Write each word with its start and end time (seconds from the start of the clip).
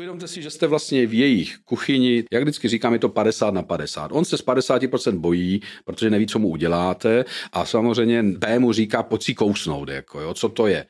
uvědomte 0.00 0.28
si, 0.28 0.42
že 0.42 0.50
jste 0.50 0.66
vlastně 0.66 1.06
v 1.06 1.14
jejich 1.14 1.58
kuchyni, 1.64 2.24
jak 2.32 2.42
vždycky 2.42 2.68
říkám, 2.68 2.92
je 2.92 2.98
to 2.98 3.08
50 3.08 3.54
na 3.54 3.62
50. 3.62 4.10
On 4.12 4.24
se 4.24 4.36
z 4.36 4.44
50% 4.44 5.18
bojí, 5.18 5.60
protože 5.84 6.10
neví, 6.10 6.26
co 6.26 6.38
mu 6.38 6.48
uděláte 6.48 7.24
a 7.52 7.64
samozřejmě 7.64 8.22
B 8.22 8.58
mu 8.58 8.72
říká, 8.72 9.02
pojď 9.02 9.22
si 9.22 9.34
kousnout, 9.34 9.88
jako 9.88 10.20
jo, 10.20 10.34
co 10.34 10.48
to 10.48 10.66
je. 10.66 10.86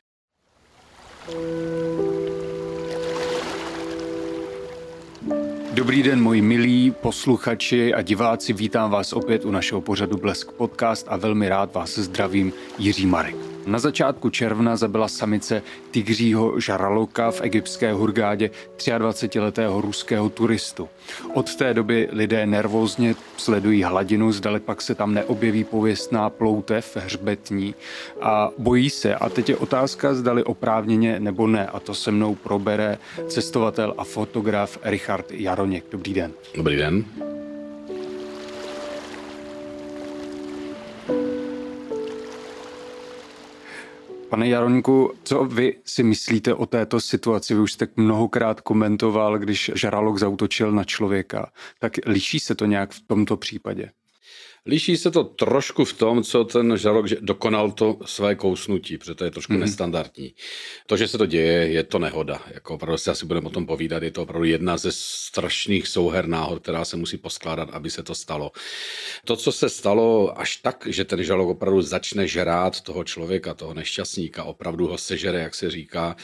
Dobrý 5.73 6.03
den, 6.03 6.21
moji 6.21 6.41
milí 6.41 6.91
posluchači 6.91 7.93
a 7.93 8.01
diváci, 8.01 8.53
vítám 8.53 8.91
vás 8.91 9.13
opět 9.13 9.45
u 9.45 9.51
našeho 9.51 9.81
pořadu 9.81 10.17
Blesk 10.17 10.51
Podcast 10.51 11.07
a 11.09 11.17
velmi 11.17 11.49
rád 11.49 11.73
vás 11.73 11.99
zdravím 11.99 12.53
Jiří 12.77 13.05
Marek. 13.05 13.50
Na 13.65 13.79
začátku 13.79 14.29
června 14.29 14.75
zabila 14.75 15.07
samice 15.07 15.61
tygřího 15.91 16.59
žaraloka 16.59 17.31
v 17.31 17.41
egyptské 17.41 17.93
Hurgádě 17.93 18.49
23-letého 18.77 19.81
ruského 19.81 20.29
turistu. 20.29 20.89
Od 21.33 21.55
té 21.55 21.73
doby 21.73 22.09
lidé 22.11 22.45
nervózně 22.45 23.15
sledují 23.37 23.83
hladinu, 23.83 24.31
zdali 24.31 24.59
pak 24.59 24.81
se 24.81 24.95
tam 24.95 25.13
neobjeví 25.13 25.63
pověstná 25.63 26.29
ploutev 26.29 26.97
hřbetní 26.97 27.75
a 28.21 28.49
bojí 28.57 28.89
se. 28.89 29.15
A 29.15 29.29
teď 29.29 29.49
je 29.49 29.57
otázka, 29.57 30.13
zdali 30.13 30.43
oprávněně 30.43 31.19
nebo 31.19 31.47
ne. 31.47 31.67
A 31.67 31.79
to 31.79 31.93
se 31.93 32.11
mnou 32.11 32.35
probere 32.35 32.97
cestovatel 33.27 33.93
a 33.97 34.03
fotograf 34.03 34.79
Richard 34.83 35.31
Jaroněk. 35.31 35.85
Dobrý 35.91 36.13
den. 36.13 36.31
Dobrý 36.55 36.75
den. 36.75 37.05
Pane 44.31 44.47
Jaroňku, 44.47 45.13
co 45.23 45.45
vy 45.45 45.75
si 45.85 46.03
myslíte 46.03 46.53
o 46.53 46.65
této 46.65 46.99
situaci? 46.99 47.53
Vy 47.53 47.59
už 47.59 47.73
jste 47.73 47.87
mnohokrát 47.95 48.61
komentoval, 48.61 49.39
když 49.39 49.71
žralok 49.75 50.17
zautočil 50.17 50.71
na 50.71 50.83
člověka. 50.83 51.51
Tak 51.79 51.93
liší 52.05 52.39
se 52.39 52.55
to 52.55 52.65
nějak 52.65 52.91
v 52.91 53.01
tomto 53.07 53.37
případě? 53.37 53.91
Liší 54.65 54.97
se 54.97 55.11
to 55.11 55.23
trošku 55.23 55.85
v 55.85 55.93
tom, 55.93 56.23
co 56.23 56.43
ten 56.43 56.77
žralok 56.77 57.09
dokonal 57.09 57.71
to 57.71 57.97
své 58.05 58.35
kousnutí, 58.35 58.97
protože 58.97 59.15
to 59.15 59.23
je 59.23 59.31
trošku 59.31 59.53
mm-hmm. 59.53 59.59
nestandardní. 59.59 60.33
To, 60.87 60.97
že 60.97 61.07
se 61.07 61.17
to 61.17 61.25
děje, 61.25 61.67
je 61.67 61.83
to 61.83 61.99
nehoda. 61.99 62.41
Jako 62.53 62.73
opravdu 62.73 62.97
si 62.97 63.09
asi 63.09 63.25
budeme 63.25 63.47
o 63.47 63.49
tom 63.49 63.65
povídat. 63.65 64.03
Je 64.03 64.11
to 64.11 64.23
opravdu 64.23 64.45
jedna 64.45 64.77
ze 64.77 64.91
strašných 64.91 65.87
souher 65.87 66.27
náhod, 66.27 66.61
která 66.61 66.85
se 66.85 66.97
musí 66.97 67.17
poskládat, 67.17 67.69
aby 67.71 67.89
se 67.89 68.03
to 68.03 68.15
stalo. 68.15 68.51
To, 69.25 69.35
co 69.35 69.51
se 69.51 69.69
stalo 69.69 70.39
až 70.39 70.55
tak, 70.55 70.87
že 70.89 71.05
ten 71.05 71.23
žralok 71.23 71.49
opravdu 71.49 71.81
začne 71.81 72.27
žrát 72.27 72.81
toho 72.81 73.03
člověka, 73.03 73.53
toho 73.53 73.73
nešťastníka, 73.73 74.43
opravdu 74.43 74.87
ho 74.87 74.97
sežere, 74.97 75.41
jak 75.41 75.55
se 75.55 75.71
říká, 75.71 76.15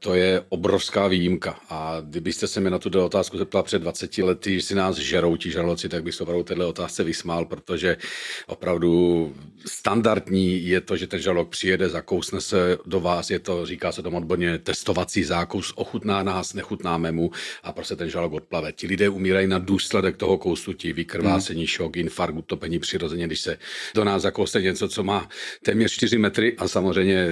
to 0.00 0.14
je 0.14 0.44
obrovská 0.48 1.06
výjimka. 1.08 1.60
A 1.68 1.96
kdybyste 2.00 2.46
se 2.46 2.60
mi 2.60 2.70
na 2.70 2.78
tuto 2.78 3.06
otázku 3.06 3.38
zeptal 3.38 3.62
před 3.62 3.78
20 3.78 4.18
lety, 4.18 4.54
že 4.54 4.66
si 4.66 4.74
nás 4.74 4.96
žerou 4.96 5.36
ti 5.36 5.50
žraloci, 5.50 5.88
tak 5.88 6.02
bych 6.02 6.14
se 6.14 6.22
opravdu 6.22 6.44
této 6.44 6.68
otázce 6.68 7.04
vysmál, 7.04 7.44
protože 7.44 7.83
že 7.84 7.96
opravdu 8.46 9.32
standardní 9.66 10.66
je 10.66 10.80
to, 10.80 10.96
že 10.96 11.06
ten 11.06 11.20
žalok 11.20 11.48
přijede, 11.48 11.88
zakousne 11.88 12.40
se 12.40 12.78
do 12.86 13.00
vás, 13.00 13.30
je 13.30 13.38
to, 13.38 13.66
říká 13.66 13.92
se 13.92 14.02
tomu 14.02 14.16
odborně, 14.16 14.58
testovací 14.58 15.24
zákus, 15.24 15.72
ochutná 15.76 16.22
nás, 16.22 16.54
nechutnáme 16.54 17.12
mu 17.12 17.30
a 17.62 17.72
prostě 17.72 17.96
ten 17.96 18.10
žalok 18.10 18.32
odplave. 18.32 18.72
Ti 18.72 18.86
lidé 18.86 19.08
umírají 19.08 19.46
na 19.46 19.58
důsledek 19.58 20.16
toho 20.16 20.38
kousnutí, 20.38 20.92
vykrvácení, 20.92 21.60
hmm. 21.60 21.66
šok, 21.66 21.96
infarkt, 21.96 22.38
utopení 22.38 22.78
přirozeně, 22.78 23.26
když 23.26 23.40
se 23.40 23.58
do 23.94 24.04
nás 24.04 24.22
zakousne 24.22 24.60
něco, 24.60 24.88
co 24.88 25.02
má 25.04 25.28
téměř 25.62 25.92
4 25.92 26.18
metry 26.18 26.56
a 26.58 26.68
samozřejmě 26.68 27.28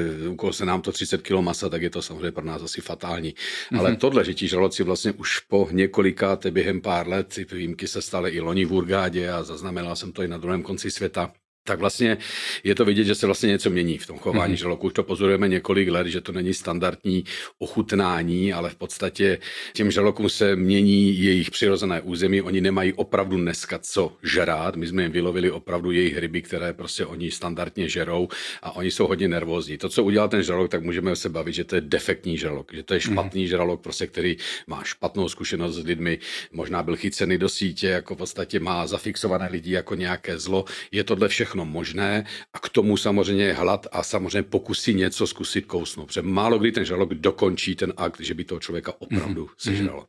se 0.50 0.64
nám 0.64 0.82
to 0.82 0.92
30 0.92 1.22
kg 1.22 1.32
masa, 1.40 1.68
tak 1.68 1.82
je 1.82 1.90
to 1.90 2.02
samozřejmě 2.02 2.32
pro 2.32 2.44
nás 2.44 2.62
asi 2.62 2.80
fatální. 2.80 3.34
Hmm. 3.70 3.80
Ale 3.80 3.96
tohle, 3.96 4.24
že 4.24 4.34
ti 4.34 4.48
žaloci 4.48 4.82
vlastně 4.82 5.12
už 5.12 5.38
po 5.38 5.68
několika, 5.70 6.38
během 6.50 6.80
pár 6.80 7.08
let, 7.08 7.28
ty 7.34 7.46
výjimky 7.52 7.88
se 7.88 8.02
staly 8.02 8.30
i 8.30 8.40
loni 8.40 8.64
v 8.64 8.72
Urgádě 8.72 9.30
a 9.30 9.42
zaznamenal 9.42 9.96
jsem 9.96 10.12
to 10.12 10.22
i 10.22 10.28
na 10.28 10.38
druhém 10.42 10.62
konci 10.62 10.90
světa, 10.90 11.32
tak 11.64 11.78
vlastně 11.78 12.18
je 12.64 12.74
to 12.74 12.84
vidět, 12.84 13.04
že 13.04 13.14
se 13.14 13.26
vlastně 13.26 13.46
něco 13.46 13.70
mění 13.70 13.98
v 13.98 14.06
tom 14.06 14.18
chování 14.18 14.54
mm-hmm. 14.54 14.56
žraloků. 14.56 14.86
Už 14.86 14.92
to 14.92 15.02
pozorujeme 15.02 15.48
několik 15.48 15.88
let, 15.88 16.06
že 16.06 16.20
to 16.20 16.32
není 16.32 16.54
standardní 16.54 17.24
ochutnání, 17.58 18.52
ale 18.52 18.70
v 18.70 18.74
podstatě 18.74 19.38
těm 19.72 19.90
žralokům 19.90 20.28
se 20.28 20.56
mění 20.56 21.18
jejich 21.18 21.50
přirozené 21.50 22.00
území. 22.00 22.42
Oni 22.42 22.60
nemají 22.60 22.92
opravdu 22.92 23.36
dneska 23.36 23.78
co 23.78 24.12
žrát. 24.22 24.76
My 24.76 24.86
jsme 24.86 25.02
jim 25.02 25.12
vylovili 25.12 25.50
opravdu 25.50 25.90
jejich 25.90 26.18
ryby, 26.18 26.42
které 26.42 26.72
prostě 26.72 27.06
oni 27.06 27.30
standardně 27.30 27.88
žerou 27.88 28.28
a 28.62 28.76
oni 28.76 28.90
jsou 28.90 29.06
hodně 29.06 29.28
nervózní. 29.28 29.78
To, 29.78 29.88
co 29.88 30.04
udělal 30.04 30.28
ten 30.28 30.42
žralok, 30.42 30.70
tak 30.70 30.82
můžeme 30.82 31.16
se 31.16 31.28
bavit, 31.28 31.52
že 31.52 31.64
to 31.64 31.74
je 31.74 31.80
defektní 31.80 32.38
žralok, 32.38 32.74
že 32.74 32.82
to 32.82 32.94
je 32.94 33.00
mhm. 33.04 33.12
špatný 33.12 33.44
mm-hmm. 33.44 33.48
žralok, 33.48 33.80
prostě, 33.82 34.06
který 34.06 34.36
má 34.66 34.84
špatnou 34.84 35.28
zkušenost 35.28 35.74
s 35.74 35.84
lidmi, 35.84 36.18
možná 36.52 36.82
byl 36.82 36.96
chycený 36.96 37.38
do 37.38 37.48
sítě, 37.48 37.86
jako 37.86 38.14
v 38.14 38.18
podstatě 38.18 38.60
má 38.60 38.86
zafixované 38.86 39.48
lidi 39.52 39.72
jako 39.72 39.94
nějaké 39.94 40.38
zlo. 40.38 40.64
Je 40.92 41.04
tohle 41.04 41.28
všechno 41.28 41.51
všechno 41.52 41.64
možné 41.64 42.24
a 42.52 42.58
k 42.58 42.68
tomu 42.68 42.96
samozřejmě 42.96 43.52
hlad 43.52 43.86
a 43.92 44.02
samozřejmě 44.02 44.42
pokusí 44.42 44.94
něco 44.94 45.26
zkusit 45.26 45.66
kousnout. 45.66 46.06
Protože 46.08 46.22
málo 46.22 46.58
kdy 46.58 46.72
ten 46.72 46.84
žalok 46.84 47.14
dokončí 47.14 47.76
ten 47.76 47.92
akt, 47.96 48.20
že 48.20 48.34
by 48.34 48.44
toho 48.44 48.60
člověka 48.60 48.92
opravdu 48.98 49.44
mm-hmm. 49.44 49.58
sežralo. 49.58 50.06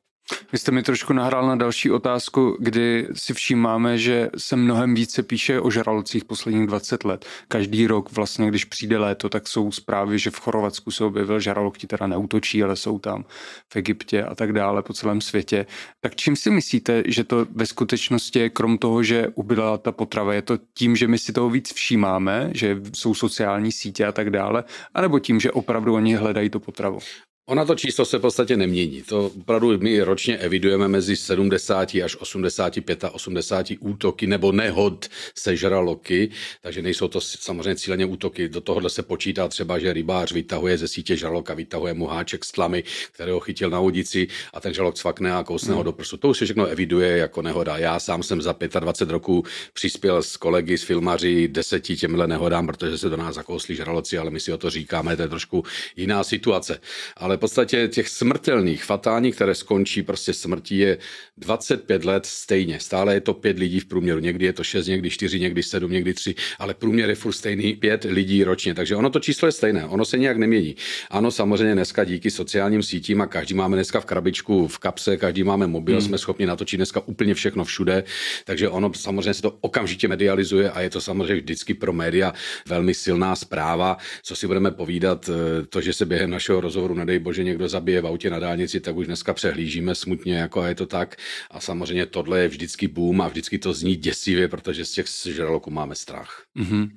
Vy 0.52 0.60
jste 0.60 0.72
mi 0.72 0.84
trošku 0.84 1.14
nahrál 1.14 1.48
na 1.48 1.56
další 1.56 1.92
otázku, 1.92 2.58
kdy 2.60 3.08
si 3.14 3.34
všímáme, 3.34 3.98
že 3.98 4.30
se 4.38 4.56
mnohem 4.56 4.96
více 4.96 5.24
píše 5.24 5.60
o 5.60 5.72
žralocích 5.72 6.26
posledních 6.26 6.68
20 6.68 7.04
let. 7.04 7.26
Každý 7.48 7.88
rok 7.88 8.12
vlastně, 8.12 8.48
když 8.48 8.66
přijde 8.66 8.98
léto, 8.98 9.30
tak 9.30 9.48
jsou 9.48 9.72
zprávy, 9.72 10.20
že 10.20 10.32
v 10.32 10.40
Chorvatsku 10.40 10.92
se 10.92 11.04
objevil 11.04 11.40
žralok, 11.40 11.78
ti 11.78 11.88
teda 11.88 12.08
neutočí, 12.08 12.64
ale 12.64 12.76
jsou 12.76 13.00
tam 13.00 13.26
v 13.74 13.76
Egyptě 13.76 14.24
a 14.24 14.36
tak 14.36 14.54
dále 14.54 14.82
po 14.82 14.94
celém 14.94 15.22
světě. 15.22 15.66
Tak 16.02 16.16
čím 16.16 16.36
si 16.36 16.50
myslíte, 16.50 17.04
že 17.06 17.24
to 17.24 17.46
ve 17.52 17.66
skutečnosti 17.66 18.40
je, 18.40 18.50
krom 18.50 18.78
toho, 18.78 19.04
že 19.04 19.28
ubyla 19.36 19.78
ta 19.78 19.92
potrava, 19.92 20.34
je 20.34 20.42
to 20.42 20.58
tím, 20.74 20.96
že 20.96 21.08
my 21.08 21.18
si 21.18 21.34
toho 21.34 21.50
víc 21.50 21.74
všímáme, 21.74 22.50
že 22.54 22.82
jsou 22.94 23.14
sociální 23.14 23.72
sítě 23.72 24.06
a 24.06 24.12
tak 24.12 24.30
dále, 24.30 24.64
anebo 24.94 25.20
tím, 25.20 25.40
že 25.40 25.52
opravdu 25.52 25.94
oni 25.94 26.16
hledají 26.16 26.50
to 26.50 26.60
potravu? 26.60 27.00
Ona 27.46 27.66
to 27.66 27.76
číslo 27.76 28.06
se 28.06 28.18
v 28.18 28.22
podstatě 28.22 28.58
nemění. 28.58 29.02
To 29.02 29.26
opravdu 29.26 29.78
my 29.78 30.02
ročně 30.02 30.38
evidujeme 30.38 30.88
mezi 30.88 31.16
70 31.16 31.96
až 31.96 32.16
85 32.16 33.04
a 33.04 33.10
80 33.10 33.66
útoky 33.80 34.28
nebo 34.28 34.52
nehod 34.52 35.10
sežraloky, 35.36 36.30
takže 36.62 36.82
nejsou 36.82 37.08
to 37.08 37.22
samozřejmě 37.22 37.76
cíleně 37.76 38.06
útoky. 38.06 38.50
Do 38.50 38.62
tohohle 38.62 38.90
se 38.90 39.04
počítá 39.04 39.48
třeba, 39.48 39.80
že 39.80 39.94
rybář 39.94 40.32
vytahuje 40.32 40.78
ze 40.78 40.88
sítě 40.88 41.16
žraloka, 41.16 41.54
vytahuje 41.54 41.94
mu 41.94 42.08
háček 42.08 42.46
z 42.46 42.52
tlamy, 42.52 42.84
kterého 43.12 43.40
chytil 43.40 43.70
na 43.70 43.80
vodici 43.80 44.28
a 44.54 44.60
ten 44.60 44.74
žralok 44.74 44.96
cvakne 44.96 45.34
a 45.34 45.44
kousne 45.44 45.68
hmm. 45.68 45.78
ho 45.78 45.84
do 45.84 45.92
prsu. 45.92 46.18
To 46.18 46.30
už 46.30 46.38
se 46.38 46.46
všechno 46.46 46.66
eviduje 46.66 47.18
jako 47.18 47.42
nehoda. 47.42 47.78
Já 47.78 48.00
sám 48.00 48.24
jsem 48.24 48.42
za 48.42 48.56
25 48.80 49.12
roků 49.12 49.44
přispěl 49.74 50.24
s 50.24 50.38
kolegy, 50.38 50.78
s 50.78 50.84
filmaři 50.84 51.48
deseti 51.48 51.98
těmhle 51.98 52.28
nehodám, 52.28 52.68
protože 52.68 52.98
se 52.98 53.10
do 53.10 53.18
nás 53.18 53.36
zakousli 53.36 53.76
žraloci, 53.76 54.18
ale 54.18 54.32
my 54.32 54.40
si 54.40 54.54
o 54.54 54.58
to 54.58 54.70
říkáme, 54.70 55.16
to 55.16 55.22
je 55.22 55.28
trošku 55.28 55.64
jiná 55.96 56.24
situace. 56.24 56.80
Ale 57.18 57.33
ale 57.34 57.38
v 57.38 57.40
podstatě 57.40 57.88
těch 57.88 58.10
smrtelných, 58.10 58.84
fatálních, 58.84 59.36
které 59.36 59.56
skončí 59.56 60.04
prostě 60.04 60.34
smrtí, 60.34 60.78
je 60.78 60.98
25 61.38 62.06
let 62.06 62.26
stejně. 62.26 62.80
Stále 62.80 63.14
je 63.14 63.22
to 63.22 63.34
pět 63.34 63.60
lidí 63.60 63.80
v 63.80 63.86
průměru. 63.86 64.20
Někdy 64.20 64.46
je 64.46 64.54
to 64.54 64.64
šest, 64.64 64.88
někdy 64.88 65.10
čtyři, 65.10 65.40
někdy 65.40 65.64
sedm, 65.64 65.92
někdy 65.92 66.14
tři, 66.14 66.36
ale 66.60 66.74
průměr 66.74 67.10
je 67.10 67.16
furt 67.16 67.34
stejný 67.34 67.74
pět 67.74 68.04
lidí 68.04 68.44
ročně. 68.44 68.74
Takže 68.74 68.96
ono 68.96 69.10
to 69.10 69.20
číslo 69.20 69.48
je 69.48 69.52
stejné, 69.52 69.86
ono 69.86 70.06
se 70.06 70.18
nějak 70.18 70.38
nemění. 70.38 70.76
Ano, 71.10 71.32
samozřejmě 71.32 71.74
dneska 71.74 72.04
díky 72.04 72.32
sociálním 72.32 72.84
sítím 72.84 73.22
a 73.22 73.28
každý 73.28 73.54
máme 73.54 73.78
dneska 73.78 74.00
v 74.00 74.06
krabičku, 74.06 74.68
v 74.68 74.78
kapse, 74.78 75.18
každý 75.18 75.44
máme 75.44 75.68
mobil, 75.68 75.96
hmm. 75.96 76.06
jsme 76.08 76.18
schopni 76.18 76.46
natočit 76.46 76.78
dneska 76.78 77.02
úplně 77.06 77.34
všechno 77.34 77.64
všude, 77.64 78.04
takže 78.46 78.70
ono 78.70 78.94
samozřejmě 78.94 79.34
se 79.34 79.42
to 79.42 79.58
okamžitě 79.62 80.08
medializuje 80.08 80.72
a 80.72 80.82
je 80.82 80.90
to 80.90 81.02
samozřejmě 81.02 81.36
vždycky 81.36 81.74
pro 81.74 81.94
média 81.94 82.34
velmi 82.68 82.94
silná 82.94 83.36
zpráva. 83.36 83.98
Co 84.24 84.36
si 84.36 84.48
budeme 84.48 84.72
povídat, 84.72 85.30
eh, 85.30 85.66
to, 85.66 85.82
že 85.82 85.94
se 85.94 86.06
během 86.06 86.30
našeho 86.30 86.62
rozhovoru 86.62 86.94
nedej 86.94 87.23
bože 87.24 87.44
někdo 87.44 87.70
zabije 87.70 88.02
v 88.02 88.08
autě 88.08 88.30
na 88.30 88.40
dálnici, 88.40 88.80
tak 88.80 88.96
už 88.96 89.08
dneska 89.08 89.34
přehlížíme 89.34 89.96
smutně, 89.96 90.36
jako 90.36 90.64
je 90.64 90.76
to 90.76 90.86
tak. 90.86 91.16
A 91.52 91.60
samozřejmě 91.60 92.06
tohle 92.06 92.42
je 92.42 92.48
vždycky 92.48 92.88
boom 92.88 93.22
a 93.22 93.28
vždycky 93.28 93.60
to 93.60 93.74
zní 93.74 93.96
děsivě, 93.96 94.48
protože 94.48 94.86
z 94.86 94.92
těch 94.92 95.08
žraloků 95.26 95.72
máme 95.72 95.96
strach. 95.96 96.44
Mm-hmm. 96.58 96.90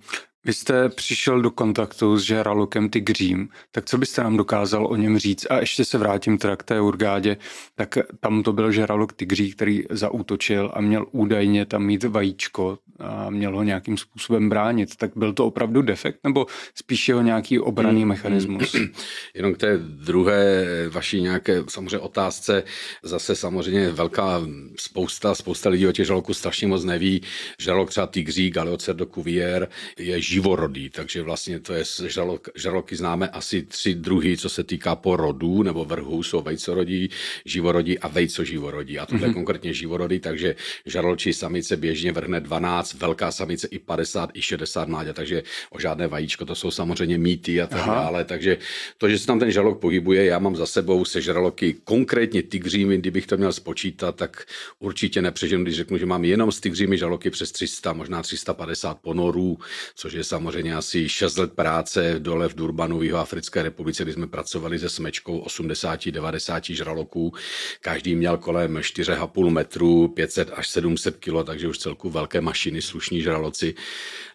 Vy 0.46 0.52
jste 0.52 0.88
přišel 0.88 1.40
do 1.40 1.50
kontaktu 1.50 2.18
s 2.18 2.22
žralokem 2.22 2.88
Tigřím, 2.88 3.48
tak 3.72 3.84
co 3.84 3.98
byste 3.98 4.22
nám 4.22 4.36
dokázal 4.36 4.86
o 4.86 4.96
něm 4.96 5.18
říct? 5.18 5.46
A 5.50 5.58
ještě 5.58 5.84
se 5.84 5.98
vrátím 5.98 6.38
teda 6.38 6.56
k 6.56 6.62
té 6.62 6.80
Urgádě, 6.80 7.36
tak 7.74 7.98
tam 8.20 8.42
to 8.42 8.52
byl 8.52 8.72
žralok 8.72 9.12
Tigří, 9.12 9.52
který 9.52 9.84
zaútočil 9.90 10.70
a 10.74 10.80
měl 10.80 11.06
údajně 11.12 11.66
tam 11.66 11.82
mít 11.82 12.04
vajíčko 12.04 12.78
a 12.98 13.30
měl 13.30 13.56
ho 13.56 13.62
nějakým 13.62 13.96
způsobem 13.96 14.48
bránit. 14.48 14.96
Tak 14.96 15.10
byl 15.16 15.32
to 15.32 15.46
opravdu 15.46 15.82
defekt 15.82 16.20
nebo 16.24 16.46
spíš 16.74 17.08
jeho 17.08 17.22
nějaký 17.22 17.58
obraný 17.58 18.00
hmm, 18.00 18.08
mechanismus? 18.08 18.74
Hmm. 18.74 18.86
Jenom 19.34 19.54
k 19.54 19.58
té 19.58 19.78
druhé 19.78 20.64
vaší 20.88 21.22
nějaké 21.22 21.62
samozřejmě 21.68 21.98
otázce, 21.98 22.62
zase 23.02 23.36
samozřejmě 23.36 23.90
velká 23.90 24.40
spousta, 24.78 25.34
spousta 25.34 25.68
lidí 25.68 25.86
o 25.86 25.92
těch 25.92 26.06
žraloků 26.06 26.34
strašně 26.34 26.66
moc 26.66 26.84
neví. 26.84 27.22
Žralok 27.58 27.90
třeba 27.90 28.06
Tigří, 28.06 28.50
Galeocerdo 28.50 29.06
cuvier 29.06 29.68
je 29.98 30.20
živorodý, 30.36 30.90
takže 30.90 31.22
vlastně 31.22 31.60
to 31.60 31.72
je 31.72 31.84
žralok, 32.06 32.48
žraloky 32.54 32.96
známe 32.96 33.28
asi 33.28 33.62
tři 33.62 33.94
druhy, 33.94 34.36
co 34.36 34.48
se 34.48 34.64
týká 34.64 34.96
porodů 34.96 35.62
nebo 35.62 35.84
vrhu, 35.84 36.22
jsou 36.22 36.42
vejcorodí, 36.44 37.08
živorodí 37.44 37.98
a 37.98 38.08
vejcoživorodí. 38.08 38.98
A 38.98 39.06
tohle 39.06 39.28
mm-hmm. 39.28 39.34
konkrétně 39.34 39.72
živorodí, 39.72 40.20
takže 40.20 40.56
žraločí 40.86 41.32
samice 41.32 41.76
běžně 41.76 42.12
vrhne 42.12 42.40
12, 42.40 42.94
velká 42.94 43.32
samice 43.32 43.68
i 43.70 43.78
50, 43.78 44.30
i 44.36 44.42
60 44.42 44.88
mládě, 44.88 45.12
takže 45.12 45.42
o 45.70 45.80
žádné 45.80 46.06
vajíčko, 46.08 46.44
to 46.44 46.54
jsou 46.54 46.70
samozřejmě 46.70 47.18
mýty 47.18 47.62
a 47.62 47.66
tak 47.66 47.86
dále. 47.86 48.24
Takže 48.24 48.58
to, 48.98 49.08
že 49.08 49.18
se 49.18 49.26
tam 49.26 49.40
ten 49.40 49.50
žralok 49.50 49.80
pohybuje, 49.80 50.24
já 50.24 50.38
mám 50.38 50.56
za 50.56 50.66
sebou 50.66 51.04
se 51.04 51.20
žraloky 51.20 51.80
konkrétně 51.84 52.42
tygřími, 52.42 52.98
kdybych 52.98 53.26
to 53.26 53.36
měl 53.36 53.52
spočítat, 53.52 54.16
tak 54.16 54.44
určitě 54.84 55.22
nepřeženu, 55.22 55.64
když 55.64 55.76
řeknu, 55.76 55.98
že 55.98 56.06
mám 56.06 56.24
jenom 56.24 56.52
s 56.52 56.60
tygřími 56.60 56.98
žraloky 56.98 57.30
přes 57.30 57.52
300, 57.52 57.92
možná 57.92 58.22
350 58.22 59.00
ponorů, 59.00 59.58
což 59.96 60.12
je 60.12 60.25
samozřejmě 60.26 60.74
asi 60.74 61.08
6 61.08 61.36
let 61.36 61.52
práce 61.52 62.14
dole 62.18 62.48
v 62.48 62.54
Durbanu 62.54 62.98
v 62.98 63.16
Africké 63.16 63.62
republice, 63.62 64.02
kdy 64.02 64.12
jsme 64.12 64.26
pracovali 64.26 64.78
se 64.78 64.88
smečkou 64.88 65.42
80-90 65.42 66.74
žraloků. 66.74 67.32
Každý 67.80 68.14
měl 68.14 68.36
kolem 68.36 68.76
4,5 68.76 69.50
metru, 69.50 70.08
500 70.08 70.50
až 70.54 70.68
700 70.68 71.16
kilo, 71.16 71.44
takže 71.44 71.68
už 71.68 71.78
celku 71.78 72.10
velké 72.10 72.40
mašiny, 72.40 72.82
slušní 72.82 73.22
žraloci 73.22 73.74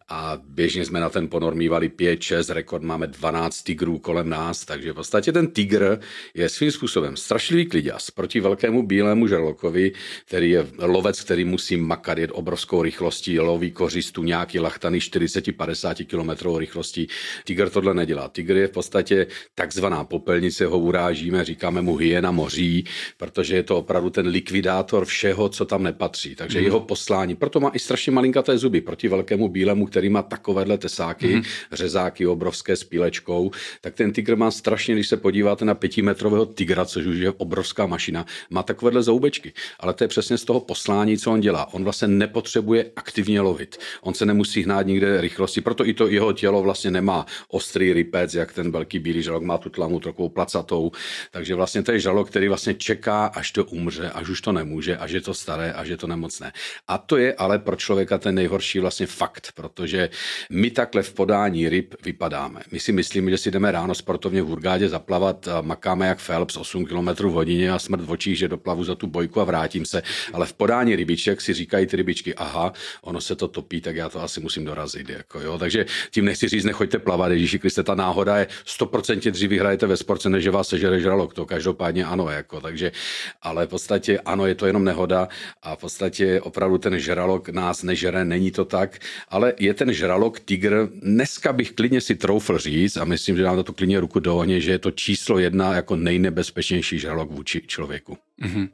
a 0.09 0.42
běžně 0.45 0.86
jsme 0.86 1.00
na 1.00 1.09
ten 1.09 1.27
ponor 1.27 1.56
mývali 1.56 1.89
5, 1.89 2.21
6, 2.21 2.50
rekord 2.50 2.83
máme 2.83 3.07
12 3.07 3.63
tigrů 3.63 4.00
kolem 4.00 4.30
nás, 4.30 4.65
takže 4.65 4.92
v 4.92 4.95
podstatě 4.95 5.31
ten 5.31 5.48
tigr 5.48 6.00
je 6.33 6.50
svým 6.50 6.71
způsobem 6.71 7.18
strašlivý 7.18 7.65
kliděs 7.65 8.12
proti 8.12 8.39
velkému 8.39 8.88
bílému 8.88 9.27
žralokovi, 9.27 9.92
který 10.25 10.50
je 10.50 10.68
lovec, 10.80 11.21
který 11.21 11.45
musí 11.45 11.77
makat, 11.77 12.18
jet 12.18 12.31
obrovskou 12.33 12.81
rychlostí, 12.81 13.39
loví 13.39 13.71
kořistu 13.71 14.24
nějaký 14.24 14.59
lachtany 14.59 15.00
40-50 15.00 16.06
km 16.06 16.57
rychlostí. 16.57 17.07
Tigr 17.44 17.69
tohle 17.69 17.94
nedělá. 17.94 18.30
Tigr 18.30 18.57
je 18.57 18.68
v 18.68 18.71
podstatě 18.71 19.27
takzvaná 19.56 20.03
popelnice, 20.03 20.65
ho 20.65 20.80
urážíme, 20.80 21.45
říkáme 21.45 21.81
mu 21.81 21.95
hyena 21.95 22.31
moří, 22.31 22.86
protože 23.18 23.56
je 23.56 23.63
to 23.63 23.77
opravdu 23.77 24.09
ten 24.09 24.27
likvidátor 24.27 25.06
všeho, 25.06 25.50
co 25.50 25.65
tam 25.65 25.83
nepatří. 25.83 26.36
Takže 26.36 26.59
mm. 26.59 26.65
jeho 26.65 26.80
poslání, 26.80 27.36
proto 27.36 27.59
má 27.59 27.69
i 27.69 27.80
strašně 27.80 28.12
malinkaté 28.12 28.57
zuby 28.57 28.81
proti 28.81 29.07
velkému 29.07 29.50
bílému, 29.50 29.86
který 29.86 30.00
má 30.09 30.21
takovéhle 30.21 30.77
tesáky, 30.77 31.36
mm-hmm. 31.36 31.45
řezáky 31.71 32.27
obrovské 32.27 32.75
s 32.75 32.83
pílečkou, 32.83 33.51
tak 33.81 33.95
ten 33.95 34.12
tygr 34.13 34.36
má 34.36 34.51
strašně, 34.51 34.95
když 34.95 35.07
se 35.07 35.18
podíváte 35.18 35.65
na 35.65 35.75
pětimetrového 35.75 36.45
tygra, 36.45 36.86
což 36.86 37.06
už 37.06 37.18
je 37.18 37.31
obrovská 37.31 37.86
mašina, 37.86 38.25
má 38.50 38.63
takovéhle 38.63 39.03
zoubečky. 39.03 39.53
Ale 39.80 39.94
to 39.94 40.03
je 40.03 40.07
přesně 40.07 40.38
z 40.38 40.45
toho 40.45 40.59
poslání, 40.59 41.18
co 41.18 41.31
on 41.31 41.42
dělá. 41.42 41.74
On 41.74 41.83
vlastně 41.83 42.07
nepotřebuje 42.07 42.92
aktivně 42.95 43.42
lovit. 43.42 43.77
On 44.01 44.13
se 44.13 44.25
nemusí 44.25 44.63
hnát 44.63 44.88
nikde 44.88 45.21
rychlosti, 45.21 45.62
proto 45.62 45.88
i 45.88 45.94
to 45.94 46.07
jeho 46.07 46.33
tělo 46.33 46.63
vlastně 46.63 46.92
nemá 46.92 47.25
ostrý 47.48 47.94
rypec, 47.94 48.33
jak 48.33 48.53
ten 48.53 48.71
velký 48.71 49.00
bílý 49.00 49.21
žalok 49.21 49.44
má 49.44 49.57
tu 49.57 49.69
tlamu 49.69 50.00
takovou 50.00 50.30
placatou. 50.30 50.92
Takže 51.31 51.56
vlastně 51.56 51.83
to 51.83 51.92
je 51.92 52.00
žalok, 52.00 52.30
který 52.30 52.48
vlastně 52.48 52.74
čeká, 52.74 53.25
až 53.25 53.51
to 53.51 53.65
umře, 53.65 54.09
až 54.09 54.30
už 54.30 54.42
to 54.42 54.51
nemůže, 54.51 54.98
až 54.98 55.12
je 55.12 55.21
to 55.21 55.33
staré, 55.33 55.74
až 55.74 55.88
je 55.88 55.98
to 55.98 56.07
nemocné. 56.07 56.51
A 56.88 56.98
to 56.98 57.18
je 57.18 57.33
ale 57.33 57.59
pro 57.59 57.75
člověka 57.75 58.18
ten 58.18 58.36
nejhorší 58.36 58.80
vlastně 58.80 59.06
fakt, 59.06 59.51
protože 59.56 59.81
protože 59.81 60.10
my 60.50 60.72
takhle 60.72 61.01
v 61.01 61.13
podání 61.13 61.69
ryb 61.69 61.95
vypadáme. 62.06 62.62
My 62.72 62.80
si 62.80 62.92
myslíme, 62.92 63.31
že 63.31 63.38
si 63.38 63.51
jdeme 63.51 63.72
ráno 63.72 63.95
sportovně 63.95 64.42
v 64.42 64.45
Hurgádě 64.45 64.89
zaplavat, 64.89 65.48
a 65.48 65.62
makáme 65.62 66.07
jak 66.07 66.25
Phelps 66.25 66.57
8 66.57 66.86
km 66.86 67.07
v 67.07 67.31
hodině 67.31 67.72
a 67.72 67.80
smrt 67.80 68.01
v 68.01 68.12
očích, 68.12 68.38
že 68.38 68.48
doplavu 68.48 68.83
za 68.83 68.95
tu 68.95 69.07
bojku 69.07 69.42
a 69.42 69.44
vrátím 69.44 69.86
se. 69.86 70.04
Ale 70.33 70.45
v 70.45 70.54
podání 70.54 70.95
rybiček 70.95 71.42
si 71.42 71.54
říkají 71.54 71.86
ty 71.88 71.98
rybičky, 71.98 72.36
aha, 72.36 72.74
ono 73.01 73.22
se 73.22 73.36
to 73.36 73.48
topí, 73.48 73.81
tak 73.81 73.95
já 73.95 74.10
to 74.10 74.22
asi 74.22 74.39
musím 74.39 74.66
dorazit. 74.66 75.10
Jako, 75.10 75.39
jo. 75.39 75.57
Takže 75.57 75.86
tím 76.12 76.25
nechci 76.25 76.48
říct, 76.48 76.66
nechoďte 76.66 77.00
plavat, 77.00 77.31
Ježíši 77.31 77.60
Kriste, 77.60 77.84
ta 77.84 77.95
náhoda 77.95 78.38
je 78.38 78.48
100% 78.80 79.31
dřív 79.31 79.50
vyhrajete 79.50 79.88
ve 79.88 79.98
sportce, 79.98 80.30
než 80.30 80.48
vás 80.48 80.68
sežere 80.68 81.00
žralok. 81.00 81.34
To 81.34 81.45
každopádně 81.45 82.06
ano, 82.06 82.30
jako, 82.30 82.62
takže, 82.62 82.92
ale 83.42 83.66
v 83.66 83.69
podstatě 83.69 84.19
ano, 84.19 84.45
je 84.45 84.56
to 84.56 84.66
jenom 84.66 84.84
nehoda 84.84 85.27
a 85.62 85.75
v 85.75 85.80
podstatě 85.80 86.42
opravdu 86.42 86.77
ten 86.77 87.00
žralok 87.00 87.50
nás 87.50 87.84
nežere, 87.84 88.25
není 88.25 88.51
to 88.51 88.66
tak, 88.66 89.00
ale 89.30 89.54
je 89.60 89.71
ten 89.74 89.94
žralok 89.94 90.40
tygr, 90.40 90.90
dneska 90.94 91.54
bych 91.54 91.72
klidně 91.72 92.02
si 92.02 92.16
troufl 92.16 92.58
říct, 92.58 92.98
a 92.98 93.06
myslím, 93.06 93.38
že 93.38 93.44
nám 93.44 93.64
to 93.64 93.74
klidně 93.74 94.00
ruku 94.00 94.20
do 94.20 94.38
ohně, 94.38 94.62
že 94.62 94.72
je 94.72 94.80
to 94.80 94.92
číslo 94.92 95.40
jedna 95.40 95.76
jako 95.76 95.96
nejnebezpečnější 95.96 97.00
žralok 97.00 97.32
vůči 97.32 97.62
člověku. 97.68 98.18
Mm-hmm. 98.42 98.70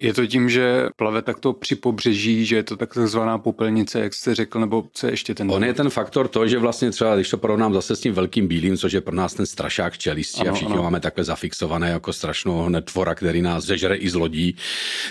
Je 0.00 0.14
to 0.14 0.26
tím, 0.26 0.48
že 0.48 0.86
plave 0.96 1.22
takto 1.22 1.52
při 1.52 1.74
pobřeží, 1.74 2.46
že 2.46 2.56
je 2.56 2.62
to 2.62 2.76
takzvaná 2.76 3.38
popelnice, 3.38 4.00
jak 4.00 4.14
jste 4.14 4.34
řekl, 4.34 4.60
nebo 4.60 4.84
co 4.92 5.06
je 5.06 5.12
ještě 5.12 5.34
ten? 5.34 5.50
On 5.50 5.64
je 5.64 5.74
ten 5.74 5.90
faktor 5.90 6.28
to, 6.28 6.48
že 6.48 6.58
vlastně 6.58 6.90
třeba, 6.90 7.14
když 7.14 7.30
to 7.30 7.38
porovnám 7.38 7.74
zase 7.74 7.96
s 7.96 8.00
tím 8.00 8.14
velkým 8.14 8.48
bílým, 8.48 8.76
což 8.76 8.92
je 8.92 9.00
pro 9.00 9.14
nás 9.14 9.34
ten 9.34 9.46
strašák 9.46 9.98
čelistí 9.98 10.40
ano, 10.40 10.50
a 10.50 10.54
všichni 10.54 10.74
ano. 10.74 10.82
máme 10.82 11.00
takhle 11.00 11.24
zafixované 11.24 11.90
jako 11.90 12.12
strašnou 12.12 12.68
netvora, 12.68 13.14
který 13.14 13.42
nás 13.42 13.64
zežere 13.64 13.96
i 13.96 14.10
z 14.10 14.14
lodí, 14.14 14.56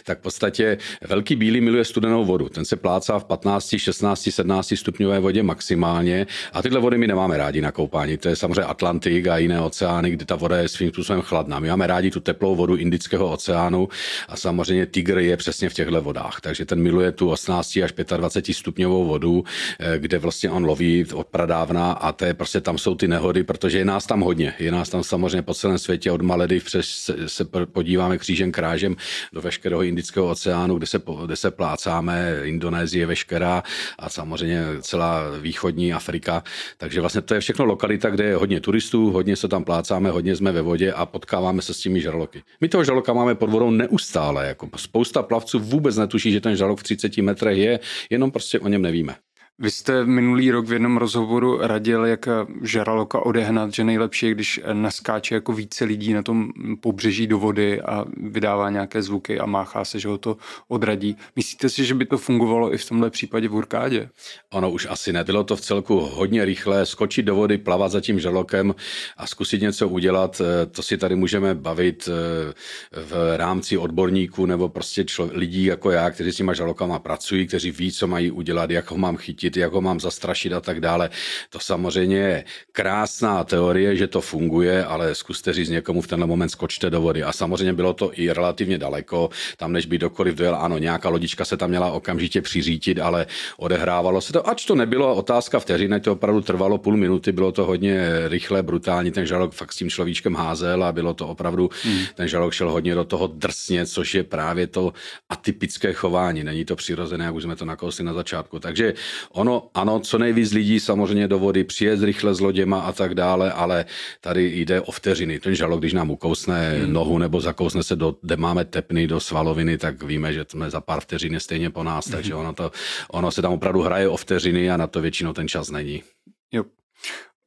tak 0.04 0.20
v 0.20 0.22
podstatě 0.22 0.78
velký 1.08 1.36
bílý 1.36 1.62
miluje 1.62 1.86
studenou 1.86 2.26
vodu. 2.26 2.50
Ten 2.50 2.66
se 2.66 2.76
plácá 2.76 3.20
v 3.20 3.26
15, 3.26 3.76
16, 3.78 4.30
17 4.32 4.74
stupňové 4.76 5.20
vodě 5.20 5.44
maximálně 5.44 6.28
a 6.54 6.62
tyhle 6.62 6.80
vody 6.80 6.98
my 6.98 7.08
nemáme 7.08 7.38
rádi 7.38 7.62
na 7.62 7.72
koupání. 7.72 8.18
To 8.18 8.30
je 8.30 8.36
samozřejmě 8.36 8.64
Atlantik 8.64 9.28
a 9.28 9.38
jiné 9.38 9.62
oceány, 9.62 10.12
kde 10.12 10.26
ta 10.26 10.36
voda 10.36 10.58
je 10.58 10.68
svým 10.68 10.90
způsobem 10.90 11.22
chladná. 11.22 11.60
My 11.60 11.70
máme 11.70 11.88
rádi 11.88 12.12
tu 12.12 12.20
teplou 12.20 12.56
vodu 12.56 12.76
Indického 12.76 13.32
oceánu 13.32 13.90
a 14.28 14.38
samozřejmě 14.38 14.77
samozřejmě 14.78 14.86
tygr 14.86 15.18
je 15.18 15.38
přesně 15.38 15.70
v 15.70 15.74
těchto 15.74 16.02
vodách, 16.02 16.42
takže 16.42 16.66
ten 16.66 16.82
miluje 16.82 17.12
tu 17.12 17.30
18 17.30 17.78
až 17.84 17.94
25 18.18 18.54
stupňovou 18.54 19.06
vodu, 19.06 19.44
eh, 19.80 20.00
kde 20.00 20.20
vlastně 20.20 20.50
on 20.50 20.66
loví 20.66 21.06
od 21.14 21.28
pradávna 21.28 21.92
a 21.92 22.12
to 22.12 22.26
je 22.26 22.34
prostě 22.34 22.62
tam 22.62 22.78
jsou 22.78 22.96
ty 22.96 23.08
nehody, 23.08 23.44
protože 23.44 23.78
je 23.78 23.86
nás 23.86 24.06
tam 24.06 24.22
hodně. 24.22 24.54
Je 24.60 24.72
nás 24.72 24.90
tam 24.90 25.04
samozřejmě 25.04 25.42
po 25.42 25.54
celém 25.54 25.78
světě 25.78 26.12
od 26.12 26.22
Malediv 26.22 26.66
přes 26.66 26.86
se, 26.86 27.30
se 27.30 27.46
podíváme 27.66 28.18
křížem 28.18 28.52
krážem 28.52 28.96
do 29.34 29.42
veškerého 29.42 29.84
Indického 29.84 30.30
oceánu, 30.30 30.78
kde 30.78 30.88
se, 30.88 31.02
kde 31.26 31.36
se 31.36 31.52
plácáme, 31.52 32.42
Indonésie 32.44 33.06
veškerá 33.06 33.64
a 34.00 34.10
samozřejmě 34.10 34.64
celá 34.82 35.32
východní 35.42 35.94
Afrika. 35.94 36.44
Takže 36.78 37.02
vlastně 37.02 37.22
to 37.22 37.34
je 37.34 37.40
všechno 37.40 37.66
lokalita, 37.66 38.10
kde 38.10 38.24
je 38.24 38.36
hodně 38.36 38.60
turistů, 38.60 39.12
hodně 39.12 39.36
se 39.36 39.48
tam 39.48 39.64
plácáme, 39.64 40.12
hodně 40.12 40.36
jsme 40.36 40.52
ve 40.52 40.62
vodě 40.62 40.94
a 40.94 41.06
potkáváme 41.06 41.62
se 41.62 41.74
s 41.74 41.80
těmi 41.80 42.02
žraloky. 42.02 42.44
My 42.62 42.70
toho 42.70 42.84
žraloka 42.84 43.14
máme 43.14 43.36
pod 43.36 43.50
vodou 43.50 43.72
neustále, 43.72 44.48
jako 44.48 44.67
spousta 44.76 45.24
plavců 45.24 45.60
vůbec 45.60 45.98
netuší, 45.98 46.32
že 46.32 46.42
ten 46.42 46.56
žralok 46.56 46.80
v 46.80 46.84
30 46.84 47.18
metrech 47.18 47.58
je, 47.58 47.80
jenom 48.10 48.32
prostě 48.32 48.60
o 48.60 48.68
něm 48.68 48.82
nevíme. 48.82 49.16
Vy 49.60 49.72
jste 49.72 50.06
minulý 50.06 50.52
rok 50.52 50.66
v 50.68 50.74
jednom 50.74 50.98
rozhovoru 50.98 51.58
radil, 51.62 52.06
jak 52.06 52.28
žraloka 52.62 53.26
odehnat, 53.26 53.74
že 53.74 53.84
nejlepší 53.84 54.26
je, 54.26 54.32
když 54.32 54.62
naskáče 54.74 55.36
jako 55.36 55.54
více 55.54 55.86
lidí 55.86 56.14
na 56.14 56.24
tom 56.24 56.50
pobřeží 56.82 57.28
do 57.28 57.40
vody 57.40 57.82
a 57.82 58.06
vydává 58.18 58.70
nějaké 58.70 59.02
zvuky 59.02 59.40
a 59.40 59.46
máchá 59.46 59.86
se, 59.86 60.00
že 60.00 60.08
ho 60.08 60.18
to 60.18 60.38
odradí. 60.68 61.18
Myslíte 61.36 61.70
si, 61.70 61.86
že 61.86 61.94
by 61.94 62.06
to 62.06 62.18
fungovalo 62.18 62.74
i 62.74 62.78
v 62.78 62.90
tomhle 62.90 63.10
případě 63.10 63.48
v 63.48 63.56
Urkádě? 63.56 64.10
Ono 64.54 64.72
už 64.72 64.88
asi 64.90 65.14
ne. 65.14 65.24
Bylo 65.24 65.44
to 65.44 65.56
v 65.56 65.62
celku 65.62 66.00
hodně 66.00 66.46
rychlé. 66.46 66.86
Skočit 66.86 67.26
do 67.26 67.36
vody, 67.36 67.58
plavat 67.58 67.92
za 67.92 68.02
tím 68.02 68.20
žralokem 68.20 68.76
a 69.18 69.28
zkusit 69.28 69.62
něco 69.62 69.90
udělat. 69.90 70.42
Eh, 70.42 70.66
to 70.66 70.84
si 70.84 70.98
tady 70.98 71.16
můžeme 71.16 71.56
bavit 71.56 72.10
eh, 72.10 72.54
v 72.92 73.38
rámci 73.38 73.78
odborníků 73.78 74.46
nebo 74.46 74.70
prostě 74.70 75.04
člo- 75.04 75.30
lidí 75.34 75.64
jako 75.64 75.92
já, 75.92 76.12
kteří 76.12 76.32
s 76.32 76.36
těma 76.36 76.54
žralokama 76.54 77.00
pracují, 77.00 77.48
kteří 77.48 77.72
ví, 77.72 77.92
co 77.92 78.08
mají 78.08 78.32
udělat, 78.32 78.72
jak 78.72 78.92
ho 78.92 78.98
mám 78.98 79.18
chytit 79.18 79.47
chytit, 79.48 79.62
jak 79.62 79.72
ho 79.74 79.82
mám 79.82 80.00
zastrašit 80.00 80.54
a 80.54 80.62
tak 80.62 80.82
dále. 80.82 81.10
To 81.50 81.60
samozřejmě 81.60 82.18
je 82.18 82.44
krásná 82.72 83.44
teorie, 83.44 83.96
že 83.96 84.08
to 84.08 84.22
funguje, 84.22 84.86
ale 84.86 85.16
zkuste 85.16 85.54
říct 85.54 85.70
někomu 85.70 86.02
v 86.02 86.08
tenhle 86.08 86.28
moment 86.28 86.50
skočte 86.50 86.90
do 86.90 87.02
vody. 87.02 87.24
A 87.24 87.32
samozřejmě 87.32 87.74
bylo 87.74 87.94
to 87.94 88.12
i 88.14 88.32
relativně 88.32 88.78
daleko, 88.78 89.30
tam 89.58 89.72
než 89.72 89.86
by 89.86 89.98
dokoliv 89.98 90.36
dojel, 90.36 90.56
ano, 90.56 90.78
nějaká 90.78 91.10
lodička 91.10 91.46
se 91.46 91.58
tam 91.58 91.70
měla 91.70 91.92
okamžitě 91.92 92.42
přiřítit, 92.42 93.00
ale 93.00 93.26
odehrávalo 93.58 94.22
se 94.22 94.34
to, 94.34 94.44
ač 94.50 94.66
to 94.66 94.76
nebylo 94.76 95.16
otázka 95.16 95.60
vteřiny, 95.60 96.00
to 96.00 96.12
opravdu 96.12 96.42
trvalo 96.42 96.78
půl 96.78 96.98
minuty, 96.98 97.32
bylo 97.32 97.52
to 97.52 97.66
hodně 97.66 98.28
rychle, 98.28 98.64
brutální, 98.64 99.12
ten 99.12 99.26
žalok 99.26 99.54
fakt 99.54 99.74
s 99.74 99.78
tím 99.78 99.90
človíčkem 99.90 100.36
házel 100.36 100.84
a 100.84 100.92
bylo 100.92 101.14
to 101.14 101.28
opravdu, 101.28 101.70
hmm. 101.84 102.00
ten 102.16 102.28
žalok 102.28 102.54
šel 102.54 102.72
hodně 102.72 102.96
do 102.96 103.04
toho 103.04 103.28
drsně, 103.28 103.86
což 103.86 104.16
je 104.16 104.24
právě 104.24 104.68
to 104.68 104.94
atypické 105.30 105.94
chování, 105.94 106.44
není 106.44 106.66
to 106.66 106.76
přirozené, 106.76 107.26
jak 107.26 107.36
už 107.36 107.44
jsme 107.44 107.56
to 107.56 107.66
nakousli 107.66 108.04
na 108.04 108.14
začátku. 108.14 108.60
Takže 108.60 108.94
Ono, 109.38 109.70
ano, 109.74 110.00
co 110.00 110.18
nejvíc 110.18 110.52
lidí 110.52 110.80
samozřejmě 110.80 111.28
do 111.28 111.40
vody, 111.40 111.64
přijet 111.64 112.04
rychle 112.04 112.36
s 112.36 112.40
loděma 112.40 112.80
a 112.80 112.92
tak 112.92 113.16
dále, 113.16 113.52
ale 113.52 113.86
tady 114.22 114.60
jde 114.60 114.82
o 114.82 114.92
vteřiny. 114.92 115.40
Ten 115.40 115.56
žalok, 115.56 115.80
když 115.80 115.94
nám 115.94 116.10
ukousne 116.12 116.72
hmm. 116.72 116.94
nohu 116.94 117.18
nebo 117.18 117.42
zakousne 117.42 117.84
se, 117.84 117.96
do, 117.96 118.16
kde 118.22 118.38
máme 118.38 118.66
tepny 118.66 119.08
do 119.08 119.20
svaloviny, 119.20 119.78
tak 119.78 120.04
víme, 120.04 120.34
že 120.34 120.46
jsme 120.48 120.70
za 120.70 120.82
pár 120.82 121.02
vteřin 121.02 121.34
je 121.34 121.40
stejně 121.40 121.70
po 121.70 121.84
nás, 121.84 122.06
hmm. 122.06 122.16
takže 122.16 122.36
ono, 122.36 122.54
to, 122.54 122.72
ono 123.12 123.32
se 123.32 123.42
tam 123.42 123.54
opravdu 123.54 123.82
hraje 123.82 124.10
o 124.10 124.18
vteřiny 124.18 124.72
a 124.72 124.78
na 124.78 124.88
to 124.88 125.02
většinou 125.02 125.34
ten 125.34 125.48
čas 125.48 125.70
není. 125.72 126.04
Jo. 126.52 126.64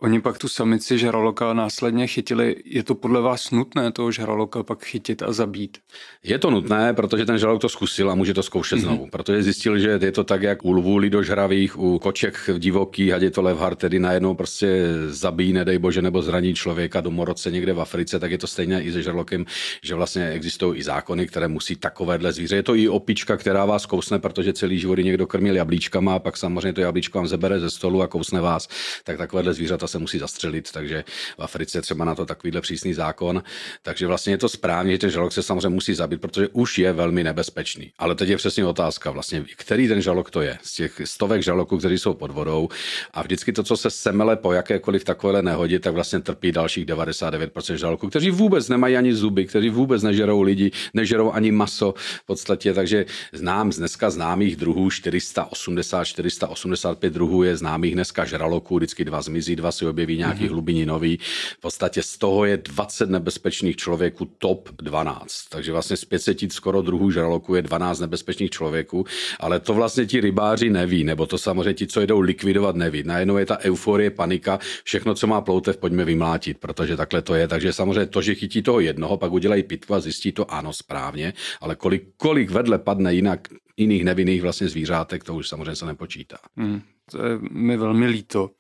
Oni 0.02 0.21
pak 0.21 0.38
tu 0.38 0.49
samici 0.49 0.99
žraloka 0.99 1.52
následně 1.52 2.07
chytili. 2.07 2.57
Je 2.64 2.83
to 2.83 2.95
podle 2.95 3.21
vás 3.21 3.50
nutné 3.50 3.92
toho 3.92 4.12
žraloka 4.12 4.62
pak 4.62 4.85
chytit 4.85 5.23
a 5.23 5.33
zabít? 5.33 5.78
Je 6.25 6.38
to 6.38 6.50
nutné, 6.50 6.95
protože 6.95 7.26
ten 7.26 7.38
žralok 7.38 7.61
to 7.61 7.69
zkusil 7.69 8.11
a 8.11 8.14
může 8.14 8.35
to 8.35 8.42
zkoušet 8.42 8.78
mm-hmm. 8.78 8.83
znovu. 8.83 9.09
Protože 9.12 9.42
zjistil, 9.42 9.78
že 9.78 9.99
je 10.02 10.12
to 10.12 10.25
tak, 10.25 10.42
jak 10.42 10.64
u 10.64 10.73
lvů 10.73 10.97
lidožravých, 10.97 11.78
u 11.78 11.99
koček 11.99 12.50
divoký, 12.59 13.12
ať 13.12 13.23
je 13.23 13.30
to 13.30 13.42
levhar, 13.42 13.75
tedy 13.75 13.99
najednou 13.99 14.35
prostě 14.35 14.87
zabíjí, 15.09 15.52
nedej 15.52 15.78
bože, 15.78 16.02
nebo 16.02 16.23
zraní 16.23 16.54
člověka 16.54 17.00
domorodce 17.00 17.50
někde 17.50 17.73
v 17.73 17.80
Africe, 17.80 18.19
tak 18.19 18.30
je 18.30 18.38
to 18.38 18.47
stejné 18.47 18.83
i 18.83 18.92
se 18.92 19.02
žralokem, 19.02 19.45
že 19.83 19.95
vlastně 19.95 20.28
existují 20.28 20.78
i 20.78 20.83
zákony, 20.83 21.26
které 21.26 21.49
musí 21.49 21.76
takovéhle 21.76 22.33
zvíře. 22.33 22.57
Je 22.57 22.62
to 22.62 22.75
i 22.75 22.88
opička, 22.88 23.37
která 23.37 23.64
vás 23.64 23.87
kousne, 23.87 24.19
protože 24.19 24.52
celý 24.52 24.78
život 24.78 24.99
někdo 24.99 25.26
krmil 25.26 25.57
jablíčkama 25.57 26.14
a 26.14 26.19
pak 26.19 26.37
samozřejmě 26.37 26.73
to 26.73 26.80
jablíčko 26.80 27.19
vám 27.19 27.26
zebere 27.26 27.61
ze 27.61 27.71
stolu 27.71 28.02
a 28.02 28.07
kousne 28.07 28.40
vás, 28.40 28.69
tak 29.04 29.19
takovéhle 29.19 29.54
zvířata 29.54 29.90
se 29.91 29.99
musí 29.99 30.19
zastřelit, 30.19 30.73
takže 30.73 31.05
v 31.39 31.43
Africe 31.43 31.83
třeba 31.83 32.05
na 32.05 32.15
to 32.15 32.27
takovýhle 32.27 32.61
přísný 32.61 32.95
zákon. 32.95 33.43
Takže 33.83 34.07
vlastně 34.07 34.33
je 34.33 34.39
to 34.39 34.49
správně, 34.49 34.93
že 34.93 34.99
ten 34.99 35.11
žalok 35.11 35.33
se 35.33 35.43
samozřejmě 35.43 35.69
musí 35.69 35.95
zabít, 35.95 36.21
protože 36.21 36.49
už 36.49 36.79
je 36.79 36.93
velmi 36.93 37.25
nebezpečný. 37.25 37.93
Ale 37.99 38.15
teď 38.15 38.29
je 38.29 38.37
přesně 38.37 38.67
otázka, 38.67 39.11
vlastně, 39.11 39.45
který 39.57 39.89
ten 39.89 40.03
žalok 40.03 40.31
to 40.31 40.41
je. 40.41 40.59
Z 40.63 40.75
těch 40.75 41.01
stovek 41.05 41.43
žaloků, 41.43 41.79
kteří 41.79 41.99
jsou 41.99 42.15
pod 42.15 42.31
vodou 42.31 42.69
a 43.13 43.23
vždycky 43.23 43.53
to, 43.53 43.63
co 43.63 43.77
se 43.77 43.91
semele 43.91 44.37
po 44.37 44.53
jakékoliv 44.53 45.05
takovéhle 45.05 45.43
nehodě, 45.43 45.79
tak 45.79 45.95
vlastně 45.95 46.21
trpí 46.21 46.53
dalších 46.53 46.87
99% 46.87 47.75
žaloků, 47.75 48.09
kteří 48.09 48.31
vůbec 48.31 48.69
nemají 48.69 48.97
ani 48.97 49.15
zuby, 49.15 49.47
kteří 49.47 49.71
vůbec 49.71 50.03
nežerou 50.03 50.43
lidi, 50.43 50.71
nežerou 50.95 51.33
ani 51.33 51.53
maso 51.53 51.95
v 51.97 52.27
podstatě, 52.27 52.75
takže 52.75 53.07
znám 53.33 53.73
z 53.73 53.79
dneska 53.79 54.11
známých 54.11 54.57
druhů 54.57 54.91
480, 54.91 56.05
485 56.05 57.13
druhů 57.13 57.43
je 57.43 57.57
známých 57.57 57.95
dneska 57.95 58.25
žraloků, 58.25 58.77
vždycky 58.77 59.05
dva 59.05 59.23
zmizí, 59.23 59.57
dva 59.57 59.73
si 59.81 59.87
objeví 59.87 60.17
nějaký 60.17 60.45
mm-hmm. 60.45 60.53
hlubininový. 60.53 61.19
V 61.59 61.61
podstatě 61.61 62.03
z 62.03 62.19
toho 62.19 62.45
je 62.45 62.57
20 62.57 63.11
nebezpečných 63.11 63.77
člověků 63.77 64.29
top 64.39 64.69
12. 64.77 65.49
Takže 65.49 65.73
vlastně 65.73 65.97
z 65.97 66.05
500 66.05 66.53
skoro 66.53 66.83
druhů 66.83 67.11
žraloků 67.11 67.55
je 67.55 67.63
12 67.63 68.01
nebezpečných 68.01 68.51
člověků, 68.51 69.05
ale 69.41 69.61
to 69.61 69.75
vlastně 69.75 70.07
ti 70.07 70.21
rybáři 70.21 70.71
neví, 70.71 71.05
nebo 71.05 71.27
to 71.27 71.39
samozřejmě 71.39 71.75
ti, 71.75 71.87
co 71.87 72.01
jdou 72.01 72.21
likvidovat, 72.21 72.77
neví. 72.77 73.03
Najednou 73.03 73.37
je 73.37 73.47
ta 73.47 73.59
euforie, 73.59 74.11
panika, 74.11 74.59
všechno, 74.85 75.15
co 75.15 75.27
má 75.27 75.41
ploutev, 75.41 75.77
pojďme 75.77 76.05
vymlátit, 76.05 76.59
protože 76.59 76.97
takhle 76.97 77.23
to 77.23 77.35
je. 77.35 77.49
Takže 77.49 77.73
samozřejmě 77.73 78.07
to, 78.07 78.23
že 78.23 78.35
chytí 78.35 78.63
toho 78.63 78.81
jednoho, 78.81 79.17
pak 79.17 79.33
udělají 79.33 79.63
pitvu 79.63 79.95
a 79.95 80.01
zjistí 80.01 80.33
to 80.33 80.53
ano 80.53 80.73
správně, 80.73 81.33
ale 81.61 81.77
kolik, 81.77 82.03
kolik 82.17 82.51
vedle 82.51 82.79
padne 82.79 83.15
jinak 83.15 83.49
jiných 83.81 84.05
nevinných 84.05 84.43
vlastně 84.43 84.69
zvířátek, 84.69 85.25
to 85.25 85.35
už 85.35 85.49
samozřejmě 85.49 85.77
se 85.77 85.87
nepočítá. 85.87 86.37
Hmm, 86.57 86.83
to 87.11 87.27
je 87.27 87.39
mi 87.51 87.77
velmi 87.77 88.07
líto. 88.07 88.51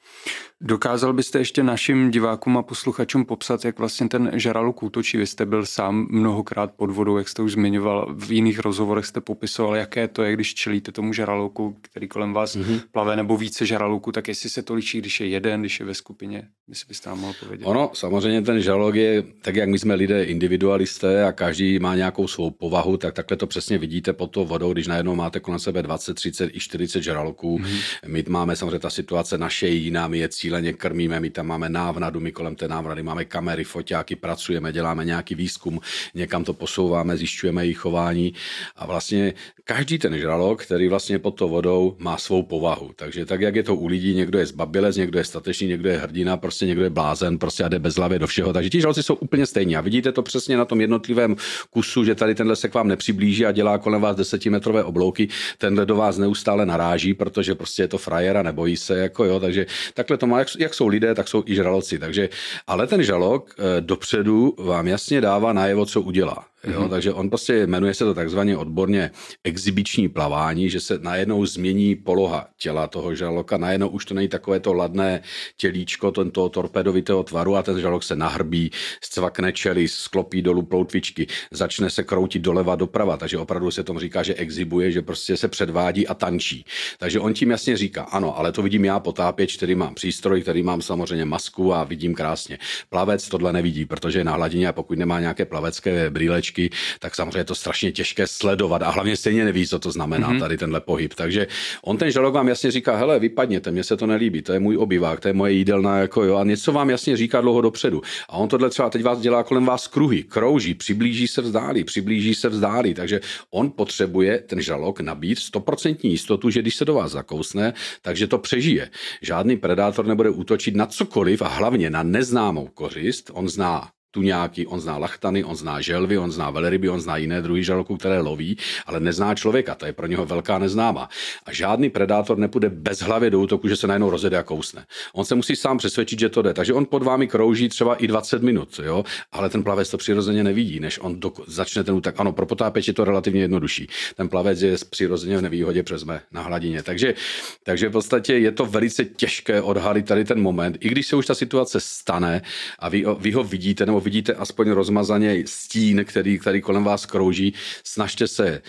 Dokázal 0.62 1.12
byste 1.12 1.38
ještě 1.38 1.62
našim 1.62 2.10
divákům 2.10 2.58
a 2.58 2.62
posluchačům 2.62 3.24
popsat, 3.24 3.64
jak 3.64 3.78
vlastně 3.78 4.08
ten 4.08 4.30
žralok 4.34 4.82
útočí? 4.82 5.16
Vy 5.18 5.26
jste 5.26 5.46
byl 5.46 5.66
sám 5.66 6.06
mnohokrát 6.10 6.72
pod 6.76 6.90
vodou, 6.90 7.18
jak 7.18 7.28
jste 7.28 7.42
už 7.42 7.52
zmiňoval, 7.52 8.14
v 8.18 8.32
jiných 8.32 8.58
rozhovorech 8.58 9.06
jste 9.06 9.20
popisoval, 9.20 9.76
jaké 9.76 10.08
to 10.08 10.22
je, 10.22 10.32
když 10.32 10.54
čelíte 10.54 10.92
tomu 10.92 11.12
žraloku, 11.12 11.76
který 11.80 12.08
kolem 12.08 12.32
vás 12.32 12.56
mm-hmm. 12.56 12.80
plave, 12.92 13.16
nebo 13.16 13.36
více 13.36 13.66
žraloků, 13.66 14.12
tak 14.12 14.28
jestli 14.28 14.50
se 14.50 14.62
to 14.62 14.74
liší, 14.74 14.98
když 14.98 15.20
je 15.20 15.26
jeden, 15.26 15.60
když 15.60 15.80
je 15.80 15.86
ve 15.86 15.94
skupině, 15.94 16.48
jestli 16.68 16.84
byste 16.88 17.10
nám 17.10 17.20
mohl 17.20 17.34
povědět. 17.40 17.64
Ono, 17.64 17.90
samozřejmě 17.94 18.42
ten 18.42 18.60
žralok 18.60 18.94
je, 18.94 19.22
tak 19.42 19.56
jak 19.56 19.68
my 19.68 19.78
jsme 19.78 19.94
lidé 19.94 20.24
individualisté 20.24 21.24
a 21.24 21.32
každý 21.32 21.78
má 21.78 21.94
nějakou 21.94 22.26
svou 22.26 22.50
povahu, 22.50 22.96
tak 22.96 23.14
takhle 23.14 23.36
to 23.36 23.46
přesně 23.46 23.78
vidíte 23.78 24.12
pod 24.12 24.26
tou 24.26 24.46
vodou, 24.46 24.72
když 24.72 24.86
najednou 24.86 25.14
máte 25.14 25.40
kolem 25.40 25.60
sebe 25.60 25.82
20, 25.82 26.14
30 26.14 26.50
i 26.54 26.60
40 26.60 27.02
žraloků. 27.02 27.58
Mm-hmm. 27.58 27.80
My 28.06 28.24
máme 28.28 28.56
samozřejmě 28.56 28.78
ta 28.78 28.90
situace 28.90 29.38
naše 29.38 29.68
jiná, 29.68 30.08
my 30.08 30.18
je 30.18 30.28
cíleně 30.50 30.72
krmíme, 30.72 31.20
my 31.20 31.30
tam 31.30 31.46
máme 31.46 31.68
návnadu, 31.68 32.20
my 32.20 32.32
kolem 32.32 32.56
té 32.56 32.68
návnady 32.68 33.02
máme 33.02 33.24
kamery, 33.24 33.64
foťáky, 33.64 34.16
pracujeme, 34.16 34.72
děláme 34.72 35.04
nějaký 35.04 35.34
výzkum, 35.34 35.80
někam 36.14 36.44
to 36.44 36.52
posouváme, 36.52 37.16
zjišťujeme 37.16 37.64
jejich 37.64 37.78
chování 37.78 38.34
a 38.76 38.86
vlastně 38.86 39.34
každý 39.64 39.98
ten 39.98 40.18
žralok, 40.18 40.62
který 40.62 40.88
vlastně 40.88 41.18
pod 41.18 41.30
tou 41.30 41.48
vodou 41.48 41.96
má 41.98 42.18
svou 42.18 42.42
povahu. 42.42 42.90
Takže 42.96 43.26
tak, 43.26 43.40
jak 43.40 43.54
je 43.54 43.62
to 43.62 43.74
u 43.74 43.86
lidí, 43.86 44.14
někdo 44.14 44.38
je 44.38 44.46
zbabilec, 44.46 44.96
někdo 44.96 45.18
je 45.18 45.24
statečný, 45.24 45.66
někdo 45.66 45.88
je 45.88 45.98
hrdina, 45.98 46.36
prostě 46.36 46.66
někdo 46.66 46.82
je 46.82 46.90
blázen, 46.90 47.38
prostě 47.38 47.64
jde 47.68 47.78
bez 47.78 47.94
hlavy 47.94 48.18
do 48.18 48.26
všeho. 48.26 48.52
Takže 48.52 48.70
ti 48.70 48.80
žraloci 48.80 49.02
jsou 49.02 49.14
úplně 49.14 49.46
stejní. 49.46 49.76
A 49.76 49.80
vidíte 49.80 50.12
to 50.12 50.22
přesně 50.22 50.56
na 50.56 50.64
tom 50.64 50.80
jednotlivém 50.80 51.36
kusu, 51.70 52.04
že 52.04 52.14
tady 52.14 52.34
tenhle 52.34 52.56
se 52.56 52.68
k 52.68 52.74
vám 52.74 52.88
nepřiblíží 52.88 53.46
a 53.46 53.52
dělá 53.52 53.78
kolem 53.78 54.00
vás 54.00 54.16
desetimetrové 54.16 54.84
oblouky, 54.84 55.28
tenhle 55.58 55.86
do 55.86 55.96
vás 55.96 56.18
neustále 56.18 56.66
naráží, 56.66 57.14
protože 57.14 57.54
prostě 57.54 57.82
je 57.82 57.88
to 57.88 57.98
frajera, 57.98 58.42
nebojí 58.42 58.76
se, 58.76 58.98
jako 58.98 59.24
jo, 59.24 59.40
takže 59.40 59.66
takhle 59.94 60.16
to 60.16 60.26
má, 60.26 60.39
jak, 60.40 60.48
jak 60.58 60.74
jsou 60.74 60.86
lidé, 60.86 61.14
tak 61.14 61.28
jsou 61.28 61.42
i 61.46 61.54
žraloci. 61.54 61.98
Takže, 61.98 62.28
ale 62.66 62.86
ten 62.86 63.02
žalok 63.02 63.54
e, 63.58 63.80
dopředu 63.80 64.54
vám 64.58 64.88
jasně 64.88 65.20
dává 65.20 65.52
najevo, 65.52 65.86
co 65.86 66.00
udělá. 66.00 66.44
Jo, 66.64 66.80
mm-hmm. 66.80 66.90
Takže 66.90 67.12
on 67.12 67.28
prostě 67.28 67.66
jmenuje 67.66 67.94
se 67.94 68.04
to 68.04 68.14
takzvaně 68.14 68.56
odborně 68.56 69.10
exibiční 69.44 70.08
plavání, 70.08 70.70
že 70.70 70.80
se 70.80 70.98
najednou 70.98 71.46
změní 71.46 71.96
poloha 71.96 72.48
těla 72.58 72.86
toho 72.86 73.14
žraloka, 73.14 73.56
najednou 73.56 73.88
už 73.88 74.04
to 74.04 74.14
není 74.14 74.28
takové 74.28 74.60
to 74.60 74.72
ladné 74.72 75.22
tělíčko 75.56 76.10
tento 76.10 76.48
torpedovitého 76.48 77.22
tvaru 77.22 77.56
a 77.56 77.62
ten 77.62 77.80
žralok 77.80 78.02
se 78.02 78.16
nahrbí, 78.16 78.70
zcvakne 79.04 79.52
čely, 79.52 79.88
sklopí 79.88 80.42
dolů 80.42 80.62
ploutvičky, 80.62 81.26
začne 81.50 81.90
se 81.90 82.02
kroutit 82.04 82.42
doleva 82.42 82.76
doprava, 82.76 83.16
takže 83.16 83.38
opravdu 83.38 83.70
se 83.70 83.84
tomu 83.84 83.98
říká, 83.98 84.22
že 84.22 84.34
exibuje, 84.34 84.92
že 84.92 85.02
prostě 85.02 85.36
se 85.36 85.48
předvádí 85.48 86.06
a 86.06 86.14
tančí. 86.14 86.64
Takže 86.98 87.20
on 87.20 87.34
tím 87.34 87.50
jasně 87.50 87.76
říká, 87.76 88.02
ano, 88.02 88.38
ale 88.38 88.52
to 88.52 88.62
vidím 88.62 88.84
já 88.84 89.00
potápěč, 89.00 89.56
který 89.56 89.74
mám 89.74 89.94
přístroj, 89.94 90.42
který 90.42 90.62
mám 90.62 90.82
samozřejmě 90.82 91.24
masku 91.24 91.74
a 91.74 91.84
vidím 91.84 92.14
krásně. 92.14 92.58
Plavec 92.88 93.28
tohle 93.28 93.52
nevidí, 93.52 93.84
protože 93.84 94.18
je 94.18 94.24
na 94.24 94.32
hladině 94.32 94.68
a 94.68 94.72
pokud 94.72 94.98
nemá 94.98 95.20
nějaké 95.20 95.44
plavecké 95.44 96.10
brýlečky, 96.10 96.49
hvězdičky, 96.50 96.70
tak 96.98 97.14
samozřejmě 97.14 97.38
je 97.38 97.44
to 97.44 97.54
strašně 97.54 97.92
těžké 97.92 98.26
sledovat 98.26 98.82
a 98.82 98.90
hlavně 98.90 99.16
stejně 99.16 99.44
neví, 99.44 99.66
co 99.66 99.78
to 99.78 99.90
znamená 99.90 100.32
mm-hmm. 100.32 100.38
tady 100.38 100.56
tenhle 100.58 100.80
pohyb. 100.80 101.14
Takže 101.14 101.46
on 101.82 101.96
ten 101.96 102.10
žalok 102.10 102.34
vám 102.34 102.48
jasně 102.48 102.70
říká, 102.70 102.96
hele, 102.96 103.18
vypadněte, 103.18 103.70
mně 103.70 103.84
se 103.84 103.96
to 103.96 104.06
nelíbí, 104.06 104.42
to 104.42 104.52
je 104.52 104.60
můj 104.60 104.76
obyvák, 104.76 105.20
to 105.20 105.28
je 105.28 105.34
moje 105.34 105.52
jídelna, 105.52 105.98
jako 105.98 106.24
jo, 106.24 106.36
a 106.36 106.44
něco 106.44 106.72
vám 106.72 106.90
jasně 106.90 107.16
říká 107.16 107.40
dlouho 107.40 107.60
dopředu. 107.60 108.02
A 108.28 108.32
on 108.32 108.48
tohle 108.48 108.70
třeba 108.70 108.90
teď 108.90 109.02
vás 109.02 109.20
dělá 109.20 109.42
kolem 109.42 109.64
vás 109.66 109.86
kruhy, 109.86 110.22
krouží, 110.22 110.74
přiblíží 110.74 111.28
se 111.28 111.42
vzdálí, 111.42 111.84
přiblíží 111.84 112.34
se 112.34 112.48
vzdálí, 112.48 112.94
takže 112.94 113.20
on 113.50 113.70
potřebuje 113.70 114.38
ten 114.38 114.60
žalok 114.60 115.00
nabít 115.00 115.38
100% 115.38 115.96
jistotu, 116.02 116.50
že 116.50 116.62
když 116.62 116.76
se 116.76 116.84
do 116.84 116.94
vás 116.94 117.12
zakousne, 117.12 117.72
takže 118.02 118.26
to 118.26 118.38
přežije. 118.38 118.90
Žádný 119.22 119.56
predátor 119.56 120.06
nebude 120.06 120.30
útočit 120.30 120.76
na 120.76 120.86
cokoliv 120.86 121.42
a 121.42 121.48
hlavně 121.48 121.90
na 121.90 122.02
neznámou 122.02 122.66
kořist. 122.66 123.30
On 123.34 123.48
zná 123.48 123.88
tuňáky, 124.10 124.66
on 124.66 124.80
zná 124.80 124.98
lachtany, 124.98 125.44
on 125.44 125.56
zná 125.56 125.80
želvy, 125.80 126.18
on 126.18 126.32
zná 126.32 126.50
velryby, 126.50 126.88
on 126.88 127.00
zná 127.00 127.16
jiné 127.16 127.42
druhy 127.42 127.64
žraloků, 127.64 127.96
které 127.96 128.20
loví, 128.20 128.56
ale 128.86 129.00
nezná 129.00 129.34
člověka, 129.34 129.74
to 129.74 129.86
je 129.86 129.92
pro 129.92 130.06
něho 130.06 130.26
velká 130.26 130.58
neznáma. 130.58 131.08
A 131.46 131.52
žádný 131.52 131.90
predátor 131.90 132.38
nepůjde 132.38 132.68
bez 132.68 133.00
hlavy 133.00 133.30
do 133.30 133.40
útoku, 133.40 133.68
že 133.68 133.76
se 133.76 133.86
najednou 133.86 134.10
rozjede 134.10 134.38
a 134.38 134.42
kousne. 134.42 134.86
On 135.12 135.24
se 135.24 135.34
musí 135.34 135.56
sám 135.56 135.78
přesvědčit, 135.78 136.18
že 136.18 136.28
to 136.28 136.42
jde. 136.42 136.54
Takže 136.54 136.72
on 136.72 136.86
pod 136.86 137.02
vámi 137.02 137.26
krouží 137.26 137.68
třeba 137.68 137.94
i 137.94 138.06
20 138.06 138.42
minut, 138.42 138.80
jo? 138.82 139.04
ale 139.32 139.50
ten 139.50 139.62
plavec 139.62 139.90
to 139.90 139.98
přirozeně 139.98 140.44
nevidí, 140.44 140.80
než 140.80 140.98
on 140.98 141.20
do, 141.20 141.32
začne 141.46 141.84
ten 141.84 141.94
útok. 141.94 142.14
Ano, 142.18 142.32
pro 142.32 142.46
potápěč 142.46 142.88
je 142.88 142.94
to 142.94 143.04
relativně 143.04 143.40
jednodušší. 143.40 143.88
Ten 144.16 144.28
plavec 144.28 144.62
je 144.62 144.76
přirozeně 144.90 145.38
v 145.38 145.42
nevýhodě 145.42 145.82
přes 145.82 146.04
mé 146.04 146.20
na 146.32 146.42
hladině. 146.42 146.82
Takže, 146.82 147.14
takže 147.62 147.88
v 147.88 147.92
podstatě 147.92 148.34
je 148.34 148.52
to 148.52 148.66
velice 148.66 149.04
těžké 149.04 149.62
odhalit 149.62 150.06
tady 150.06 150.24
ten 150.24 150.42
moment, 150.42 150.76
i 150.80 150.88
když 150.88 151.06
se 151.06 151.16
už 151.16 151.26
ta 151.26 151.34
situace 151.34 151.80
stane 151.80 152.42
a 152.78 152.88
vy, 152.88 153.04
vy 153.18 153.32
ho 153.32 153.44
vidíte 153.44 153.86
nebo 153.86 153.99
vidíte 154.00 154.34
aspoň 154.34 154.70
rozmazaně 154.70 155.42
stín, 155.46 156.04
který, 156.04 156.38
který 156.38 156.60
kolem 156.60 156.84
vás 156.84 157.06
krouží, 157.06 157.54
snažte 157.84 158.28
se 158.28 158.62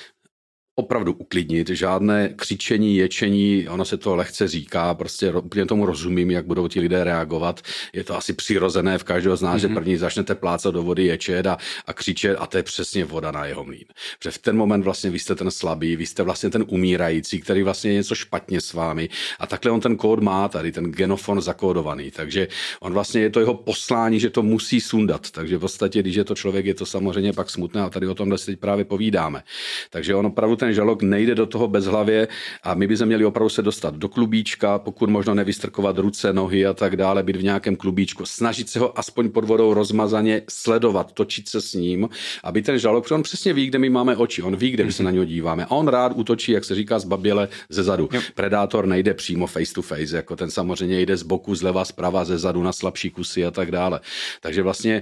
opravdu 0.81 1.13
uklidnit, 1.13 1.69
žádné 1.69 2.29
křičení, 2.35 2.97
ječení, 2.97 3.67
ono 3.69 3.85
se 3.85 3.97
to 3.97 4.15
lehce 4.15 4.47
říká, 4.47 4.93
prostě 4.93 5.33
úplně 5.33 5.65
tomu 5.65 5.85
rozumím, 5.85 6.31
jak 6.31 6.45
budou 6.45 6.67
ti 6.67 6.79
lidé 6.79 7.03
reagovat. 7.03 7.61
Je 7.93 8.03
to 8.03 8.17
asi 8.17 8.33
přirozené 8.33 8.97
v 8.97 9.03
každého 9.03 9.38
z 9.38 9.41
nás, 9.41 9.55
mm-hmm. 9.55 9.61
že 9.61 9.67
mhm. 9.67 9.75
první 9.75 9.97
začnete 9.97 10.35
plácat 10.35 10.73
do 10.73 10.83
vody, 10.83 11.05
ječet 11.05 11.47
a, 11.47 11.57
a 11.88 11.93
křičet 11.93 12.38
a 12.39 12.47
to 12.47 12.57
je 12.57 12.63
přesně 12.63 13.05
voda 13.05 13.31
na 13.31 13.45
jeho 13.45 13.63
mlín. 13.63 13.85
Protože 14.19 14.31
v 14.31 14.38
ten 14.38 14.57
moment 14.57 14.81
vlastně 14.81 15.09
vy 15.09 15.19
jste 15.19 15.35
ten 15.35 15.51
slabý, 15.51 15.95
vy 15.95 16.05
jste 16.05 16.23
vlastně 16.23 16.50
ten 16.50 16.65
umírající, 16.67 17.41
který 17.41 17.63
vlastně 17.63 17.91
je 17.91 17.95
něco 17.95 18.15
špatně 18.15 18.61
s 18.61 18.73
vámi 18.73 19.09
a 19.39 19.47
takhle 19.47 19.71
on 19.71 19.79
ten 19.79 19.97
kód 19.97 20.19
má 20.19 20.47
tady, 20.47 20.71
ten 20.71 20.91
genofon 20.91 21.41
zakódovaný, 21.41 22.11
takže 22.11 22.47
on 22.79 22.93
vlastně 22.93 23.21
je 23.21 23.29
to 23.29 23.39
jeho 23.39 23.53
poslání, 23.53 24.19
že 24.19 24.29
to 24.29 24.43
musí 24.43 24.81
sundat, 24.81 25.31
takže 25.31 25.57
v 25.57 25.59
podstatě, 25.59 26.00
když 26.00 26.15
je 26.15 26.23
to 26.23 26.35
člověk, 26.35 26.65
je 26.65 26.73
to 26.73 26.85
samozřejmě 26.85 27.33
pak 27.33 27.50
smutné 27.50 27.81
a 27.81 27.89
tady 27.89 28.07
o 28.07 28.15
tomhle 28.15 28.38
si 28.38 28.45
teď 28.45 28.59
právě 28.59 28.85
povídáme. 28.85 29.43
Takže 29.89 30.15
on 30.15 30.25
opravdu 30.25 30.55
ten 30.55 30.70
žalok 30.73 31.01
nejde 31.01 31.35
do 31.35 31.45
toho 31.45 31.67
bezhlavě 31.67 32.27
a 32.63 32.73
my 32.73 32.87
bychom 32.87 33.05
měli 33.05 33.25
opravdu 33.25 33.49
se 33.49 33.61
dostat 33.61 33.95
do 33.95 34.09
klubíčka, 34.09 34.79
pokud 34.79 35.09
možno 35.09 35.33
nevystrkovat 35.35 35.97
ruce, 35.97 36.33
nohy 36.33 36.65
a 36.65 36.73
tak 36.73 36.95
dále, 36.95 37.23
být 37.23 37.35
v 37.35 37.43
nějakém 37.43 37.75
klubíčku, 37.75 38.25
snažit 38.25 38.69
se 38.69 38.79
ho 38.79 38.99
aspoň 38.99 39.29
pod 39.29 39.43
vodou 39.43 39.73
rozmazaně 39.73 40.41
sledovat, 40.49 41.11
točit 41.11 41.49
se 41.49 41.61
s 41.61 41.73
ním, 41.73 42.09
aby 42.43 42.61
ten 42.61 42.79
žalok, 42.79 43.03
protože 43.03 43.15
on 43.15 43.23
přesně 43.23 43.53
ví, 43.53 43.65
kde 43.65 43.79
my 43.79 43.89
máme 43.89 44.15
oči, 44.15 44.41
on 44.41 44.55
ví, 44.55 44.71
kde 44.71 44.83
my 44.83 44.91
se 44.91 45.03
na 45.03 45.11
něho 45.11 45.25
díváme. 45.25 45.65
A 45.65 45.71
on 45.71 45.87
rád 45.87 46.11
útočí, 46.15 46.51
jak 46.51 46.63
se 46.63 46.75
říká, 46.75 46.99
z 46.99 47.05
baběle 47.05 47.47
ze 47.69 47.83
zadu. 47.83 48.09
Predátor 48.35 48.85
nejde 48.85 49.13
přímo 49.13 49.47
face 49.47 49.73
to 49.73 49.81
face, 49.81 50.15
jako 50.15 50.35
ten 50.35 50.51
samozřejmě 50.51 51.01
jde 51.01 51.17
z 51.17 51.23
boku, 51.23 51.55
zleva, 51.55 51.85
zprava, 51.85 52.25
ze 52.25 52.37
zadu 52.37 52.63
na 52.63 52.71
slabší 52.71 53.09
kusy 53.09 53.45
a 53.45 53.51
tak 53.51 53.71
dále. 53.71 53.99
Takže 54.41 54.63
vlastně 54.63 55.01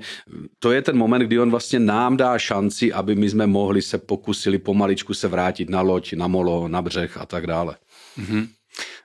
to 0.60 0.72
je 0.72 0.82
ten 0.82 0.98
moment, 0.98 1.22
kdy 1.22 1.40
on 1.40 1.52
vlastně 1.52 1.80
nám 1.80 2.18
dá 2.18 2.38
šanci, 2.38 2.94
aby 2.94 3.16
my 3.16 3.30
jsme 3.30 3.48
mohli 3.48 3.82
se 3.82 3.98
pokusili 3.98 4.58
pomaličku 4.58 5.14
se 5.14 5.28
vrátit 5.28 5.49
na 5.70 5.82
loď, 5.82 6.14
na 6.14 6.28
molo, 6.28 6.68
na 6.68 6.82
břeh 6.82 7.18
a 7.18 7.26
tak 7.26 7.48
dále. 7.48 7.78
Mm-hmm. 8.18 8.48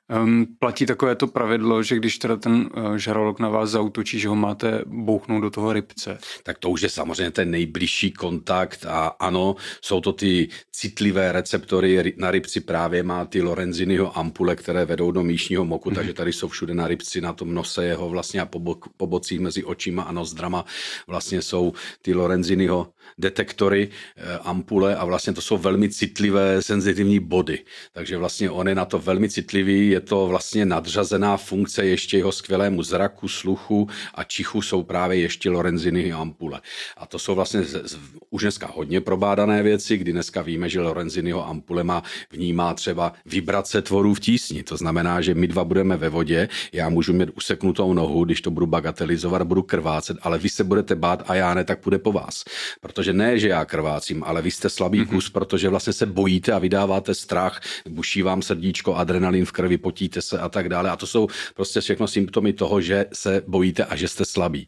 Um, 0.09 0.47
platí 0.59 0.87
takové 0.87 1.17
to 1.17 1.27
pravidlo, 1.27 1.83
že 1.83 1.97
když 1.97 2.19
teda 2.19 2.37
ten 2.37 2.71
uh, 2.77 2.97
žaralok 2.97 3.41
na 3.41 3.49
vás 3.49 3.71
zautočí, 3.71 4.21
že 4.21 4.29
ho 4.29 4.37
máte 4.37 4.83
bouchnout 4.87 5.43
do 5.43 5.51
toho 5.51 5.73
rybce. 5.73 6.19
Tak 6.43 6.59
to 6.59 6.71
už 6.71 6.83
je 6.83 6.89
samozřejmě 6.89 7.31
ten 7.31 7.51
nejbližší 7.51 8.13
kontakt 8.13 8.87
a 8.87 9.07
ano, 9.07 9.57
jsou 9.81 10.01
to 10.01 10.13
ty 10.13 10.49
citlivé 10.73 11.33
receptory 11.33 12.15
na 12.17 12.31
rybci 12.31 12.61
právě 12.61 13.03
má 13.03 13.25
ty 13.25 13.43
Lorenzinyho 13.43 14.19
ampule, 14.19 14.57
které 14.57 14.85
vedou 14.85 15.11
do 15.11 15.25
míšního 15.25 15.65
moku, 15.65 15.91
mm-hmm. 15.91 15.95
takže 15.95 16.13
tady 16.13 16.33
jsou 16.33 16.49
všude 16.49 16.75
na 16.75 16.89
rybci, 16.89 17.21
na 17.21 17.33
tom 17.33 17.55
nose 17.55 17.85
jeho 17.85 18.09
vlastně 18.09 18.41
a 18.41 18.47
po, 18.47 18.59
bo- 18.59 18.79
po 18.97 19.07
bocích 19.07 19.41
mezi 19.41 19.65
očima 19.65 20.03
a 20.03 20.13
nozdrama 20.13 20.65
vlastně 21.07 21.43
jsou 21.43 21.73
ty 22.03 22.15
Lorenzinyho 22.15 22.93
detektory, 23.19 23.89
eh, 24.17 24.39
ampule 24.39 24.97
a 24.97 25.05
vlastně 25.05 25.33
to 25.33 25.41
jsou 25.41 25.59
velmi 25.59 25.89
citlivé, 25.89 26.63
senzitivní 26.63 27.21
body. 27.21 27.65
Takže 27.93 28.17
vlastně 28.17 28.51
on 28.51 28.69
je 28.69 28.75
na 28.75 28.85
to 28.85 28.99
velmi 28.99 29.29
citlivý, 29.29 29.94
je 29.95 30.01
to 30.01 30.27
vlastně 30.27 30.67
nadřazená 30.67 31.37
funkce 31.37 31.87
ještě 31.87 32.17
jeho 32.17 32.33
skvělému 32.33 32.83
zraku, 32.83 33.29
sluchu 33.29 33.89
a 34.15 34.25
čichu 34.25 34.63
jsou 34.63 34.83
právě 34.83 35.19
ještě 35.19 35.51
Lorenziny 35.51 36.13
ampule. 36.13 36.61
A 36.97 37.07
to 37.07 37.19
jsou 37.19 37.35
vlastně 37.35 37.63
z, 37.63 37.89
z, 37.91 37.99
už 38.31 38.43
dneska 38.43 38.71
hodně 38.75 39.01
probádané 39.01 39.63
věci, 39.63 39.97
kdy 39.97 40.13
dneska 40.13 40.43
víme, 40.43 40.69
že 40.69 40.81
Lorenzinyho 40.81 41.49
ampule 41.49 41.85
má, 41.85 42.03
vnímá 42.31 42.75
třeba 42.75 43.13
vibrace 43.27 43.83
tvorů 43.83 44.15
v 44.15 44.21
tísni. 44.21 44.63
To 44.63 44.77
znamená, 44.77 45.21
že 45.21 45.35
my 45.35 45.47
dva 45.47 45.65
budeme 45.65 45.97
ve 45.97 46.09
vodě, 46.09 46.49
já 46.73 46.89
můžu 46.89 47.13
mít 47.13 47.31
useknutou 47.37 47.95
nohu, 47.95 48.25
když 48.25 48.41
to 48.41 48.51
budu 48.51 48.67
bagatelizovat, 48.67 49.43
budu 49.43 49.63
krvácet, 49.63 50.17
ale 50.23 50.39
vy 50.39 50.49
se 50.49 50.65
budete 50.65 50.95
bát 50.95 51.23
a 51.27 51.35
já 51.35 51.55
ne, 51.55 51.65
tak 51.65 51.79
půjde 51.81 51.99
po 51.99 52.13
vás. 52.13 52.45
Protože 52.81 53.13
ne, 53.13 53.39
že 53.39 53.49
já 53.49 53.65
krvácím, 53.65 54.25
ale 54.27 54.43
vy 54.43 54.51
jste 54.51 54.69
slabý 54.71 55.01
mm-hmm. 55.01 55.09
kus, 55.09 55.31
protože 55.31 55.69
vlastně 55.69 55.93
se 55.93 56.07
bojíte 56.07 56.53
a 56.53 56.59
vydáváte 56.59 57.15
strach, 57.15 57.61
buší 57.89 58.23
vám 58.23 58.43
srdíčko, 58.43 58.95
adrenalin 58.95 59.45
v 59.45 59.53
krvi, 59.53 59.79
potíte 59.85 60.23
se 60.23 60.39
a 60.39 60.49
tak 60.49 60.69
dále. 60.69 60.91
A 60.91 60.97
to 60.97 61.07
jsou 61.07 61.29
prostě 61.55 61.81
všechno 61.81 62.09
symptomy 62.09 62.53
toho, 62.53 62.81
že 62.81 63.07
se 63.13 63.43
bojíte 63.47 63.85
a 63.85 63.97
že 63.97 64.09
jste 64.09 64.25
slabí. 64.25 64.67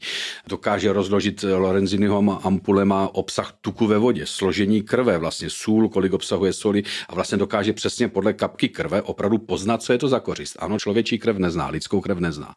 Dokáže 0.49 0.93
rozložit 0.93 1.45
Lorenzinyho 1.45 2.41
ampule 2.45 2.85
má 2.85 3.09
obsah 3.15 3.49
tuku 3.61 3.87
ve 3.87 3.99
vodě, 3.99 4.27
složení 4.27 4.83
krve, 4.83 5.19
vlastně 5.19 5.51
sůl, 5.51 5.89
kolik 5.89 6.13
obsahuje 6.13 6.53
soli 6.53 6.83
a 7.09 7.15
vlastně 7.15 7.39
dokáže 7.39 7.73
přesně 7.73 8.09
podle 8.09 8.33
kapky 8.33 8.69
krve 8.69 9.03
opravdu 9.03 9.39
poznat, 9.39 9.83
co 9.83 9.93
je 9.93 9.99
to 9.99 10.09
za 10.09 10.21
kořist. 10.21 10.57
Ano, 10.59 10.79
člověčí 10.79 11.19
krev 11.19 11.37
nezná, 11.39 11.69
lidskou 11.69 12.01
krev 12.01 12.19
nezná. 12.19 12.55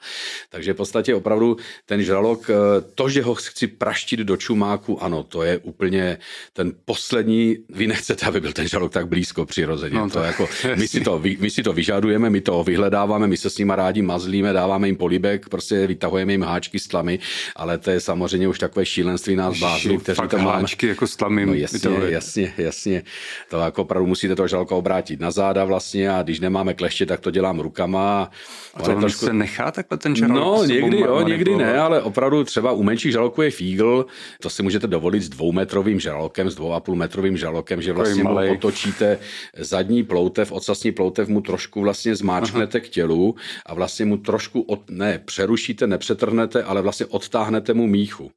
Takže 0.49 0.73
v 0.73 0.75
podstatě 0.75 1.15
opravdu 1.15 1.57
ten 1.85 2.03
žralok, 2.03 2.49
eh, 2.49 2.53
to, 2.95 3.09
že 3.09 3.21
ho 3.21 3.35
chci 3.35 3.67
praštit 3.67 4.19
do 4.19 4.37
čumáku, 4.37 5.03
ano, 5.03 5.23
to 5.23 5.43
je 5.43 5.57
úplně 5.57 6.17
ten 6.53 6.73
poslední, 6.85 7.57
vy 7.69 7.87
nechcete, 7.87 8.25
aby 8.25 8.41
byl 8.41 8.53
ten 8.53 8.67
žralok 8.67 8.91
tak 8.91 9.07
blízko 9.07 9.45
přirozeně. 9.45 9.97
No, 9.97 10.09
to, 10.09 10.19
to 10.19 10.25
jako, 10.25 10.47
my, 10.75 10.87
si 10.87 11.01
to, 11.01 11.21
my 11.39 11.49
si 11.49 11.63
to 11.63 11.73
vyžadujeme, 11.73 12.29
my 12.29 12.41
to 12.41 12.48
vyhledáváme, 12.63 13.27
my 13.27 13.37
se 13.37 13.49
s 13.49 13.57
nimi 13.57 13.73
rádi 13.75 14.01
mazlíme, 14.01 14.53
dáváme 14.53 14.87
jim 14.87 14.95
políbek, 14.95 15.49
prostě 15.49 15.87
vytahujeme 15.87 16.31
jim 16.31 16.43
háčky 16.43 16.79
s 16.79 16.87
tlamy, 16.87 17.19
ale 17.55 17.77
to 17.77 17.91
je 17.91 17.99
samozřejmě 17.99 18.47
už 18.47 18.59
takové 18.59 18.85
šílenství 18.85 19.35
nás 19.35 19.59
bázlů, 19.59 19.97
kteří 19.97 20.21
to 20.29 20.37
máme. 20.37 20.51
háčky 20.51 20.87
jako 20.87 21.07
s 21.07 21.15
tlamy. 21.15 21.45
No 21.45 21.53
jasně, 21.53 21.89
jasně, 22.07 22.53
jasně. 22.57 23.03
To 23.49 23.59
jako 23.59 23.81
opravdu 23.81 24.07
musíte 24.07 24.35
to 24.35 24.47
žalko 24.47 24.77
obrátit 24.77 25.19
na 25.19 25.31
záda 25.31 25.65
vlastně 25.65 26.11
a 26.11 26.23
když 26.23 26.39
nemáme 26.39 26.73
kleště, 26.73 27.05
tak 27.05 27.19
to 27.19 27.31
dělám 27.31 27.59
rukama. 27.59 28.31
A 28.73 28.81
to 28.83 28.95
trošku... 28.95 29.25
se 29.25 29.33
nechá 29.33 29.71
takhle 29.71 29.97
ten 29.97 30.15
žalok? 30.15 30.35
No, 30.35 30.63
někdy 30.63 30.99
jo, 30.99 31.27
někdy 31.27 31.55
ne, 31.55 31.79
ale 31.79 32.01
opravdu 32.01 32.43
třeba 32.43 32.71
u 32.71 32.83
menších 32.83 33.11
žaloků 33.11 33.41
je 33.41 33.51
fígl, 33.51 34.05
to 34.41 34.49
si 34.49 34.63
můžete 34.63 34.87
dovolit 34.87 35.21
s 35.21 35.29
dvoumetrovým 35.29 35.99
žalokem, 35.99 36.49
s 36.49 36.55
dvou 36.55 36.73
a 36.73 36.79
půl 36.79 36.95
metrovým 36.95 37.37
žalokem, 37.37 37.81
že 37.81 37.93
vlastně 37.93 38.23
mu 38.23 38.51
otočíte 38.51 39.17
zadní 39.57 40.03
ploutev, 40.03 40.51
ocasní 40.51 40.91
ploutev 40.91 41.27
mu 41.27 41.41
trošku 41.41 41.81
vlastně 41.81 42.15
zmáčknete 42.39 42.79
k 42.79 42.89
tělu 42.89 43.35
a 43.65 43.73
vlastně 43.73 44.05
mu 44.05 44.17
trošku, 44.17 44.61
od, 44.61 44.89
ne, 44.89 45.19
přerušíte, 45.25 45.87
nepřetrhnete, 45.87 46.63
ale 46.63 46.81
vlastně 46.81 47.05
odtáhnete 47.05 47.73
mu 47.73 47.87
míchu 47.87 48.31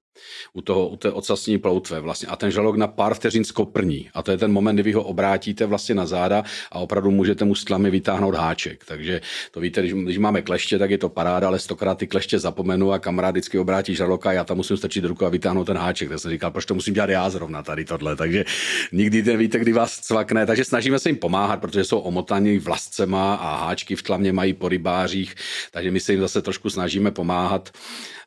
u, 0.53 0.63
toho, 0.63 0.89
u 0.89 0.97
té 0.97 1.13
ocasní 1.13 1.59
ploutve 1.59 2.01
vlastně 2.01 2.29
a 2.29 2.37
ten 2.37 2.51
žalok 2.51 2.77
na 2.77 2.87
pár 2.87 3.15
vteřin 3.15 3.45
skoprní 3.45 4.11
a 4.15 4.23
to 4.23 4.31
je 4.31 4.39
ten 4.39 4.53
moment, 4.53 4.77
kdy 4.77 4.83
vy 4.83 4.93
ho 4.93 5.03
obrátíte 5.03 5.67
vlastně 5.67 5.95
na 5.95 6.07
záda 6.07 6.45
a 6.73 6.79
opravdu 6.79 7.11
můžete 7.11 7.45
mu 7.45 7.55
stlamy 7.55 7.91
vytáhnout 7.91 8.35
háček. 8.35 8.85
Takže 8.85 9.21
to 9.51 9.61
víte, 9.61 9.81
když, 9.81 9.93
když 9.93 10.19
máme 10.19 10.43
kleště, 10.43 10.79
tak 10.79 10.91
je 10.91 10.99
to 10.99 11.09
paráda, 11.09 11.47
ale 11.47 11.59
stokrát 11.59 11.99
ty 11.99 12.07
kleště 12.07 12.39
zapomenu 12.39 12.93
a 12.93 12.99
kamarád 12.99 13.35
vždycky 13.35 13.59
obrátí 13.59 13.95
žaloka 13.95 14.29
a 14.29 14.33
já 14.33 14.45
tam 14.45 14.57
musím 14.57 14.77
stačit 14.77 15.05
ruku 15.05 15.27
a 15.27 15.29
vytáhnout 15.29 15.65
ten 15.65 15.77
háček. 15.77 16.09
Tak 16.09 16.19
jsem 16.19 16.31
říkal, 16.31 16.51
proč 16.51 16.65
to 16.67 16.75
musím 16.75 16.95
dělat 16.95 17.11
já 17.11 17.31
zrovna 17.31 17.63
tady 17.63 17.85
tohle. 17.85 18.17
Takže 18.17 18.45
nikdy 18.93 19.23
nevíte, 19.23 19.59
kdy 19.59 19.73
vás 19.73 20.01
cvakne. 20.01 20.47
Takže 20.47 20.65
snažíme 20.65 20.99
se 20.99 21.09
jim 21.09 21.17
pomáhat, 21.17 21.61
protože 21.61 21.85
jsou 21.85 21.99
omotaní 21.99 22.59
vlastcema 22.59 23.35
a 23.35 23.67
háčky 23.67 23.97
v 23.97 24.03
tlamě 24.03 24.33
mají 24.33 24.53
po 24.53 24.69
rybářích, 24.69 25.35
takže 25.71 25.91
my 25.91 26.01
se 26.01 26.13
jim 26.13 26.21
zase 26.21 26.43
trošku 26.43 26.71
snažíme 26.71 27.11
pomáhat. 27.11 27.71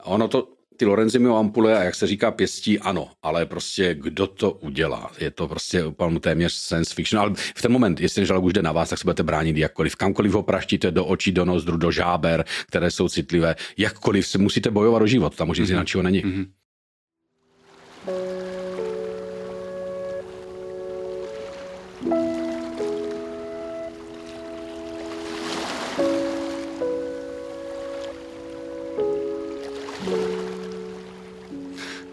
Ono 0.03 0.27
to, 0.27 0.54
ty 0.77 0.85
Lorenzimio 0.85 1.35
ampule 1.35 1.77
a 1.77 1.83
jak 1.83 1.95
se 1.95 2.07
říká 2.07 2.31
pěstí, 2.31 2.79
ano, 2.79 3.09
ale 3.23 3.45
prostě 3.45 3.95
kdo 3.99 4.27
to 4.27 4.51
udělá? 4.51 5.11
Je 5.19 5.31
to 5.31 5.47
prostě 5.47 5.83
úplně 5.83 6.19
téměř 6.19 6.53
science 6.53 6.93
fiction, 6.95 7.19
ale 7.21 7.33
v 7.55 7.61
ten 7.61 7.71
moment, 7.71 8.01
jestli 8.01 8.15
ten 8.15 8.25
žalok 8.25 8.43
už 8.43 8.53
jde 8.53 8.61
na 8.61 8.71
vás, 8.71 8.89
tak 8.89 8.99
se 8.99 9.03
budete 9.03 9.23
bránit 9.23 9.57
jakkoliv. 9.57 9.95
Kamkoliv 9.95 10.31
ho 10.31 10.43
praštíte 10.43 10.91
do 10.91 11.05
očí, 11.05 11.31
do 11.31 11.45
nozdru, 11.45 11.77
do 11.77 11.91
žáber, 11.91 12.45
které 12.67 12.91
jsou 12.91 13.09
citlivé, 13.09 13.55
jakkoliv 13.77 14.27
se 14.27 14.37
musíte 14.37 14.71
bojovat 14.71 15.01
o 15.01 15.07
život, 15.07 15.35
tam 15.35 15.49
už 15.49 15.59
nic 15.59 15.69
mm-hmm. 15.69 15.85
jiného 15.95 16.03
není. 16.03 16.23
Mm-hmm. 16.23 16.45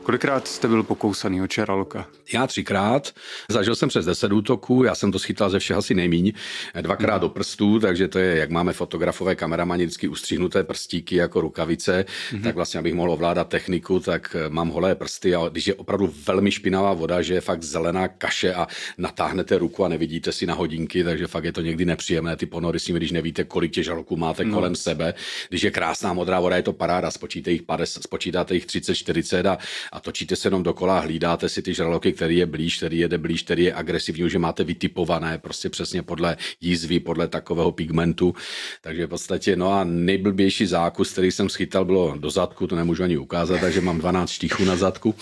Kolikrát 0.02 0.48
jste 0.48 0.68
byl 0.68 0.82
pokousaný 0.82 1.42
od 1.42 1.46
čeraloka? 1.46 2.06
Já 2.32 2.46
třikrát. 2.46 3.12
Zažil 3.48 3.74
jsem 3.74 3.88
přes 3.88 4.06
deset 4.06 4.32
útoků, 4.32 4.84
já 4.84 4.94
jsem 4.94 5.12
to 5.12 5.18
schytal 5.18 5.50
ze 5.50 5.58
všeho 5.58 5.78
asi 5.78 5.94
nejmíň. 5.94 6.32
Dvakrát 6.80 7.14
mm. 7.14 7.20
do 7.20 7.28
prstů, 7.28 7.78
takže 7.78 8.08
to 8.08 8.18
je, 8.18 8.36
jak 8.36 8.50
máme 8.50 8.72
fotografové 8.72 9.34
kameramani 9.34 9.84
vždycky 9.84 10.08
ustříhnuté 10.08 10.64
prstíky 10.64 11.16
jako 11.16 11.40
rukavice, 11.40 12.04
mm. 12.32 12.42
tak 12.42 12.54
vlastně, 12.54 12.80
abych 12.80 12.94
mohl 12.94 13.12
ovládat 13.12 13.48
techniku, 13.48 14.00
tak 14.00 14.36
mám 14.48 14.68
holé 14.68 14.94
prsty 14.94 15.34
a 15.34 15.48
když 15.48 15.66
je 15.66 15.74
opravdu 15.74 16.14
velmi 16.26 16.50
špinavá 16.50 16.92
voda, 16.92 17.22
že 17.22 17.34
je 17.34 17.40
fakt 17.40 17.62
zelená 17.62 18.08
kaše 18.08 18.54
a 18.54 18.66
natáhnete 18.98 19.58
ruku 19.58 19.84
a 19.84 19.88
nevidíte 19.88 20.32
si 20.32 20.46
na 20.46 20.54
hodinky, 20.54 21.04
takže 21.04 21.26
fakt 21.26 21.44
je 21.44 21.52
to 21.52 21.60
někdy 21.60 21.84
nepříjemné, 21.84 22.36
ty 22.36 22.46
ponory 22.46 22.80
s 22.80 22.88
nimi, 22.88 22.98
když 22.98 23.12
nevíte, 23.12 23.44
kolik 23.44 23.72
těch 23.72 23.84
žaloků 23.84 24.16
máte 24.16 24.44
no. 24.44 24.54
kolem 24.54 24.76
sebe. 24.76 25.14
Když 25.48 25.62
je 25.62 25.70
krásná 25.70 26.12
modrá 26.12 26.40
voda, 26.40 26.56
je 26.56 26.62
to 26.62 26.72
paráda, 26.72 27.10
spočítáte 27.10 27.50
jich, 27.50 27.62
50, 27.62 28.02
spočítáte 28.02 28.54
jich 28.54 28.66
30, 28.66 28.94
40 28.94 29.46
a, 29.46 29.58
a 29.92 30.00
točíte 30.00 30.36
se 30.36 30.46
jenom 30.46 30.62
dokola, 30.62 31.00
hlídáte 31.00 31.48
si 31.48 31.62
ty 31.62 31.74
žraloky, 31.74 32.12
který 32.12 32.36
je 32.36 32.46
blíž, 32.46 32.76
který 32.76 32.98
jede 32.98 33.18
blíž, 33.18 33.42
který 33.42 33.64
je 33.64 33.74
agresivní, 33.74 34.30
že 34.30 34.38
máte 34.38 34.64
vytipované 34.64 35.38
prostě 35.38 35.68
přesně 35.68 36.02
podle 36.02 36.36
jízvy, 36.60 37.00
podle 37.00 37.28
takového 37.28 37.72
pigmentu. 37.72 38.34
Takže 38.80 39.06
v 39.06 39.08
podstatě, 39.08 39.56
no 39.56 39.72
a 39.72 39.84
nejblbější 39.84 40.66
zákus, 40.66 41.12
který 41.12 41.30
jsem 41.30 41.48
schytal, 41.48 41.84
bylo 41.84 42.14
do 42.18 42.30
zadku, 42.30 42.66
to 42.66 42.76
nemůžu 42.76 43.02
ani 43.02 43.16
ukázat, 43.16 43.60
takže 43.60 43.80
mám 43.80 43.98
12 43.98 44.30
štíchů 44.30 44.64
na 44.64 44.76
zadku. 44.76 45.14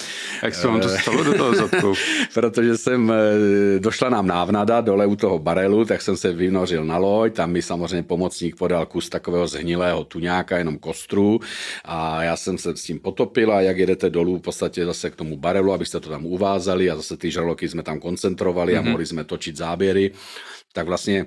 Jak 0.42 0.54
se 0.54 0.66
vám 0.66 0.80
to 0.80 0.88
stalo 0.88 1.24
do 1.24 1.35
toho 1.35 1.54
zadku? 1.54 1.94
Protože 2.35 2.76
jsem, 2.76 3.12
eh, 3.12 3.78
došla 3.78 4.11
nám 4.11 4.26
návnada 4.26 4.80
dole 4.80 5.06
u 5.06 5.16
toho 5.16 5.38
barelu, 5.38 5.85
tak 5.85 6.02
jsem 6.02 6.16
se 6.16 6.33
vynořil 6.33 6.85
na 6.85 6.96
loď, 6.96 7.35
tam 7.35 7.50
mi 7.50 7.62
samozřejmě 7.62 8.02
pomocník 8.02 8.56
podal 8.56 8.87
kus 8.87 9.09
takového 9.09 9.48
zhnilého 9.48 10.04
tuňáka, 10.04 10.59
jenom 10.59 10.78
kostru 10.78 11.40
a 11.85 12.22
já 12.22 12.37
jsem 12.37 12.59
se 12.59 12.76
s 12.76 12.83
tím 12.83 12.98
potopil 12.98 13.52
a 13.52 13.61
jak 13.61 13.78
jedete 13.78 14.11
dolů, 14.11 14.38
v 14.38 14.42
podstatě 14.61 14.85
zase 14.85 15.11
k 15.11 15.16
tomu 15.16 15.37
barelu, 15.37 15.73
abyste 15.73 16.01
to 16.01 16.09
tam 16.11 16.27
uvázali 16.27 16.90
a 16.90 16.96
zase 16.96 17.16
ty 17.16 17.31
žraloky 17.31 17.68
jsme 17.68 17.83
tam 17.83 18.01
koncentrovali 18.01 18.73
mm-hmm. 18.73 18.79
a 18.79 18.83
mhm. 18.83 18.90
mohli 18.90 19.07
jsme 19.07 19.25
točit 19.25 19.57
záběry. 19.57 20.12
Tak 20.73 20.87
vlastně 20.87 21.27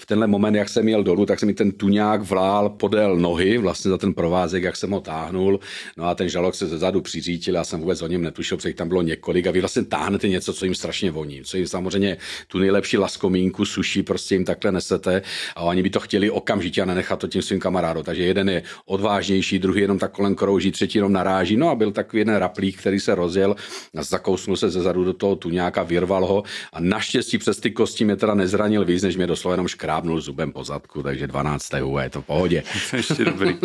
v 0.00 0.06
tenhle 0.06 0.26
moment, 0.26 0.54
jak 0.54 0.68
jsem 0.68 0.88
jel 0.88 1.02
dolů, 1.02 1.26
tak 1.26 1.40
se 1.40 1.46
mi 1.46 1.54
ten 1.54 1.72
tuňák 1.72 2.22
vlál 2.22 2.68
podél 2.68 3.16
nohy, 3.16 3.58
vlastně 3.58 3.88
za 3.88 3.98
ten 3.98 4.14
provázek, 4.14 4.62
jak 4.62 4.76
jsem 4.76 4.90
ho 4.90 5.00
táhnul. 5.00 5.60
No 5.96 6.04
a 6.04 6.14
ten 6.14 6.28
žalok 6.28 6.54
se 6.54 6.66
zezadu 6.66 7.00
přiřítil, 7.00 7.54
já 7.54 7.64
jsem 7.64 7.80
vůbec 7.80 8.02
o 8.02 8.06
něm 8.06 8.22
netušil, 8.22 8.56
protože 8.56 8.74
tam 8.74 8.88
bylo 8.88 9.02
několik 9.02 9.46
a 9.46 9.50
vy 9.50 9.60
vlastně 9.60 9.84
táhnete 9.84 10.28
něco, 10.28 10.52
co 10.52 10.64
jim 10.64 10.74
strašně 10.74 11.10
voní, 11.10 11.42
co 11.44 11.56
jim 11.56 11.66
samozřejmě 11.66 12.16
tu 12.48 12.58
nejlepší 12.58 12.98
laskomínku, 12.98 13.64
suší, 13.64 14.02
prostě 14.02 14.34
jim 14.34 14.44
takhle 14.44 14.72
nesete 14.72 15.22
a 15.56 15.62
oni 15.62 15.82
by 15.82 15.90
to 15.90 16.00
chtěli 16.00 16.30
okamžitě 16.30 16.82
a 16.82 16.84
nenechat 16.84 17.18
to 17.18 17.28
tím 17.28 17.42
svým 17.42 17.60
kamarádům. 17.60 18.04
Takže 18.04 18.22
jeden 18.22 18.48
je 18.48 18.62
odvážnější, 18.86 19.58
druhý 19.58 19.80
jenom 19.80 19.98
tak 19.98 20.12
kolem 20.12 20.34
krouží, 20.34 20.70
třetí 20.70 20.98
jenom 20.98 21.12
naráží. 21.12 21.56
No 21.56 21.68
a 21.68 21.74
byl 21.74 21.92
takový 21.92 22.20
jeden 22.20 22.36
raplík, 22.36 22.78
který 22.78 23.00
se 23.00 23.14
rozjel 23.14 23.56
a 23.96 24.02
zakousnul 24.02 24.56
se 24.56 24.70
zezadu 24.70 25.04
do 25.04 25.12
toho 25.12 25.36
tuňáka, 25.36 25.82
vyrval 25.82 26.26
ho 26.26 26.42
a 26.72 26.80
naštěstí 26.80 27.38
přes 27.38 27.60
ty 27.60 27.70
kosti 27.70 28.04
mě 28.04 28.16
teda 28.16 28.34
nezranil 28.34 28.84
víc, 28.84 29.02
než 29.02 29.16
mě 29.16 29.26
doslova 29.26 29.52
jenom 29.52 29.68
škrábnul 29.88 30.20
zubem 30.20 30.52
po 30.52 30.60
zadku, 30.60 31.00
takže 31.02 31.26
12. 31.26 31.72
je 32.00 32.10
to 32.10 32.20
v 32.22 32.26
pohodě. 32.26 32.62
Ještě 32.92 33.24
dobrý. 33.24 33.56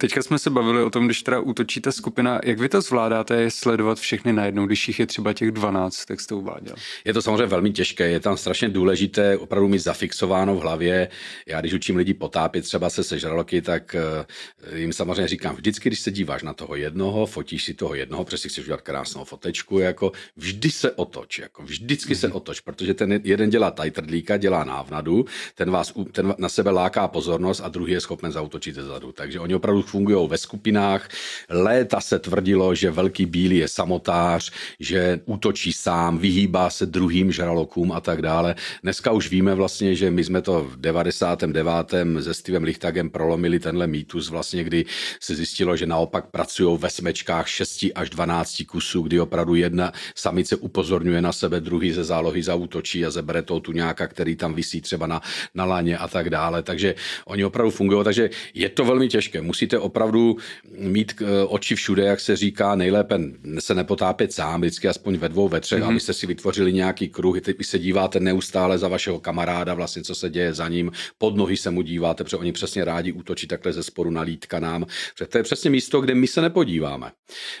Teďka 0.00 0.22
jsme 0.22 0.38
se 0.38 0.50
bavili 0.50 0.82
o 0.82 0.90
tom, 0.90 1.06
když 1.06 1.22
teda 1.22 1.40
útočíte 1.40 1.92
skupina, 1.92 2.40
jak 2.44 2.58
vy 2.58 2.68
to 2.68 2.80
zvládáte 2.80 3.50
sledovat 3.50 3.98
všechny 3.98 4.32
najednou, 4.32 4.66
když 4.66 4.88
jich 4.88 4.98
je 4.98 5.06
třeba 5.06 5.32
těch 5.32 5.50
12, 5.50 6.04
tak 6.04 6.20
jste 6.20 6.34
uváděl. 6.34 6.74
Je 7.04 7.12
to 7.12 7.22
samozřejmě 7.22 7.46
velmi 7.46 7.70
těžké, 7.72 8.08
je 8.08 8.20
tam 8.20 8.36
strašně 8.36 8.68
důležité 8.68 9.36
opravdu 9.36 9.68
mít 9.68 9.78
zafixováno 9.78 10.54
v 10.54 10.60
hlavě. 10.60 11.08
Já 11.46 11.60
když 11.60 11.72
učím 11.72 11.96
lidi 11.96 12.14
potápět 12.14 12.62
třeba 12.62 12.90
se 12.90 13.04
sežraloky, 13.04 13.62
tak 13.62 13.94
eh, 13.94 14.78
jim 14.78 14.92
samozřejmě 14.92 15.28
říkám, 15.28 15.54
vždycky, 15.56 15.88
když 15.88 16.00
se 16.00 16.10
díváš 16.10 16.42
na 16.42 16.52
toho 16.52 16.76
jednoho, 16.76 17.26
fotíš 17.26 17.64
si 17.64 17.74
toho 17.74 17.94
jednoho, 17.94 18.24
protože 18.24 18.38
si 18.38 18.48
chceš 18.48 18.64
udělat 18.64 18.80
krásnou 18.80 19.24
fotečku, 19.24 19.78
jako 19.78 20.12
vždy 20.36 20.70
se 20.70 20.92
otoč, 20.92 21.38
jako 21.38 21.62
vždycky 21.62 22.12
mm-hmm. 22.14 22.20
se 22.20 22.26
mhm. 22.26 22.36
otoč, 22.36 22.60
protože 22.60 22.94
ten 22.94 23.20
jeden 23.24 23.50
dělá 23.50 23.70
tajtrdlíka, 23.70 24.36
dělá 24.36 24.64
návnadu, 24.64 25.24
ten 25.54 25.70
vás 25.70 25.92
ten 26.12 26.34
na 26.38 26.48
sebe 26.48 26.70
láká 26.70 27.08
pozornost 27.08 27.60
a 27.60 27.68
druhý 27.68 27.92
je 27.92 28.00
schopen 28.00 28.32
zautočit 28.32 28.74
zezadu. 28.74 29.12
Takže 29.12 29.40
oni 29.40 29.54
opravdu 29.54 29.82
fungují 29.88 30.28
ve 30.28 30.38
skupinách. 30.38 31.08
Léta 31.48 32.00
se 32.00 32.18
tvrdilo, 32.18 32.74
že 32.74 32.90
velký 32.90 33.26
bílý 33.26 33.56
je 33.56 33.68
samotář, 33.68 34.52
že 34.80 35.20
útočí 35.24 35.72
sám, 35.72 36.18
vyhýbá 36.18 36.70
se 36.70 36.86
druhým 36.86 37.32
žralokům 37.32 37.92
a 37.92 38.00
tak 38.00 38.22
dále. 38.22 38.54
Dneska 38.82 39.12
už 39.12 39.30
víme 39.30 39.54
vlastně, 39.54 39.94
že 39.94 40.10
my 40.10 40.24
jsme 40.24 40.42
to 40.42 40.64
v 40.64 40.76
99. 40.76 41.94
se 42.20 42.34
Stevem 42.34 42.62
Lichtagem 42.62 43.10
prolomili 43.10 43.58
tenhle 43.58 43.86
mýtus 43.86 44.30
vlastně, 44.30 44.64
kdy 44.64 44.84
se 45.20 45.34
zjistilo, 45.34 45.76
že 45.76 45.86
naopak 45.86 46.26
pracují 46.30 46.78
ve 46.78 46.90
smečkách 46.90 47.48
6 47.48 47.86
až 47.94 48.10
12 48.10 48.62
kusů, 48.68 49.02
kdy 49.02 49.20
opravdu 49.20 49.54
jedna 49.54 49.92
samice 50.14 50.56
upozorňuje 50.56 51.22
na 51.22 51.32
sebe, 51.32 51.60
druhý 51.60 51.92
ze 51.92 52.04
zálohy 52.04 52.42
zautočí 52.42 53.06
a 53.06 53.10
zebere 53.10 53.42
toho 53.42 53.60
tuňáka, 53.60 54.06
který 54.06 54.36
tam 54.36 54.54
visí 54.54 54.80
třeba 54.80 55.06
na, 55.06 55.22
na 55.54 55.64
laně 55.64 55.98
a 55.98 56.08
tak 56.08 56.30
dále. 56.30 56.62
Takže 56.62 56.94
oni 57.24 57.44
opravdu 57.44 57.70
fungují, 57.70 58.04
takže 58.04 58.30
je 58.54 58.68
to 58.68 58.84
velmi 58.84 59.08
těžké. 59.08 59.42
Musíte 59.42 59.77
opravdu 59.78 60.36
mít 60.78 61.22
eh, 61.22 61.44
oči 61.44 61.74
všude, 61.74 62.04
jak 62.04 62.20
se 62.20 62.36
říká, 62.36 62.74
nejlépe 62.74 63.20
se 63.58 63.74
nepotápět 63.74 64.32
sám, 64.32 64.60
vždycky 64.60 64.88
aspoň 64.88 65.16
ve 65.16 65.28
dvou, 65.28 65.48
ve 65.48 65.60
třech, 65.60 65.82
mm-hmm. 65.82 65.88
abyste 65.88 66.12
si 66.12 66.26
vytvořili 66.26 66.72
nějaký 66.72 67.08
kruh, 67.08 67.40
teď 67.40 67.56
se 67.62 67.78
díváte 67.78 68.20
neustále 68.20 68.78
za 68.78 68.88
vašeho 68.88 69.20
kamaráda, 69.20 69.74
vlastně 69.74 70.02
co 70.02 70.14
se 70.14 70.30
děje 70.30 70.54
za 70.54 70.68
ním, 70.68 70.92
pod 71.18 71.36
nohy 71.36 71.56
se 71.56 71.70
mu 71.70 71.82
díváte, 71.82 72.24
protože 72.24 72.36
oni 72.36 72.52
přesně 72.52 72.84
rádi 72.84 73.12
útočí 73.12 73.46
takhle 73.46 73.72
ze 73.72 73.82
sporu 73.82 74.10
na 74.10 74.20
lítka 74.20 74.60
nám, 74.60 74.86
to 75.28 75.38
je 75.38 75.42
přesně 75.42 75.70
místo, 75.70 76.00
kde 76.00 76.14
my 76.14 76.26
se 76.26 76.40
nepodíváme. 76.40 77.12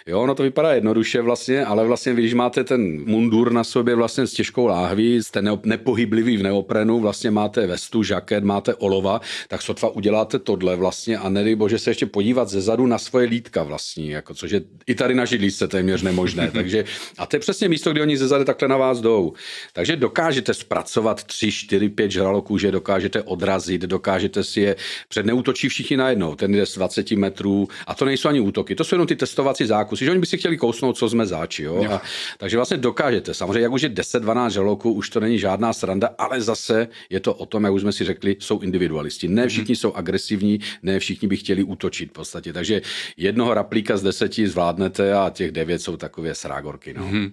Jo, 0.06 0.20
ono 0.20 0.34
to 0.34 0.42
vypadá 0.42 0.72
jednoduše 0.72 1.20
vlastně, 1.20 1.64
ale 1.64 1.86
vlastně 1.86 2.12
když 2.14 2.34
máte 2.34 2.64
ten 2.64 3.04
mundur 3.04 3.52
na 3.52 3.64
sobě 3.64 3.94
vlastně 3.94 4.26
s 4.26 4.32
těžkou 4.32 4.66
láhví, 4.66 5.22
jste 5.22 5.42
nepohyblivý 5.64 6.36
v 6.36 6.42
neoprenu, 6.42 7.00
vlastně 7.00 7.30
máte 7.30 7.66
vestu, 7.66 8.02
žaket, 8.02 8.44
máte 8.44 8.74
olova, 8.74 9.20
tak 9.48 9.62
sotva 9.62 9.88
uděláte 9.88 10.38
tohle 10.38 10.76
vlastně 10.76 11.18
a 11.18 11.28
nedej 11.28 11.54
bože 11.54 11.78
se 11.78 11.90
ještě 11.90 12.06
podívat 12.08 12.48
ze 12.48 12.60
zadu 12.60 12.86
na 12.86 12.98
svoje 12.98 13.26
lítka 13.26 13.62
vlastní, 13.62 14.08
jako, 14.08 14.34
což 14.34 14.50
je 14.50 14.60
i 14.86 14.94
tady 14.94 15.14
na 15.14 15.24
židličce 15.24 15.68
téměř 15.68 16.02
nemožné. 16.02 16.50
Takže, 16.54 16.84
a 17.18 17.26
to 17.26 17.36
je 17.36 17.40
přesně 17.40 17.68
místo, 17.68 17.92
kde 17.92 18.02
oni 18.02 18.16
ze 18.16 18.28
zadu 18.28 18.44
takhle 18.44 18.68
na 18.68 18.76
vás 18.76 19.00
jdou. 19.00 19.32
Takže 19.72 19.96
dokážete 19.96 20.54
zpracovat 20.54 21.24
3, 21.24 21.52
4, 21.52 21.88
5 21.88 22.10
žraloků, 22.10 22.58
že 22.58 22.70
dokážete 22.70 23.22
odrazit, 23.22 23.82
dokážete 23.82 24.44
si 24.44 24.60
je 24.60 24.76
před 25.08 25.26
neútočí 25.26 25.68
všichni 25.68 25.96
najednou. 25.96 26.34
Ten 26.34 26.52
jde 26.52 26.66
z 26.66 26.74
20 26.74 27.10
metrů 27.10 27.68
a 27.86 27.94
to 27.94 28.04
nejsou 28.04 28.28
ani 28.28 28.40
útoky, 28.40 28.74
to 28.74 28.84
jsou 28.84 28.94
jenom 28.94 29.06
ty 29.06 29.16
testovací 29.16 29.66
zákusy, 29.66 30.04
že 30.04 30.10
oni 30.10 30.20
by 30.20 30.26
si 30.26 30.38
chtěli 30.38 30.56
kousnout, 30.56 30.96
co 30.96 31.08
jsme 31.08 31.26
záči. 31.26 31.62
Jo? 31.62 31.86
A, 31.90 32.02
takže 32.38 32.56
vlastně 32.56 32.76
dokážete. 32.76 33.34
Samozřejmě, 33.34 33.62
jak 33.62 33.72
už 33.72 33.82
je 33.82 33.88
10-12 33.88 34.50
žraloků, 34.50 34.92
už 34.92 35.10
to 35.10 35.20
není 35.20 35.38
žádná 35.38 35.72
sranda, 35.72 36.10
ale 36.18 36.40
zase 36.40 36.88
je 37.10 37.20
to 37.20 37.34
o 37.34 37.46
tom, 37.46 37.64
jak 37.64 37.72
už 37.72 37.82
jsme 37.82 37.92
si 37.92 38.04
řekli, 38.04 38.36
jsou 38.38 38.60
individualisti. 38.60 39.28
Ne 39.28 39.48
všichni 39.48 39.74
mm-hmm. 39.74 39.78
jsou 39.78 39.92
agresivní, 39.92 40.60
ne 40.82 40.98
všichni 40.98 41.28
by 41.28 41.36
chtěli 41.36 41.62
útočit 41.62 41.97
v 42.06 42.12
podstatě. 42.12 42.52
Takže 42.52 42.82
jednoho 43.16 43.54
raplíka 43.54 43.96
z 43.96 44.02
deseti 44.02 44.48
zvládnete 44.48 45.14
a 45.14 45.30
těch 45.30 45.52
devět 45.52 45.78
jsou 45.78 45.96
takové 45.96 46.34
srágorky. 46.34 46.94
No. 46.94 47.02
Mm-hmm. 47.02 47.32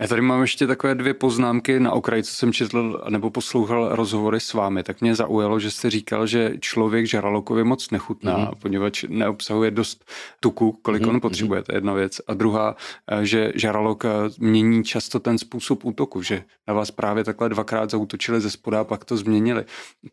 Já 0.00 0.08
tady 0.08 0.22
mám 0.22 0.40
ještě 0.40 0.66
takové 0.66 0.94
dvě 0.94 1.14
poznámky 1.14 1.80
na 1.80 1.92
okraji, 1.92 2.22
co 2.22 2.32
jsem 2.32 2.52
četl 2.52 3.04
nebo 3.08 3.30
poslouchal 3.30 3.88
rozhovory 3.96 4.40
s 4.40 4.52
vámi. 4.52 4.82
Tak 4.82 5.00
mě 5.00 5.14
zaujalo, 5.14 5.60
že 5.60 5.70
jste 5.70 5.90
říkal, 5.90 6.26
že 6.26 6.54
člověk 6.60 7.06
žralokovi 7.06 7.64
moc 7.64 7.90
nechutná, 7.90 8.38
mm-hmm. 8.38 8.54
poněvadž 8.58 9.04
neobsahuje 9.08 9.70
dost 9.70 10.04
tuku, 10.40 10.78
kolik 10.82 11.02
mm-hmm. 11.02 11.08
on 11.08 11.20
potřebuje, 11.20 11.62
to 11.62 11.72
je 11.72 11.76
jedna 11.76 11.92
věc. 11.92 12.20
A 12.26 12.34
druhá, 12.34 12.76
eh, 13.10 13.26
že 13.26 13.52
žralok 13.54 14.04
eh, 14.04 14.08
mění 14.38 14.84
často 14.84 15.20
ten 15.20 15.38
způsob 15.38 15.84
útoku, 15.84 16.22
že 16.22 16.44
na 16.68 16.74
vás 16.74 16.90
právě 16.90 17.24
takhle 17.24 17.48
dvakrát 17.48 17.90
zautočili 17.90 18.40
ze 18.40 18.50
spoda 18.50 18.80
a 18.80 18.84
pak 18.84 19.04
to 19.04 19.16
změnili. 19.16 19.64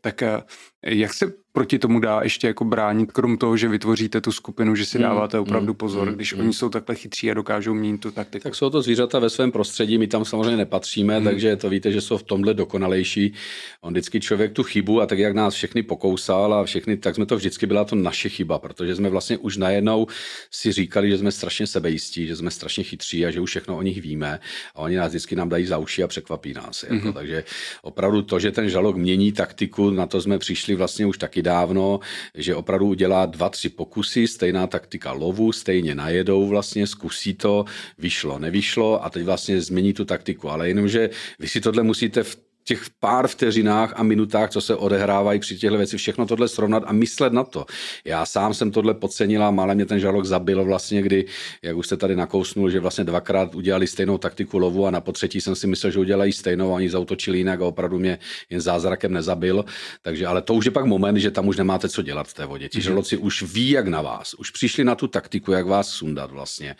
Tak 0.02 0.24
eh, 0.24 0.41
jak 0.84 1.13
se 1.13 1.34
proti 1.54 1.80
tomu 1.80 2.00
dá 2.00 2.19
ještě 2.24 2.48
jako 2.48 2.65
bránit, 2.65 3.12
krom 3.12 3.38
toho, 3.38 3.58
že 3.58 3.67
vytvoříte 3.67 4.22
tu 4.22 4.32
skupinu, 4.32 4.76
že 4.76 4.86
si 4.86 4.98
hmm, 4.98 5.08
dáváte 5.08 5.39
opravdu 5.39 5.72
hmm, 5.72 5.78
pozor, 5.78 6.12
když 6.12 6.34
oni 6.34 6.54
jsou 6.54 6.69
takhle 6.69 6.96
chytří 6.96 7.32
a 7.32 7.34
dokážou 7.34 7.74
měnit 7.74 7.98
tu 7.98 8.12
taktiku? 8.12 8.43
Tak 8.43 8.56
jsou 8.56 8.69
to 8.69 8.82
zvířata 8.82 9.19
ve 9.19 9.30
svém 9.30 9.52
prostředí, 9.52 9.72
my 9.97 10.07
tam 10.07 10.25
samozřejmě 10.25 10.57
nepatříme, 10.57 11.15
hmm. 11.15 11.25
takže 11.25 11.55
to 11.55 11.69
víte, 11.69 11.91
že 11.91 12.01
jsou 12.01 12.17
v 12.17 12.23
tomhle 12.23 12.53
dokonalejší. 12.53 13.33
On 13.81 13.93
vždycky 13.93 14.19
člověk 14.19 14.51
tu 14.51 14.63
chybu 14.63 15.01
a 15.01 15.05
tak 15.05 15.19
jak 15.19 15.36
nás 15.36 15.53
všechny 15.53 15.83
pokousal 15.83 16.53
a 16.53 16.63
všechny, 16.63 16.97
tak 16.97 17.15
jsme 17.15 17.25
to 17.25 17.36
vždycky 17.36 17.65
byla 17.65 17.86
to 17.86 17.95
naše 17.95 18.29
chyba, 18.29 18.59
protože 18.59 18.95
jsme 18.95 19.09
vlastně 19.09 19.38
už 19.38 19.57
najednou 19.57 20.07
si 20.51 20.71
říkali, 20.71 21.09
že 21.09 21.17
jsme 21.17 21.31
strašně 21.31 21.67
sebejistí, 21.67 22.27
že 22.27 22.36
jsme 22.36 22.51
strašně 22.51 22.83
chytří 22.83 23.25
a 23.25 23.31
že 23.31 23.39
už 23.39 23.49
všechno 23.49 23.77
o 23.77 23.81
nich 23.81 24.01
víme 24.01 24.39
a 24.75 24.79
oni 24.79 24.95
nás 24.95 25.09
vždycky 25.09 25.36
nám 25.36 25.49
dají 25.49 25.65
za 25.65 25.77
uši 25.77 26.03
a 26.03 26.07
překvapí 26.07 26.53
nás. 26.53 26.83
Jako, 26.83 26.95
hmm. 26.95 27.13
Takže 27.13 27.43
opravdu 27.81 28.21
to, 28.21 28.39
že 28.39 28.51
ten 28.51 28.69
žalok 28.69 28.95
mění 28.95 29.31
taktiku, 29.31 29.89
na 29.89 30.07
to 30.07 30.21
jsme 30.21 30.39
přišli 30.39 30.75
vlastně 30.75 31.05
už 31.05 31.17
taky 31.17 31.41
dávno, 31.41 31.99
že 32.36 32.55
opravdu 32.55 32.86
udělá 32.88 33.25
dva, 33.25 33.49
tři 33.49 33.69
pokusy, 33.69 34.27
stejná 34.27 34.67
taktika 34.67 35.12
lovu, 35.12 35.51
stejně 35.51 35.95
najedou 35.95 36.47
vlastně, 36.47 36.88
zkusí 36.88 37.33
to, 37.33 37.65
vyšlo, 37.97 38.39
nevyšlo 38.39 39.05
a 39.05 39.09
teď 39.09 39.23
vlastně 39.23 39.62
změní 39.63 39.93
tu 39.93 40.06
taktiku. 40.06 40.49
Ale 40.49 40.67
jenomže 40.67 41.10
vy 41.39 41.47
si 41.47 41.62
tohle 41.62 41.84
musíte 41.84 42.23
v 42.23 42.38
těch 42.63 42.84
pár 42.99 43.28
vteřinách 43.28 43.93
a 43.95 44.04
minutách, 44.04 44.49
co 44.49 44.62
se 44.62 44.76
odehrávají 44.76 45.39
při 45.39 45.58
těchto 45.58 45.78
věci, 45.78 45.97
všechno 45.97 46.26
tohle 46.26 46.47
srovnat 46.47 46.84
a 46.88 46.93
myslet 46.93 47.34
na 47.34 47.43
to. 47.43 47.65
Já 48.06 48.26
sám 48.26 48.54
jsem 48.54 48.71
tohle 48.71 48.93
podcenila, 48.93 49.52
mále 49.52 49.76
mě 49.76 49.86
ten 49.86 49.99
žalok 49.99 50.26
zabil 50.26 50.63
vlastně, 50.65 51.02
kdy, 51.02 51.26
jak 51.62 51.78
už 51.78 51.86
jste 51.86 51.97
tady 51.97 52.15
nakousnul, 52.15 52.69
že 52.69 52.80
vlastně 52.80 53.04
dvakrát 53.04 53.56
udělali 53.56 53.88
stejnou 53.88 54.17
taktiku 54.17 54.58
lovu 54.58 54.86
a 54.86 54.91
na 54.91 55.02
potřetí 55.02 55.41
jsem 55.41 55.56
si 55.56 55.67
myslel, 55.67 55.91
že 55.91 55.99
udělají 55.99 56.34
stejnou 56.34 56.71
a 56.71 56.76
oni 56.76 56.89
zautočili 56.89 57.38
jinak 57.38 57.62
a 57.62 57.65
opravdu 57.65 57.99
mě 57.99 58.19
jen 58.49 58.62
zázrakem 58.62 59.13
nezabil. 59.13 59.65
Takže, 60.02 60.28
ale 60.28 60.41
to 60.41 60.54
už 60.54 60.65
je 60.65 60.71
pak 60.71 60.86
moment, 60.86 61.17
že 61.17 61.32
tam 61.32 61.47
už 61.47 61.58
nemáte 61.58 61.89
co 61.89 62.02
dělat 62.02 62.28
v 62.28 62.34
té 62.34 62.45
vodě. 62.45 62.69
Ti 62.69 62.80
mm-hmm. 62.80 62.82
žaloci 62.82 63.17
už 63.17 63.41
ví, 63.41 63.69
jak 63.69 63.88
na 63.88 64.02
vás, 64.02 64.34
už 64.34 64.49
přišli 64.49 64.84
na 64.84 64.95
tu 64.95 65.08
taktiku, 65.08 65.52
jak 65.52 65.65
vás 65.65 65.89
sundat 65.89 66.32
vlastně. 66.32 66.76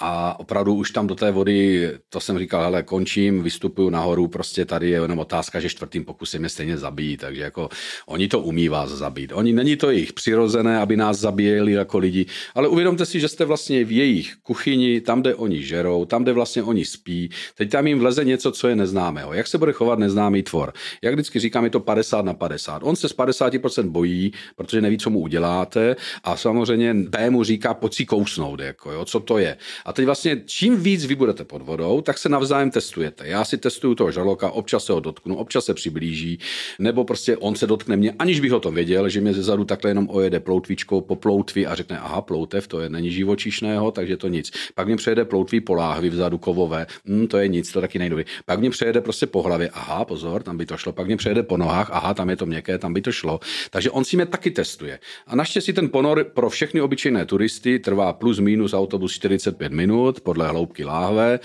A 0.00 0.40
opravdu 0.40 0.74
už 0.74 0.90
tam 0.90 1.06
do 1.06 1.14
té 1.14 1.30
vody, 1.30 1.90
to 2.08 2.20
jsem 2.20 2.38
říkal, 2.38 2.62
hele, 2.62 2.82
končím, 2.82 3.42
vystupuju 3.42 3.90
nahoru, 3.90 4.28
prostě 4.28 4.64
tady 4.64 4.90
je 4.90 5.00
jenom 5.14 5.22
otázka, 5.22 5.60
že 5.60 5.68
čtvrtým 5.68 6.04
pokusem 6.04 6.42
je 6.42 6.48
stejně 6.48 6.76
zabít, 6.78 7.20
takže 7.20 7.42
jako 7.42 7.68
oni 8.06 8.28
to 8.28 8.40
umí 8.40 8.68
vás 8.68 8.90
zabít. 8.90 9.32
Oni, 9.34 9.52
není 9.52 9.76
to 9.76 9.90
jejich 9.90 10.12
přirozené, 10.12 10.78
aby 10.78 10.96
nás 10.96 11.18
zabíjeli 11.18 11.72
jako 11.72 11.98
lidi, 11.98 12.26
ale 12.54 12.68
uvědomte 12.68 13.06
si, 13.06 13.20
že 13.20 13.28
jste 13.28 13.44
vlastně 13.44 13.84
v 13.84 13.92
jejich 13.92 14.34
kuchyni, 14.42 15.00
tam, 15.00 15.20
kde 15.20 15.34
oni 15.34 15.62
žerou, 15.62 16.04
tam, 16.04 16.22
kde 16.22 16.32
vlastně 16.32 16.62
oni 16.62 16.84
spí, 16.84 17.30
teď 17.54 17.70
tam 17.70 17.86
jim 17.86 17.98
vleze 17.98 18.24
něco, 18.24 18.52
co 18.52 18.68
je 18.68 18.76
neznámého. 18.76 19.32
Jak 19.32 19.46
se 19.46 19.58
bude 19.58 19.72
chovat 19.72 19.98
neznámý 19.98 20.42
tvor? 20.42 20.72
Jak 21.02 21.14
vždycky 21.14 21.38
říkám, 21.38 21.64
je 21.64 21.70
to 21.70 21.80
50 21.80 22.24
na 22.24 22.34
50. 22.34 22.82
On 22.82 22.96
se 22.96 23.08
z 23.08 23.16
50% 23.16 23.88
bojí, 23.90 24.32
protože 24.56 24.80
neví, 24.80 24.98
co 24.98 25.10
mu 25.10 25.20
uděláte 25.20 25.96
a 26.24 26.36
samozřejmě 26.36 26.94
B 26.94 27.30
mu 27.30 27.44
říká, 27.44 27.74
pojď 27.74 27.94
si 27.94 28.04
kousnout, 28.06 28.60
jako, 28.60 28.92
jo, 28.92 29.04
co 29.04 29.20
to 29.20 29.38
je. 29.38 29.56
A 29.84 29.92
teď 29.92 30.04
vlastně 30.04 30.42
čím 30.46 30.76
víc 30.76 31.06
vy 31.06 31.14
budete 31.14 31.44
pod 31.44 31.62
vodou, 31.62 32.00
tak 32.00 32.18
se 32.18 32.28
navzájem 32.28 32.70
testujete. 32.70 33.28
Já 33.28 33.44
si 33.44 33.58
testuju 33.58 33.94
toho 33.94 34.10
žraloka, 34.10 34.50
občas 34.50 34.84
se 34.84 34.92
ho 34.92 35.03
dotknu, 35.04 35.36
občas 35.36 35.64
se 35.64 35.74
přiblíží, 35.74 36.38
nebo 36.78 37.04
prostě 37.04 37.36
on 37.36 37.54
se 37.54 37.66
dotkne 37.66 37.96
mě, 37.96 38.14
aniž 38.18 38.40
bych 38.40 38.52
o 38.52 38.60
tom 38.60 38.74
věděl, 38.74 39.08
že 39.08 39.20
mě 39.20 39.34
zezadu 39.34 39.64
takhle 39.64 39.90
jenom 39.90 40.08
ojede 40.10 40.40
ploutvičkou 40.40 41.00
po 41.00 41.16
ploutvi 41.16 41.66
a 41.66 41.74
řekne, 41.74 41.98
aha, 41.98 42.20
ploutev, 42.20 42.68
to 42.68 42.80
je 42.80 42.88
není 42.88 43.10
živočišného, 43.10 43.90
takže 43.90 44.16
to 44.16 44.28
nic. 44.28 44.50
Pak 44.74 44.86
mě 44.86 44.96
přejede 44.96 45.24
ploutví 45.24 45.60
po 45.60 45.74
láhvi 45.74 46.10
vzadu 46.10 46.38
kovové, 46.38 46.86
hm, 47.06 47.26
to 47.26 47.38
je 47.38 47.48
nic, 47.48 47.72
to 47.72 47.80
taky 47.80 47.98
nejde. 47.98 48.24
Pak 48.46 48.60
mě 48.60 48.70
přejede 48.70 49.00
prostě 49.00 49.26
po 49.26 49.42
hlavě, 49.42 49.68
aha, 49.68 50.04
pozor, 50.04 50.42
tam 50.42 50.56
by 50.56 50.66
to 50.66 50.76
šlo. 50.76 50.92
Pak 50.92 51.06
mě 51.06 51.16
přejede 51.16 51.42
po 51.42 51.56
nohách, 51.56 51.90
aha, 51.92 52.14
tam 52.14 52.30
je 52.30 52.36
to 52.36 52.46
měkké, 52.46 52.78
tam 52.78 52.94
by 52.94 53.00
to 53.00 53.12
šlo. 53.12 53.40
Takže 53.70 53.90
on 53.90 54.04
si 54.04 54.16
mě 54.16 54.26
taky 54.26 54.50
testuje. 54.50 54.98
A 55.26 55.36
naštěstí 55.36 55.72
ten 55.72 55.88
ponor 55.88 56.24
pro 56.24 56.50
všechny 56.50 56.80
obyčejné 56.80 57.26
turisty 57.26 57.78
trvá 57.78 58.12
plus 58.12 58.38
minus 58.38 58.74
autobus 58.74 59.12
45 59.12 59.72
minut 59.72 60.20
podle 60.20 60.48
hloubky 60.48 60.84
láhve 60.84 61.40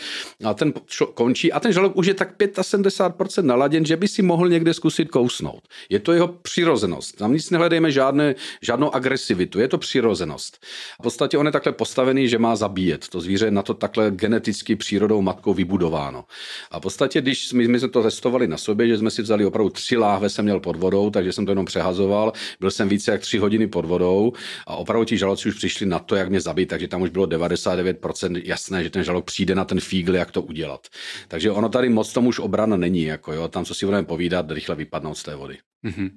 a 0.46 0.54
ten 0.54 0.74
končí 1.14 1.52
a 1.52 1.60
ten 1.60 1.74
žalok 1.74 1.98
už 1.98 2.08
je 2.08 2.14
tak 2.14 2.38
75% 2.38 3.49
naladěn, 3.50 3.86
že 3.86 3.98
by 3.98 4.08
si 4.08 4.22
mohl 4.22 4.50
někde 4.50 4.74
zkusit 4.74 5.10
kousnout. 5.10 5.64
Je 5.90 6.00
to 6.00 6.14
jeho 6.14 6.28
přirozenost. 6.28 7.18
Tam 7.18 7.34
nic 7.34 7.50
nehledejme 7.50 7.92
žádné, 7.92 8.36
žádnou 8.62 8.96
agresivitu, 8.96 9.60
je 9.60 9.68
to 9.68 9.78
přirozenost. 9.78 10.62
V 11.00 11.04
podstatě 11.04 11.38
on 11.38 11.46
je 11.46 11.52
takhle 11.52 11.74
postavený, 11.74 12.28
že 12.28 12.38
má 12.38 12.56
zabíjet. 12.56 13.08
To 13.10 13.22
zvíře 13.22 13.46
je 13.46 13.52
na 13.52 13.62
to 13.62 13.74
takhle 13.74 14.12
geneticky 14.12 14.76
přírodou 14.76 15.22
matkou 15.22 15.54
vybudováno. 15.54 16.26
A 16.72 16.80
v 16.80 16.82
podstatě, 16.82 17.22
když 17.22 17.54
my, 17.54 17.68
my 17.68 17.80
jsme 17.80 17.90
to 17.90 18.04
testovali 18.04 18.48
na 18.48 18.58
sobě, 18.58 18.88
že 18.88 18.98
jsme 18.98 19.12
si 19.12 19.22
vzali 19.22 19.46
opravdu 19.46 19.70
tři 19.70 19.98
láhve, 19.98 20.30
jsem 20.30 20.46
měl 20.46 20.60
pod 20.60 20.76
vodou, 20.76 21.10
takže 21.10 21.34
jsem 21.34 21.46
to 21.46 21.52
jenom 21.52 21.66
přehazoval. 21.66 22.34
Byl 22.60 22.72
jsem 22.72 22.90
více 22.90 23.12
jak 23.12 23.22
tři 23.22 23.38
hodiny 23.38 23.68
pod 23.68 23.86
vodou 23.86 24.34
a 24.68 24.76
opravdu 24.76 25.06
ti 25.06 25.18
žalci 25.18 25.50
už 25.50 25.56
přišli 25.56 25.86
na 25.86 26.00
to, 26.00 26.16
jak 26.16 26.30
mě 26.30 26.42
zabít, 26.42 26.70
takže 26.70 26.88
tam 26.88 27.02
už 27.02 27.10
bylo 27.10 27.26
99% 27.26 28.42
jasné, 28.46 28.84
že 28.84 28.90
ten 28.90 29.04
žalok 29.04 29.26
přijde 29.26 29.56
na 29.56 29.66
ten 29.66 29.80
fígl, 29.80 30.16
jak 30.16 30.32
to 30.32 30.42
udělat. 30.42 30.88
Takže 31.28 31.52
ono 31.52 31.70
tady 31.70 31.90
moc 31.90 32.14
tomu 32.14 32.30
už 32.30 32.40
obrana 32.40 32.78
není, 32.78 33.04
jako 33.04 33.34
jo, 33.34 33.39
tam 33.48 33.66
co 33.66 33.76
si 33.76 33.86
budeme 33.86 34.08
povídat, 34.08 34.52
rychle 34.52 34.76
vypadnout 34.76 35.16
z 35.16 35.24
té 35.24 35.36
vody. 35.36 35.58
Mm-hmm. 35.86 36.12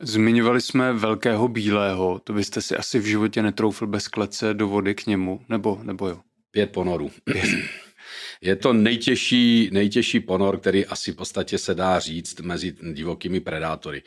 Zmiňovali 0.00 0.60
jsme 0.60 0.92
velkého 0.92 1.48
bílého, 1.48 2.18
to 2.24 2.32
byste 2.32 2.62
si 2.62 2.76
asi 2.76 2.98
v 2.98 3.04
životě 3.04 3.42
netroufl 3.42 3.86
bez 3.86 4.08
klece 4.08 4.54
do 4.54 4.68
vody 4.68 4.94
k 4.94 5.06
němu, 5.06 5.40
nebo, 5.48 5.80
nebo 5.82 6.08
jo? 6.08 6.20
Pět 6.50 6.72
ponorů. 6.72 7.10
Pět. 7.24 7.48
Je 8.42 8.56
to 8.56 8.72
nejtěžší, 8.72 9.68
nejtěžší 9.72 10.20
ponor, 10.20 10.58
který 10.58 10.86
asi 10.86 11.12
v 11.12 11.16
podstatě 11.16 11.58
se 11.58 11.74
dá 11.74 11.98
říct 11.98 12.40
mezi 12.40 12.74
divokými 12.92 13.40
predátory. 13.40 14.02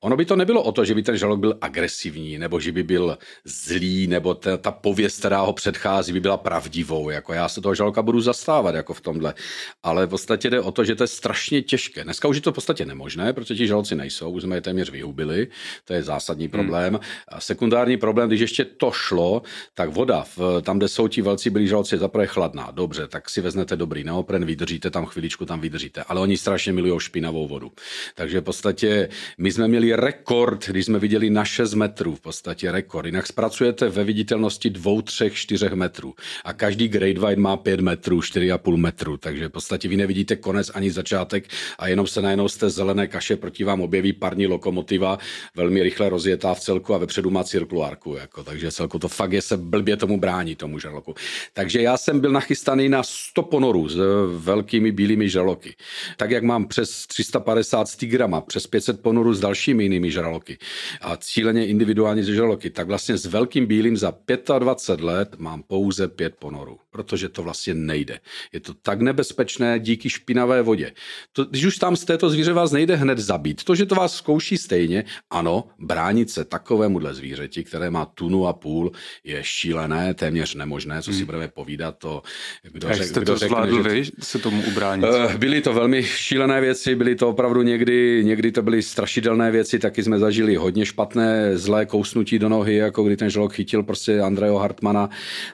Ono 0.00 0.16
by 0.16 0.24
to 0.24 0.36
nebylo 0.36 0.62
o 0.62 0.72
to, 0.72 0.84
že 0.84 0.94
by 0.94 1.02
ten 1.02 1.16
žalok 1.16 1.40
byl 1.40 1.58
agresivní, 1.60 2.38
nebo 2.38 2.60
že 2.60 2.72
by 2.72 2.82
byl 2.82 3.18
zlý, 3.44 4.06
nebo 4.06 4.34
ta, 4.34 4.56
ta 4.56 4.72
pověst, 4.72 5.18
která 5.18 5.40
ho 5.40 5.52
předchází, 5.52 6.12
by 6.12 6.20
byla 6.20 6.36
pravdivou. 6.36 7.10
Jako 7.10 7.32
já 7.32 7.48
se 7.48 7.60
toho 7.60 7.74
žaloka 7.74 8.02
budu 8.02 8.20
zastávat 8.20 8.74
jako 8.74 8.94
v 8.94 9.00
tomhle. 9.00 9.34
Ale 9.82 10.06
v 10.06 10.08
podstatě 10.10 10.50
jde 10.50 10.60
o 10.60 10.72
to, 10.72 10.84
že 10.84 10.94
to 10.94 11.04
je 11.04 11.08
strašně 11.08 11.62
těžké. 11.62 12.04
Dneska 12.04 12.28
už 12.28 12.36
je 12.36 12.42
to 12.42 12.52
v 12.52 12.54
podstatě 12.54 12.84
nemožné, 12.86 13.32
protože 13.32 13.54
ti 13.54 13.66
žalci 13.66 13.94
nejsou, 13.94 14.30
už 14.30 14.42
jsme 14.42 14.56
je 14.56 14.60
téměř 14.60 14.90
vyhubili. 14.90 15.48
To 15.84 15.92
je 15.92 16.02
zásadní 16.02 16.44
hmm. 16.44 16.50
problém. 16.50 16.92
Hmm. 16.92 17.02
A 17.28 17.40
sekundární 17.40 17.96
problém, 17.96 18.28
když 18.28 18.40
ještě 18.40 18.64
to 18.64 18.90
šlo, 18.90 19.42
tak 19.74 19.90
voda, 19.90 20.24
v, 20.36 20.62
tam, 20.62 20.78
kde 20.78 20.88
jsou 20.88 21.08
ti 21.08 21.22
velcí 21.22 21.50
byli 21.50 21.68
žalci, 21.68 21.94
je 21.94 21.98
zaprvé 21.98 22.26
chladná. 22.26 22.70
Dobře, 22.70 23.08
tak 23.08 23.30
si 23.30 23.40
vezmete 23.40 23.77
dobrý 23.78 24.04
neopren, 24.04 24.44
vydržíte 24.44 24.90
tam 24.90 25.06
chviličku, 25.06 25.44
tam 25.46 25.60
vydržíte. 25.60 26.02
Ale 26.02 26.20
oni 26.20 26.36
strašně 26.36 26.72
milují 26.72 27.00
špinavou 27.00 27.48
vodu. 27.48 27.72
Takže 28.14 28.40
v 28.40 28.44
podstatě 28.44 29.08
my 29.38 29.52
jsme 29.52 29.68
měli 29.68 29.96
rekord, 29.96 30.66
když 30.66 30.84
jsme 30.86 30.98
viděli 30.98 31.30
na 31.30 31.44
6 31.44 31.74
metrů, 31.74 32.14
v 32.14 32.20
podstatě 32.20 32.72
rekord. 32.72 33.06
Jinak 33.06 33.26
zpracujete 33.26 33.88
ve 33.88 34.04
viditelnosti 34.04 34.70
2, 34.70 35.02
3, 35.02 35.30
4 35.34 35.68
metrů. 35.74 36.14
A 36.44 36.52
každý 36.52 36.88
Great 36.88 37.18
White 37.18 37.38
má 37.38 37.56
5 37.56 37.80
metrů, 37.80 38.20
4,5 38.20 38.76
metru. 38.76 39.16
Takže 39.16 39.48
v 39.48 39.50
podstatě 39.50 39.88
vy 39.88 39.96
nevidíte 39.96 40.36
konec 40.36 40.70
ani 40.74 40.90
začátek 40.90 41.48
a 41.78 41.88
jenom 41.88 42.06
se 42.06 42.22
najednou 42.22 42.48
z 42.48 42.56
té 42.56 42.70
zelené 42.70 43.06
kaše 43.06 43.36
proti 43.36 43.64
vám 43.64 43.80
objeví 43.80 44.12
parní 44.12 44.46
lokomotiva, 44.46 45.18
velmi 45.54 45.82
rychle 45.82 46.08
rozjetá 46.08 46.54
v 46.54 46.60
celku 46.60 46.94
a 46.94 46.98
vepředu 46.98 47.30
má 47.30 47.44
cirkulárku. 47.44 48.14
Jako. 48.14 48.44
Takže 48.44 48.72
celku 48.72 48.98
to 48.98 49.08
fakt 49.08 49.32
je 49.32 49.42
se 49.42 49.56
blbě 49.56 49.96
tomu 49.96 50.20
brání, 50.20 50.56
tomu 50.56 50.78
žarloku. 50.78 51.14
Takže 51.52 51.82
já 51.82 51.96
jsem 51.96 52.20
byl 52.20 52.32
nachystaný 52.32 52.88
na 52.88 53.02
100 53.02 53.42
ponorů 53.68 53.88
s 53.88 53.98
velkými 54.44 54.92
bílými 54.92 55.28
žraloky. 55.28 55.76
Tak 56.16 56.30
jak 56.30 56.42
mám 56.42 56.68
přes 56.68 57.06
350 57.06 57.88
stigrama, 57.88 58.40
přes 58.40 58.66
500 58.66 59.02
ponorů 59.02 59.34
s 59.34 59.40
dalšími 59.40 59.82
jinými 59.82 60.10
žraloky 60.10 60.58
a 61.00 61.16
cíleně 61.16 61.66
individuálně 61.66 62.24
ze 62.24 62.34
žraloky, 62.34 62.70
tak 62.70 62.86
vlastně 62.86 63.16
s 63.18 63.26
velkým 63.26 63.66
bílým 63.66 63.96
za 63.96 64.14
25 64.58 65.04
let 65.04 65.36
mám 65.38 65.62
pouze 65.62 66.08
5 66.08 66.36
ponorů, 66.36 66.78
protože 66.90 67.28
to 67.28 67.42
vlastně 67.42 67.74
nejde. 67.74 68.20
Je 68.52 68.60
to 68.60 68.74
tak 68.74 69.00
nebezpečné 69.00 69.78
díky 69.78 70.10
špinavé 70.10 70.62
vodě. 70.62 70.92
To, 71.32 71.44
když 71.44 71.64
už 71.64 71.76
tam 71.76 71.96
z 71.96 72.04
této 72.04 72.30
zvíře 72.30 72.52
vás 72.52 72.72
nejde 72.72 72.96
hned 72.96 73.18
zabít, 73.18 73.64
to, 73.64 73.74
že 73.74 73.86
to 73.86 73.94
vás 73.94 74.16
zkouší 74.16 74.58
stejně, 74.58 75.04
ano, 75.30 75.64
bránit 75.78 76.30
se 76.30 76.44
takovémuhle 76.44 77.14
zvířeti, 77.14 77.64
které 77.64 77.90
má 77.90 78.04
tunu 78.04 78.46
a 78.46 78.52
půl, 78.52 78.92
je 79.24 79.38
šílené, 79.42 80.14
téměř 80.14 80.54
nemožné, 80.54 81.02
co 81.02 81.12
si 81.12 81.16
hmm. 81.16 81.26
budeme 81.26 81.48
povídat, 81.48 81.98
to, 81.98 82.22
kdo, 82.62 82.88
řek, 82.94 83.12
kdo 83.12 83.24
to 83.32 83.38
řekne, 83.38 83.72
že 83.72 83.82
vy 83.82 84.04
se 84.20 84.38
tomu 84.38 84.62
ubránit? 84.62 85.04
Eh, 85.04 85.38
byly 85.38 85.60
to 85.60 85.72
velmi 85.72 86.02
šílené 86.02 86.60
věci, 86.60 86.94
byly 86.94 87.16
to 87.16 87.28
opravdu 87.28 87.62
někdy, 87.62 88.22
někdy 88.24 88.52
to 88.52 88.62
byly 88.62 88.82
strašidelné 88.82 89.50
věci, 89.50 89.78
taky 89.78 90.02
jsme 90.02 90.18
zažili 90.18 90.56
hodně 90.56 90.86
špatné, 90.86 91.58
zlé 91.58 91.86
kousnutí 91.86 92.38
do 92.38 92.48
nohy, 92.48 92.74
jako 92.74 93.02
kdy 93.02 93.16
ten 93.16 93.30
žralok 93.30 93.52
chytil 93.52 93.82
prostě 93.82 94.20
Andreho 94.20 94.58
Hartmana, 94.58 95.10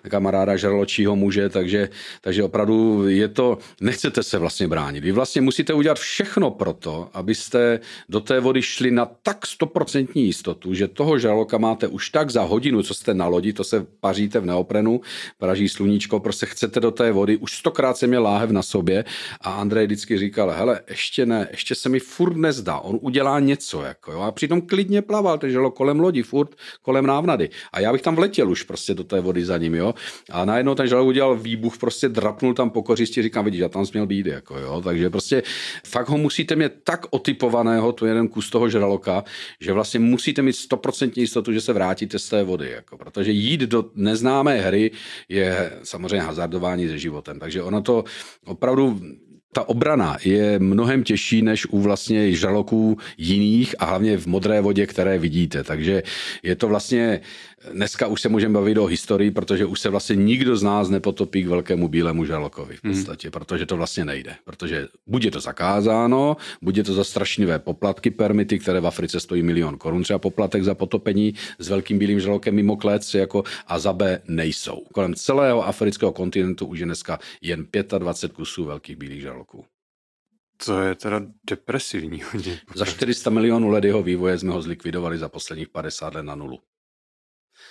kamaráda 0.09 0.57
žraločího 0.57 1.16
muže, 1.16 1.34
takže, 1.49 1.88
takže 2.20 2.42
opravdu 2.42 3.09
je 3.09 3.29
to, 3.29 3.59
nechcete 3.81 4.23
se 4.23 4.38
vlastně 4.38 4.68
bránit. 4.68 5.05
Vy 5.05 5.12
vlastně 5.12 5.40
musíte 5.40 5.75
udělat 5.75 5.99
všechno 5.99 6.51
pro 6.51 6.73
to, 6.73 7.09
abyste 7.12 7.81
do 8.09 8.20
té 8.20 8.40
vody 8.40 8.62
šli 8.62 8.90
na 8.90 9.11
tak 9.23 9.47
stoprocentní 9.47 10.25
jistotu, 10.27 10.75
že 10.75 10.88
toho 10.88 11.18
žraloka 11.18 11.59
máte 11.59 11.87
už 11.87 12.11
tak 12.11 12.31
za 12.31 12.42
hodinu, 12.42 12.83
co 12.83 12.94
jste 12.94 13.14
na 13.14 13.27
lodi, 13.27 13.53
to 13.53 13.64
se 13.64 13.87
paříte 14.01 14.40
v 14.40 14.47
neoprenu, 14.47 15.01
praží 15.38 15.68
sluníčko, 15.68 16.20
prostě 16.20 16.47
chcete 16.47 16.81
do 16.81 16.90
té 16.90 17.12
vody, 17.12 17.37
už 17.37 17.53
stokrát 17.53 17.97
se 17.97 18.07
měl 18.07 18.23
láhev 18.23 18.51
na 18.51 18.62
sobě 18.62 19.05
a 19.40 19.53
Andrej 19.53 19.87
vždycky 19.87 20.18
říkal, 20.18 20.51
hele, 20.51 20.81
ještě 20.90 21.27
ne, 21.27 21.49
ještě 21.51 21.75
se 21.75 21.88
mi 21.88 22.01
furt 22.01 22.37
nezdá, 22.37 22.79
on 22.79 22.99
udělá 23.01 23.40
něco, 23.40 23.83
jako 23.83 24.12
jo, 24.12 24.20
a 24.20 24.33
přitom 24.33 24.61
klidně 24.61 25.03
plaval, 25.03 25.38
takže 25.38 25.59
kolem 25.75 26.01
lodi, 26.01 26.23
furt 26.23 26.55
kolem 26.83 27.07
návnady. 27.07 27.51
A 27.73 27.81
já 27.81 27.92
bych 27.92 28.03
tam 28.03 28.16
vletěl 28.16 28.51
už 28.51 28.62
prostě 28.62 28.94
do 28.94 29.05
té 29.05 29.20
vody 29.20 29.44
za 29.44 29.59
ním, 29.59 29.75
jo, 29.75 29.94
a 30.31 30.44
najednou 30.44 30.75
ten 30.75 30.88
žalok 30.88 31.13
udělal 31.14 31.37
výbuch, 31.37 31.79
prostě 31.79 32.09
drapnul 32.09 32.55
tam 32.55 32.70
po 32.70 32.83
kořisti, 32.83 33.22
říkám, 33.22 33.44
vidíš, 33.44 33.61
já 33.61 33.68
tam 33.68 33.87
směl 33.87 34.07
být, 34.07 34.27
jako 34.27 34.59
jo, 34.59 34.81
takže 34.85 35.11
prostě 35.11 35.42
fakt 35.87 36.09
ho 36.09 36.18
musíte 36.18 36.57
mít 36.57 36.72
tak 36.85 37.07
otypovaného, 37.11 37.92
to 37.92 38.07
je 38.07 38.11
jeden 38.11 38.29
kus 38.29 38.50
toho 38.50 38.68
žraloka, 38.68 39.24
že 39.61 39.72
vlastně 39.72 40.00
musíte 40.00 40.42
mít 40.42 40.57
stoprocentní 40.57 41.22
jistotu, 41.22 41.53
že 41.53 41.61
se 41.61 41.72
vrátíte 41.72 42.18
z 42.18 42.29
té 42.29 42.42
vody, 42.42 42.70
jako, 42.70 42.98
protože 42.98 43.31
jít 43.31 43.61
do 43.61 43.90
neznámé 43.94 44.61
hry 44.61 44.90
je 45.29 45.79
samozřejmě 45.83 46.27
hazardování 46.27 46.88
se 46.88 46.98
životem, 46.98 47.38
takže 47.38 47.62
ono 47.62 47.83
to 47.83 48.05
opravdu 48.44 49.00
ta 49.55 49.69
obrana 49.69 50.17
je 50.25 50.59
mnohem 50.59 51.03
těžší 51.03 51.43
než 51.43 51.67
u 51.67 51.81
vlastně 51.81 52.33
žraloků 52.33 52.99
jiných 53.19 53.75
a 53.79 53.85
hlavně 53.85 54.19
v 54.19 54.27
modré 54.27 54.61
vodě, 54.61 54.87
které 54.87 55.19
vidíte. 55.19 55.64
Takže 55.64 56.03
je 56.43 56.57
to 56.57 56.69
vlastně 56.69 57.21
Dneska 57.73 58.07
už 58.07 58.21
se 58.21 58.29
můžeme 58.29 58.55
bavit 58.55 58.79
o 58.79 58.87
historii, 58.87 59.31
protože 59.31 59.64
už 59.67 59.81
se 59.81 59.88
vlastně 59.88 60.17
nikdo 60.17 60.57
z 60.57 60.62
nás 60.62 60.88
nepotopí 60.88 61.43
k 61.43 61.49
velkému 61.49 61.88
bílému 61.88 62.25
žalokovi 62.25 62.77
v 62.77 62.85
hmm. 62.85 62.93
podstatě, 62.93 63.29
hmm. 63.29 63.33
protože 63.33 63.67
to 63.67 63.77
vlastně 63.77 64.05
nejde. 64.05 64.35
Protože 64.45 64.88
buď 65.07 65.25
je 65.25 65.31
to 65.31 65.40
zakázáno, 65.40 66.37
buď 66.62 66.77
je 66.77 66.85
to 66.85 66.95
za 66.95 67.05
strašlivé 67.05 67.59
poplatky, 67.59 68.11
permity, 68.11 68.59
které 68.59 68.81
v 68.81 68.87
Africe 68.87 69.21
stojí 69.21 69.43
milion 69.43 69.79
korun, 69.79 70.03
třeba 70.03 70.19
poplatek 70.19 70.64
za 70.64 70.75
potopení 70.75 71.35
s 71.59 71.69
velkým 71.69 71.99
bílým 71.99 72.21
žralokem 72.21 72.55
mimo 72.55 72.77
klec, 72.77 73.14
jako 73.14 73.45
a 73.67 73.79
za 73.79 73.93
B 73.93 74.21
nejsou. 74.29 74.85
Kolem 74.93 75.14
celého 75.14 75.67
afrického 75.67 76.12
kontinentu 76.12 76.67
už 76.67 76.79
je 76.79 76.87
dneska 76.87 77.19
jen 77.43 77.67
25 77.99 78.37
kusů 78.37 78.64
velkých 78.64 78.97
bílých 78.97 79.21
žraloků. 79.21 79.44
To 80.67 80.81
je 80.81 80.95
teda 80.95 81.21
depresivní 81.45 82.23
hodně. 82.33 82.61
Za 82.75 82.85
400 82.85 83.31
milionů 83.31 83.69
let 83.69 83.85
jeho 83.85 84.03
vývoje 84.03 84.39
jsme 84.39 84.53
ho 84.53 84.63
zlikvidovali 84.63 85.19
za 85.19 85.29
posledních 85.29 85.69
50 85.69 86.15
let 86.15 86.23
na 86.23 86.35
nulu. 86.35 86.59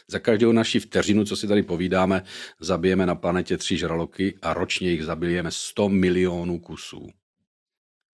Za 0.08 0.20
každou 0.20 0.52
naši 0.52 0.80
vteřinu, 0.80 1.26
co 1.26 1.36
si 1.36 1.48
tady 1.48 1.64
povídáme, 1.64 2.24
zabijeme 2.60 3.06
na 3.06 3.16
planetě 3.16 3.58
tři 3.58 3.78
žraloky 3.78 4.40
a 4.42 4.54
ročně 4.54 4.92
jich 4.92 5.04
zabijeme 5.04 5.52
100 5.52 5.90
milionů 5.90 6.60
kusů. 6.60 7.10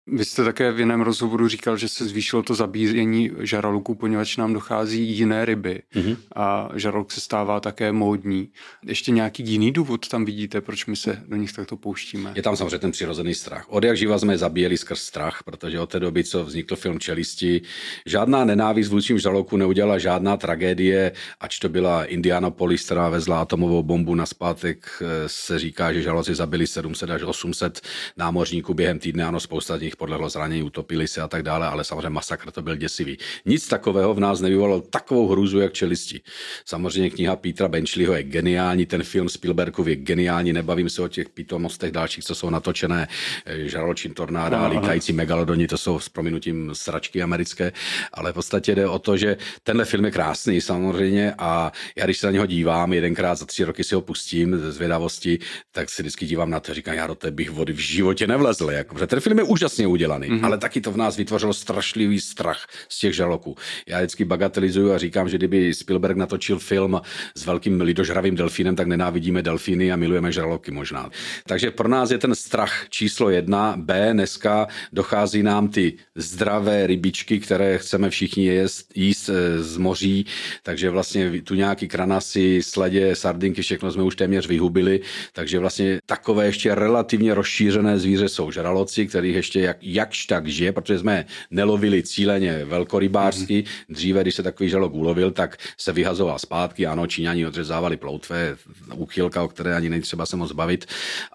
Vy 0.08 0.26
jste 0.26 0.44
také 0.44 0.72
v 0.72 0.80
jiném 0.80 1.02
rozhovoru 1.02 1.48
říkal, 1.48 1.78
že 1.78 1.88
se 1.88 2.06
zvýšilo 2.06 2.44
to 2.44 2.56
zabíjení 2.56 3.32
žaraloků, 3.40 3.96
poněvadž 3.96 4.38
nám 4.38 4.54
dochází 4.54 5.04
jiné 5.18 5.46
ryby 5.46 5.82
mm-hmm. 5.96 6.18
a 6.36 6.70
žaralok 6.76 7.12
se 7.12 7.22
stává 7.22 7.60
také 7.60 7.92
módní. 7.92 8.50
Ještě 8.86 9.12
nějaký 9.12 9.44
jiný 9.44 9.72
důvod 9.72 10.08
tam 10.08 10.26
vidíte, 10.26 10.62
proč 10.62 10.86
my 10.86 10.96
se 10.96 11.24
do 11.28 11.36
nich 11.36 11.54
takto 11.54 11.78
pouštíme? 11.78 12.32
Je 12.36 12.42
tam 12.42 12.56
samozřejmě 12.56 12.80
ten 12.80 12.92
přirozený 12.92 13.34
strach. 13.34 13.66
Od 13.70 13.84
jak 13.84 13.98
živa 13.98 14.20
jsme 14.20 14.38
zabíjeli 14.38 14.78
skrz 14.78 15.02
strach, 15.02 15.44
protože 15.44 15.80
od 15.80 15.90
té 15.90 16.00
doby, 16.00 16.24
co 16.24 16.44
vznikl 16.44 16.76
film 16.76 17.00
Čelisti, 17.00 17.62
žádná 18.06 18.46
nenávist 18.46 18.90
vůči 18.90 19.20
žraloku 19.20 19.58
neudělala 19.58 19.98
žádná 19.98 20.38
tragédie, 20.38 21.12
ač 21.40 21.60
to 21.60 21.70
byla 21.70 22.06
Indianapolis, 22.06 22.86
která 22.86 23.10
vezla 23.10 23.42
atomovou 23.42 23.84
bombu 23.84 24.16
na 24.16 24.26
zpátek, 24.26 25.04
se 25.28 25.60
říká, 25.60 25.94
že 25.94 26.02
žraloci 26.02 26.36
zabili 26.36 26.68
700 26.68 27.10
až 27.10 27.24
800 27.24 27.82
námořníků 28.18 28.74
během 28.74 29.00
týdne, 29.00 29.26
ano, 29.26 29.40
spousta 29.40 29.78
z 29.78 29.82
nich 29.82 29.97
podlehlo 29.98 30.30
zranění, 30.30 30.64
utopili 30.64 31.08
se 31.08 31.22
a 31.22 31.28
tak 31.28 31.44
dále, 31.44 31.68
ale 31.68 31.84
samozřejmě 31.84 32.10
masakr 32.10 32.52
to 32.52 32.62
byl 32.62 32.76
děsivý. 32.76 33.18
Nic 33.46 33.68
takového 33.68 34.14
v 34.14 34.20
nás 34.20 34.42
nevyvolalo 34.42 34.82
takovou 34.82 35.28
hrůzu, 35.28 35.60
jak 35.60 35.74
čelisti. 35.74 36.22
Samozřejmě 36.66 37.10
kniha 37.10 37.36
Petra 37.36 37.68
Benčliho 37.68 38.14
je 38.14 38.24
geniální, 38.24 38.86
ten 38.86 39.04
film 39.04 39.30
Spielbergov 39.30 39.88
je 39.88 39.96
geniální, 39.96 40.54
nebavím 40.54 40.90
se 40.90 41.02
o 41.02 41.08
těch 41.08 41.30
pitomostech 41.30 41.92
dalších, 41.92 42.24
co 42.24 42.36
jsou 42.36 42.50
natočené, 42.50 43.08
eh, 43.46 43.70
žraločin 43.70 44.14
tornáda, 44.14 44.68
no, 44.68 44.70
lítající 44.70 45.14
megalodoni, 45.14 45.68
to 45.68 45.78
jsou 45.78 46.00
s 46.00 46.10
prominutím 46.10 46.70
sračky 46.74 47.24
americké, 47.24 47.72
ale 48.14 48.32
v 48.32 48.34
podstatě 48.34 48.76
jde 48.76 48.88
o 48.88 49.00
to, 49.00 49.18
že 49.18 49.38
tenhle 49.64 49.86
film 49.86 50.06
je 50.06 50.12
krásný 50.12 50.62
samozřejmě 50.62 51.34
a 51.38 51.72
já 51.96 52.06
když 52.06 52.18
se 52.18 52.28
na 52.28 52.32
něho 52.32 52.46
dívám, 52.46 52.94
jedenkrát 52.94 53.36
za 53.36 53.46
tři 53.46 53.64
roky 53.64 53.84
si 53.84 53.96
ho 53.96 54.02
pustím 54.02 54.58
ze 54.58 54.72
zvědavosti, 54.72 55.40
tak 55.72 55.90
si 55.90 56.02
vždycky 56.02 56.26
dívám 56.26 56.50
na 56.50 56.60
to 56.60 56.72
a 56.72 56.76
říkám, 56.76 56.94
já 56.94 57.08
do 57.08 57.16
té 57.16 57.32
bych 57.32 57.50
vody 57.50 57.74
v 57.74 57.80
životě 57.80 58.28
nevlezl. 58.28 58.72
Jako, 58.72 59.08
ten 59.08 59.20
film 59.20 59.38
je 59.38 59.44
úžasně 59.44 59.87
udělaný, 59.88 60.28
mm-hmm. 60.28 60.46
ale 60.46 60.58
taky 60.58 60.82
to 60.82 60.92
v 60.92 60.98
nás 60.98 61.18
vytvořilo 61.18 61.54
strašlivý 61.54 62.20
strach 62.20 62.68
z 62.90 63.00
těch 63.00 63.16
žraloků. 63.16 63.56
Já 63.88 63.98
vždycky 63.98 64.26
bagatelizuju 64.26 64.92
a 64.92 64.98
říkám, 64.98 65.30
že 65.30 65.38
kdyby 65.38 65.74
Spielberg 65.74 66.18
natočil 66.18 66.60
film 66.60 67.02
s 67.36 67.46
velkým 67.46 67.82
lidožravým 67.82 68.36
delfínem, 68.36 68.76
tak 68.76 68.88
nenávidíme 68.88 69.42
delfíny 69.42 69.92
a 69.92 69.96
milujeme 69.96 70.32
žraloky 70.32 70.72
možná. 70.72 71.10
Takže 71.46 71.72
pro 71.72 71.88
nás 71.88 72.12
je 72.12 72.18
ten 72.18 72.36
strach 72.36 72.90
číslo 72.90 73.30
jedna. 73.30 73.74
B, 73.78 74.10
dneska 74.14 74.68
dochází 74.94 75.44
nám 75.44 75.68
ty 75.68 75.94
zdravé 76.16 76.88
rybičky, 76.88 77.40
které 77.40 77.78
chceme 77.78 78.10
všichni 78.10 78.46
jíst, 78.46 78.92
jíst 78.96 79.30
eh, 79.30 79.64
z 79.64 79.78
moří, 79.78 80.26
takže 80.64 80.90
vlastně 80.90 81.42
tu 81.42 81.56
nějaký 81.56 81.88
kranasy, 81.88 82.64
sledě, 82.64 83.16
sardinky, 83.16 83.62
všechno 83.62 83.92
jsme 83.92 84.04
už 84.04 84.16
téměř 84.16 84.48
vyhubili, 84.48 85.02
takže 85.34 85.60
vlastně 85.60 86.00
takové 86.06 86.46
ještě 86.46 86.76
relativně 86.76 87.34
rozšířené 87.34 88.00
zvíře 88.00 88.30
jsou 88.30 88.52
žraloci, 88.52 89.08
kterých 89.08 89.36
ještě 89.36 89.60
jak, 89.62 89.77
jakž 89.82 90.26
tak 90.26 90.48
žije, 90.48 90.72
protože 90.72 91.00
jsme 91.00 91.26
nelovili 91.52 92.04
cíleně 92.04 92.66
velkorybářsky. 92.66 93.64
Mm-hmm. 93.64 93.86
Dříve, 93.90 94.22
když 94.22 94.36
se 94.36 94.44
takový 94.44 94.70
žalok 94.70 94.94
ulovil, 94.94 95.32
tak 95.32 95.58
se 95.78 95.92
vyhazoval 95.94 96.40
zpátky. 96.40 96.88
Ano, 96.88 97.08
Číňani 97.08 97.46
odřezávali 97.46 97.98
ploutve, 97.98 98.58
úchylka, 98.96 99.44
o 99.44 99.48
které 99.48 99.76
ani 99.76 99.90
není 99.90 100.02
třeba 100.02 100.26
se 100.26 100.36
moc 100.36 100.52
bavit. 100.52 100.86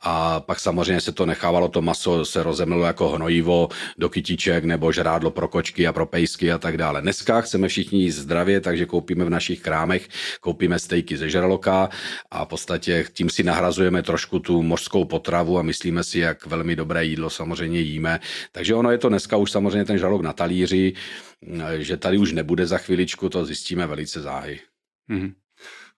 A 0.03 0.41
pak 0.41 0.61
samozřejmě 0.61 1.01
se 1.01 1.13
to 1.13 1.27
nechávalo, 1.27 1.69
to 1.69 1.83
maso 1.83 2.25
se 2.25 2.43
rozemlilo 2.43 2.87
jako 2.87 3.09
hnojivo 3.09 3.69
do 3.99 4.09
kytiček 4.09 4.65
nebo 4.65 4.93
žrádlo 4.93 5.31
pro 5.31 5.49
kočky 5.49 5.87
a 5.87 5.93
pro 5.93 6.07
pejsky 6.07 6.53
a 6.53 6.59
tak 6.59 6.77
dále. 6.77 7.01
Dneska 7.03 7.41
chceme 7.41 7.69
všichni 7.69 8.03
jíst 8.03 8.17
zdravě, 8.17 8.61
takže 8.61 8.87
koupíme 8.87 9.25
v 9.25 9.31
našich 9.31 9.61
krámech, 9.61 10.09
koupíme 10.41 10.79
stejky 10.79 11.17
ze 11.17 11.31
žraloka 11.31 11.89
a 12.31 12.45
v 12.45 12.49
podstatě 12.49 13.05
tím 13.13 13.31
si 13.31 13.43
nahrazujeme 13.43 14.03
trošku 14.03 14.39
tu 14.39 14.63
mořskou 14.63 15.05
potravu 15.05 15.59
a 15.59 15.63
myslíme 15.63 16.05
si, 16.05 16.19
jak 16.19 16.47
velmi 16.47 16.77
dobré 16.77 17.05
jídlo 17.05 17.31
samozřejmě 17.31 17.81
jíme. 17.81 18.21
Takže 18.53 18.75
ono 18.75 18.91
je 18.91 18.99
to 18.99 19.09
dneska 19.09 19.37
už 19.37 19.51
samozřejmě 19.51 19.85
ten 19.85 19.99
žralok 19.99 20.23
na 20.23 20.33
talíři, 20.33 20.93
že 21.79 21.97
tady 21.97 22.19
už 22.19 22.33
nebude 22.33 22.67
za 22.67 22.79
chviličku, 22.79 23.29
to 23.29 23.45
zjistíme 23.45 23.87
velice 23.87 24.21
záhy. 24.21 24.61
Mm-hmm. 25.11 25.35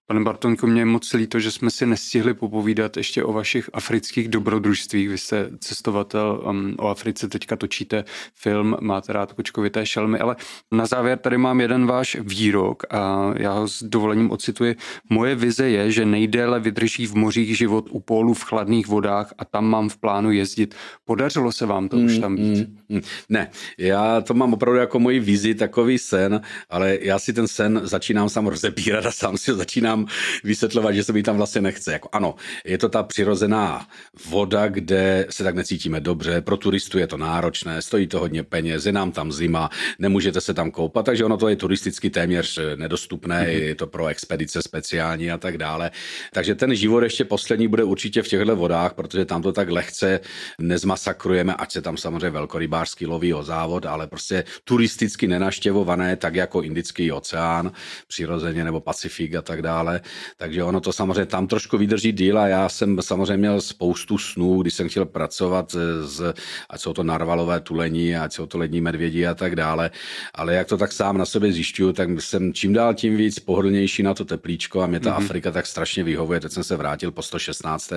Pane 0.07 0.21
Bartonko, 0.21 0.67
mě 0.67 0.81
je 0.81 0.85
moc 0.85 1.13
líto, 1.13 1.41
že 1.41 1.51
jsme 1.51 1.71
si 1.71 1.87
nestihli 1.87 2.35
popovídat 2.35 2.97
ještě 2.97 3.25
o 3.25 3.33
vašich 3.33 3.71
afrických 3.73 4.29
dobrodružstvích. 4.29 5.09
Vy 5.09 5.19
jste 5.19 5.51
cestovatel 5.61 6.43
um, 6.51 6.75
o 6.79 6.89
Africe, 6.89 7.29
teďka 7.29 7.57
točíte 7.57 8.05
film, 8.35 8.77
máte 8.81 9.13
rád 9.13 9.33
kočkovité 9.33 9.87
šelmy, 9.87 10.19
ale 10.19 10.37
na 10.73 10.87
závěr 10.87 11.19
tady 11.19 11.39
mám 11.39 11.61
jeden 11.61 11.87
váš 11.87 12.17
výrok 12.21 12.83
a 12.91 13.33
já 13.37 13.53
ho 13.53 13.69
s 13.69 13.83
dovolením 13.83 14.31
ocituji. 14.31 14.77
Moje 15.11 15.35
vize 15.35 15.69
je, 15.69 15.93
že 15.93 16.05
nejdéle 16.05 16.61
vydrží 16.61 17.07
v 17.07 17.15
mořích 17.15 17.57
život 17.57 17.89
u 17.91 18.01
pólu 18.01 18.35
v 18.35 18.45
chladných 18.45 18.87
vodách 18.87 19.35
a 19.39 19.45
tam 19.45 19.67
mám 19.67 19.89
v 19.89 19.97
plánu 19.97 20.31
jezdit. 20.31 20.75
Podařilo 21.05 21.53
se 21.53 21.67
vám 21.67 21.89
to 21.89 21.97
mm, 21.97 22.05
už 22.05 22.19
tam 22.19 22.37
být? 22.37 22.69
Mm, 22.69 22.77
mm. 22.89 23.01
Ne, 23.29 23.51
já 23.79 24.21
to 24.21 24.35
mám 24.35 24.53
opravdu 24.53 24.81
jako 24.81 24.99
moji 24.99 25.21
vizi, 25.21 25.55
takový 25.55 25.99
sen, 25.99 26.41
ale 26.71 26.99
já 27.01 27.19
si 27.19 27.33
ten 27.33 27.49
sen 27.49 27.81
začínám 27.85 28.29
sám 28.29 28.47
rozebírat 28.47 29.07
a 29.07 29.11
sám 29.11 29.37
si 29.37 29.51
ho 29.51 29.57
začínám 29.57 29.94
nám 29.97 30.07
vysvětlovat, 30.45 30.93
že 30.93 31.05
se 31.05 31.13
mi 31.13 31.23
tam 31.23 31.37
vlastně 31.37 31.61
nechce. 31.61 31.93
Jako 31.93 32.09
ano, 32.13 32.35
je 32.65 32.79
to 32.79 32.89
ta 32.89 33.03
přirozená 33.03 33.87
voda, 34.29 34.69
kde 34.69 35.27
se 35.31 35.45
tak 35.45 35.55
necítíme 35.55 36.01
dobře, 36.01 36.41
pro 36.41 36.57
turistu 36.57 36.99
je 36.99 37.07
to 37.07 37.17
náročné, 37.17 37.83
stojí 37.83 38.07
to 38.07 38.19
hodně 38.21 38.43
peněz, 38.43 38.87
je 38.87 38.93
nám 38.93 39.13
tam 39.13 39.33
zima, 39.33 39.71
nemůžete 39.99 40.41
se 40.41 40.55
tam 40.55 40.71
koupat, 40.71 41.07
takže 41.07 41.25
ono 41.25 41.37
to 41.37 41.49
je 41.49 41.57
turisticky 41.57 42.11
téměř 42.11 42.61
nedostupné, 42.77 43.45
mm-hmm. 43.45 43.63
je 43.63 43.75
to 43.75 43.87
pro 43.87 44.07
expedice 44.07 44.63
speciální 44.63 45.31
a 45.31 45.39
tak 45.39 45.59
dále. 45.59 45.91
Takže 46.33 46.55
ten 46.55 46.75
život 46.75 47.03
ještě 47.03 47.25
poslední 47.25 47.69
bude 47.69 47.85
určitě 47.85 48.23
v 48.23 48.29
těchto 48.29 48.57
vodách, 48.57 48.95
protože 48.95 49.25
tam 49.25 49.43
to 49.43 49.53
tak 49.53 49.71
lehce 49.71 50.21
nezmasakrujeme, 50.59 51.55
ať 51.55 51.73
se 51.73 51.83
tam 51.83 51.97
samozřejmě 51.97 52.31
velkorybářský 52.31 53.07
loví 53.07 53.35
o 53.35 53.43
závod, 53.43 53.87
ale 53.87 54.07
prostě 54.07 54.45
turisticky 54.65 55.27
nenaštěvované, 55.27 56.17
tak 56.17 56.35
jako 56.35 56.63
Indický 56.63 57.13
oceán 57.13 57.73
přirozeně 58.09 58.65
nebo 58.65 58.81
Pacifik 58.81 59.35
a 59.35 59.43
tak 59.43 59.63
dále 59.63 59.84
dále. 59.85 60.01
Takže 60.37 60.65
ono 60.65 60.81
to 60.81 60.93
samozřejmě 60.93 61.27
tam 61.27 61.47
trošku 61.47 61.79
vydrží 61.79 62.13
díl 62.13 62.39
a 62.39 62.49
já 62.49 62.69
jsem 62.69 63.03
samozřejmě 63.03 63.37
měl 63.37 63.61
spoustu 63.61 64.19
snů, 64.19 64.63
když 64.63 64.75
jsem 64.75 64.89
chtěl 64.89 65.05
pracovat 65.05 65.77
s, 66.05 66.35
ať 66.71 66.81
jsou 66.81 66.93
to 66.93 67.03
narvalové 67.03 67.61
tulení, 67.61 68.17
ať 68.17 68.33
jsou 68.33 68.47
to 68.47 68.59
lední 68.59 68.81
medvědi 68.81 69.27
a 69.27 69.35
tak 69.35 69.57
dále. 69.57 69.91
Ale 70.35 70.55
jak 70.55 70.67
to 70.67 70.77
tak 70.77 70.93
sám 70.93 71.19
na 71.19 71.27
sebe 71.27 71.53
zjišťuju, 71.53 71.93
tak 71.93 72.09
jsem 72.21 72.53
čím 72.53 72.73
dál 72.73 72.95
tím 72.95 73.17
víc 73.17 73.39
pohodlnější 73.39 74.03
na 74.03 74.15
to 74.15 74.25
teplíčko 74.25 74.83
a 74.83 74.87
mě 74.87 75.01
ta 75.01 75.11
mm-hmm. 75.11 75.25
Afrika 75.25 75.51
tak 75.51 75.67
strašně 75.67 76.05
vyhovuje. 76.05 76.41
Teď 76.41 76.53
jsem 76.53 76.65
se 76.65 76.77
vrátil 76.77 77.11
po 77.11 77.23
116. 77.23 77.93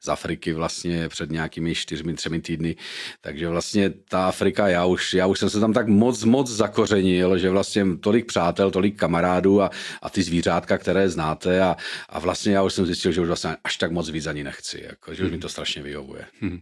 z 0.00 0.08
Afriky 0.08 0.52
vlastně 0.52 1.08
před 1.08 1.30
nějakými 1.30 1.74
čtyřmi, 1.74 2.14
třemi 2.14 2.40
týdny. 2.40 2.76
Takže 3.20 3.48
vlastně 3.48 3.90
ta 4.08 4.28
Afrika, 4.28 4.68
já 4.68 4.84
už, 4.84 5.14
já 5.14 5.26
už 5.26 5.38
jsem 5.38 5.50
se 5.50 5.60
tam 5.60 5.72
tak 5.72 5.88
moc, 5.88 6.24
moc 6.24 6.50
zakořenil, 6.50 7.38
že 7.38 7.50
vlastně 7.50 7.84
tolik 8.00 8.26
přátel, 8.26 8.70
tolik 8.70 8.98
kamarádů 8.98 9.62
a, 9.62 9.70
a 10.02 10.10
ty 10.10 10.22
zvířátka, 10.22 10.78
které 10.78 11.08
znáte 11.18 11.62
a, 11.62 11.76
a 12.08 12.18
vlastně 12.18 12.52
já 12.52 12.62
už 12.62 12.72
jsem 12.72 12.86
zjistil, 12.86 13.12
že 13.12 13.20
už 13.20 13.26
vlastně 13.26 13.56
až 13.64 13.76
tak 13.76 13.90
moc 13.90 14.10
víc 14.10 14.26
ani 14.26 14.44
nechci, 14.44 14.84
jako, 14.84 15.14
že 15.14 15.22
už 15.22 15.30
mi 15.30 15.36
mhm. 15.36 15.40
to 15.40 15.48
strašně 15.48 15.82
vyhovuje. 15.82 16.24
Hmm. 16.40 16.58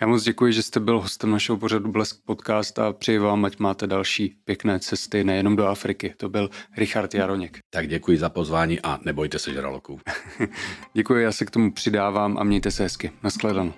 Já 0.00 0.06
moc 0.06 0.22
děkuji, 0.22 0.52
že 0.52 0.62
jste 0.62 0.80
byl 0.80 1.00
hostem 1.00 1.30
našeho 1.30 1.58
pořadu 1.58 1.92
Blesk 1.92 2.16
Podcast 2.24 2.78
a 2.78 2.92
přeji 2.92 3.18
vám, 3.18 3.44
ať 3.44 3.58
máte 3.58 3.86
další 3.86 4.36
pěkné 4.44 4.80
cesty 4.80 5.24
nejenom 5.24 5.56
do 5.56 5.66
Afriky. 5.66 6.14
To 6.16 6.28
byl 6.28 6.50
Richard 6.76 7.14
Jaroněk. 7.14 7.58
Tak 7.70 7.88
děkuji 7.88 8.18
za 8.18 8.28
pozvání 8.28 8.80
a 8.80 8.98
nebojte 9.04 9.38
se 9.38 9.52
žraloků. 9.52 10.00
děkuji, 10.94 11.22
já 11.24 11.32
se 11.32 11.44
k 11.44 11.50
tomu 11.50 11.72
přidávám 11.72 12.38
a 12.38 12.44
mějte 12.44 12.70
se 12.70 12.82
hezky. 12.82 13.12
Naschledanou. 13.22 13.72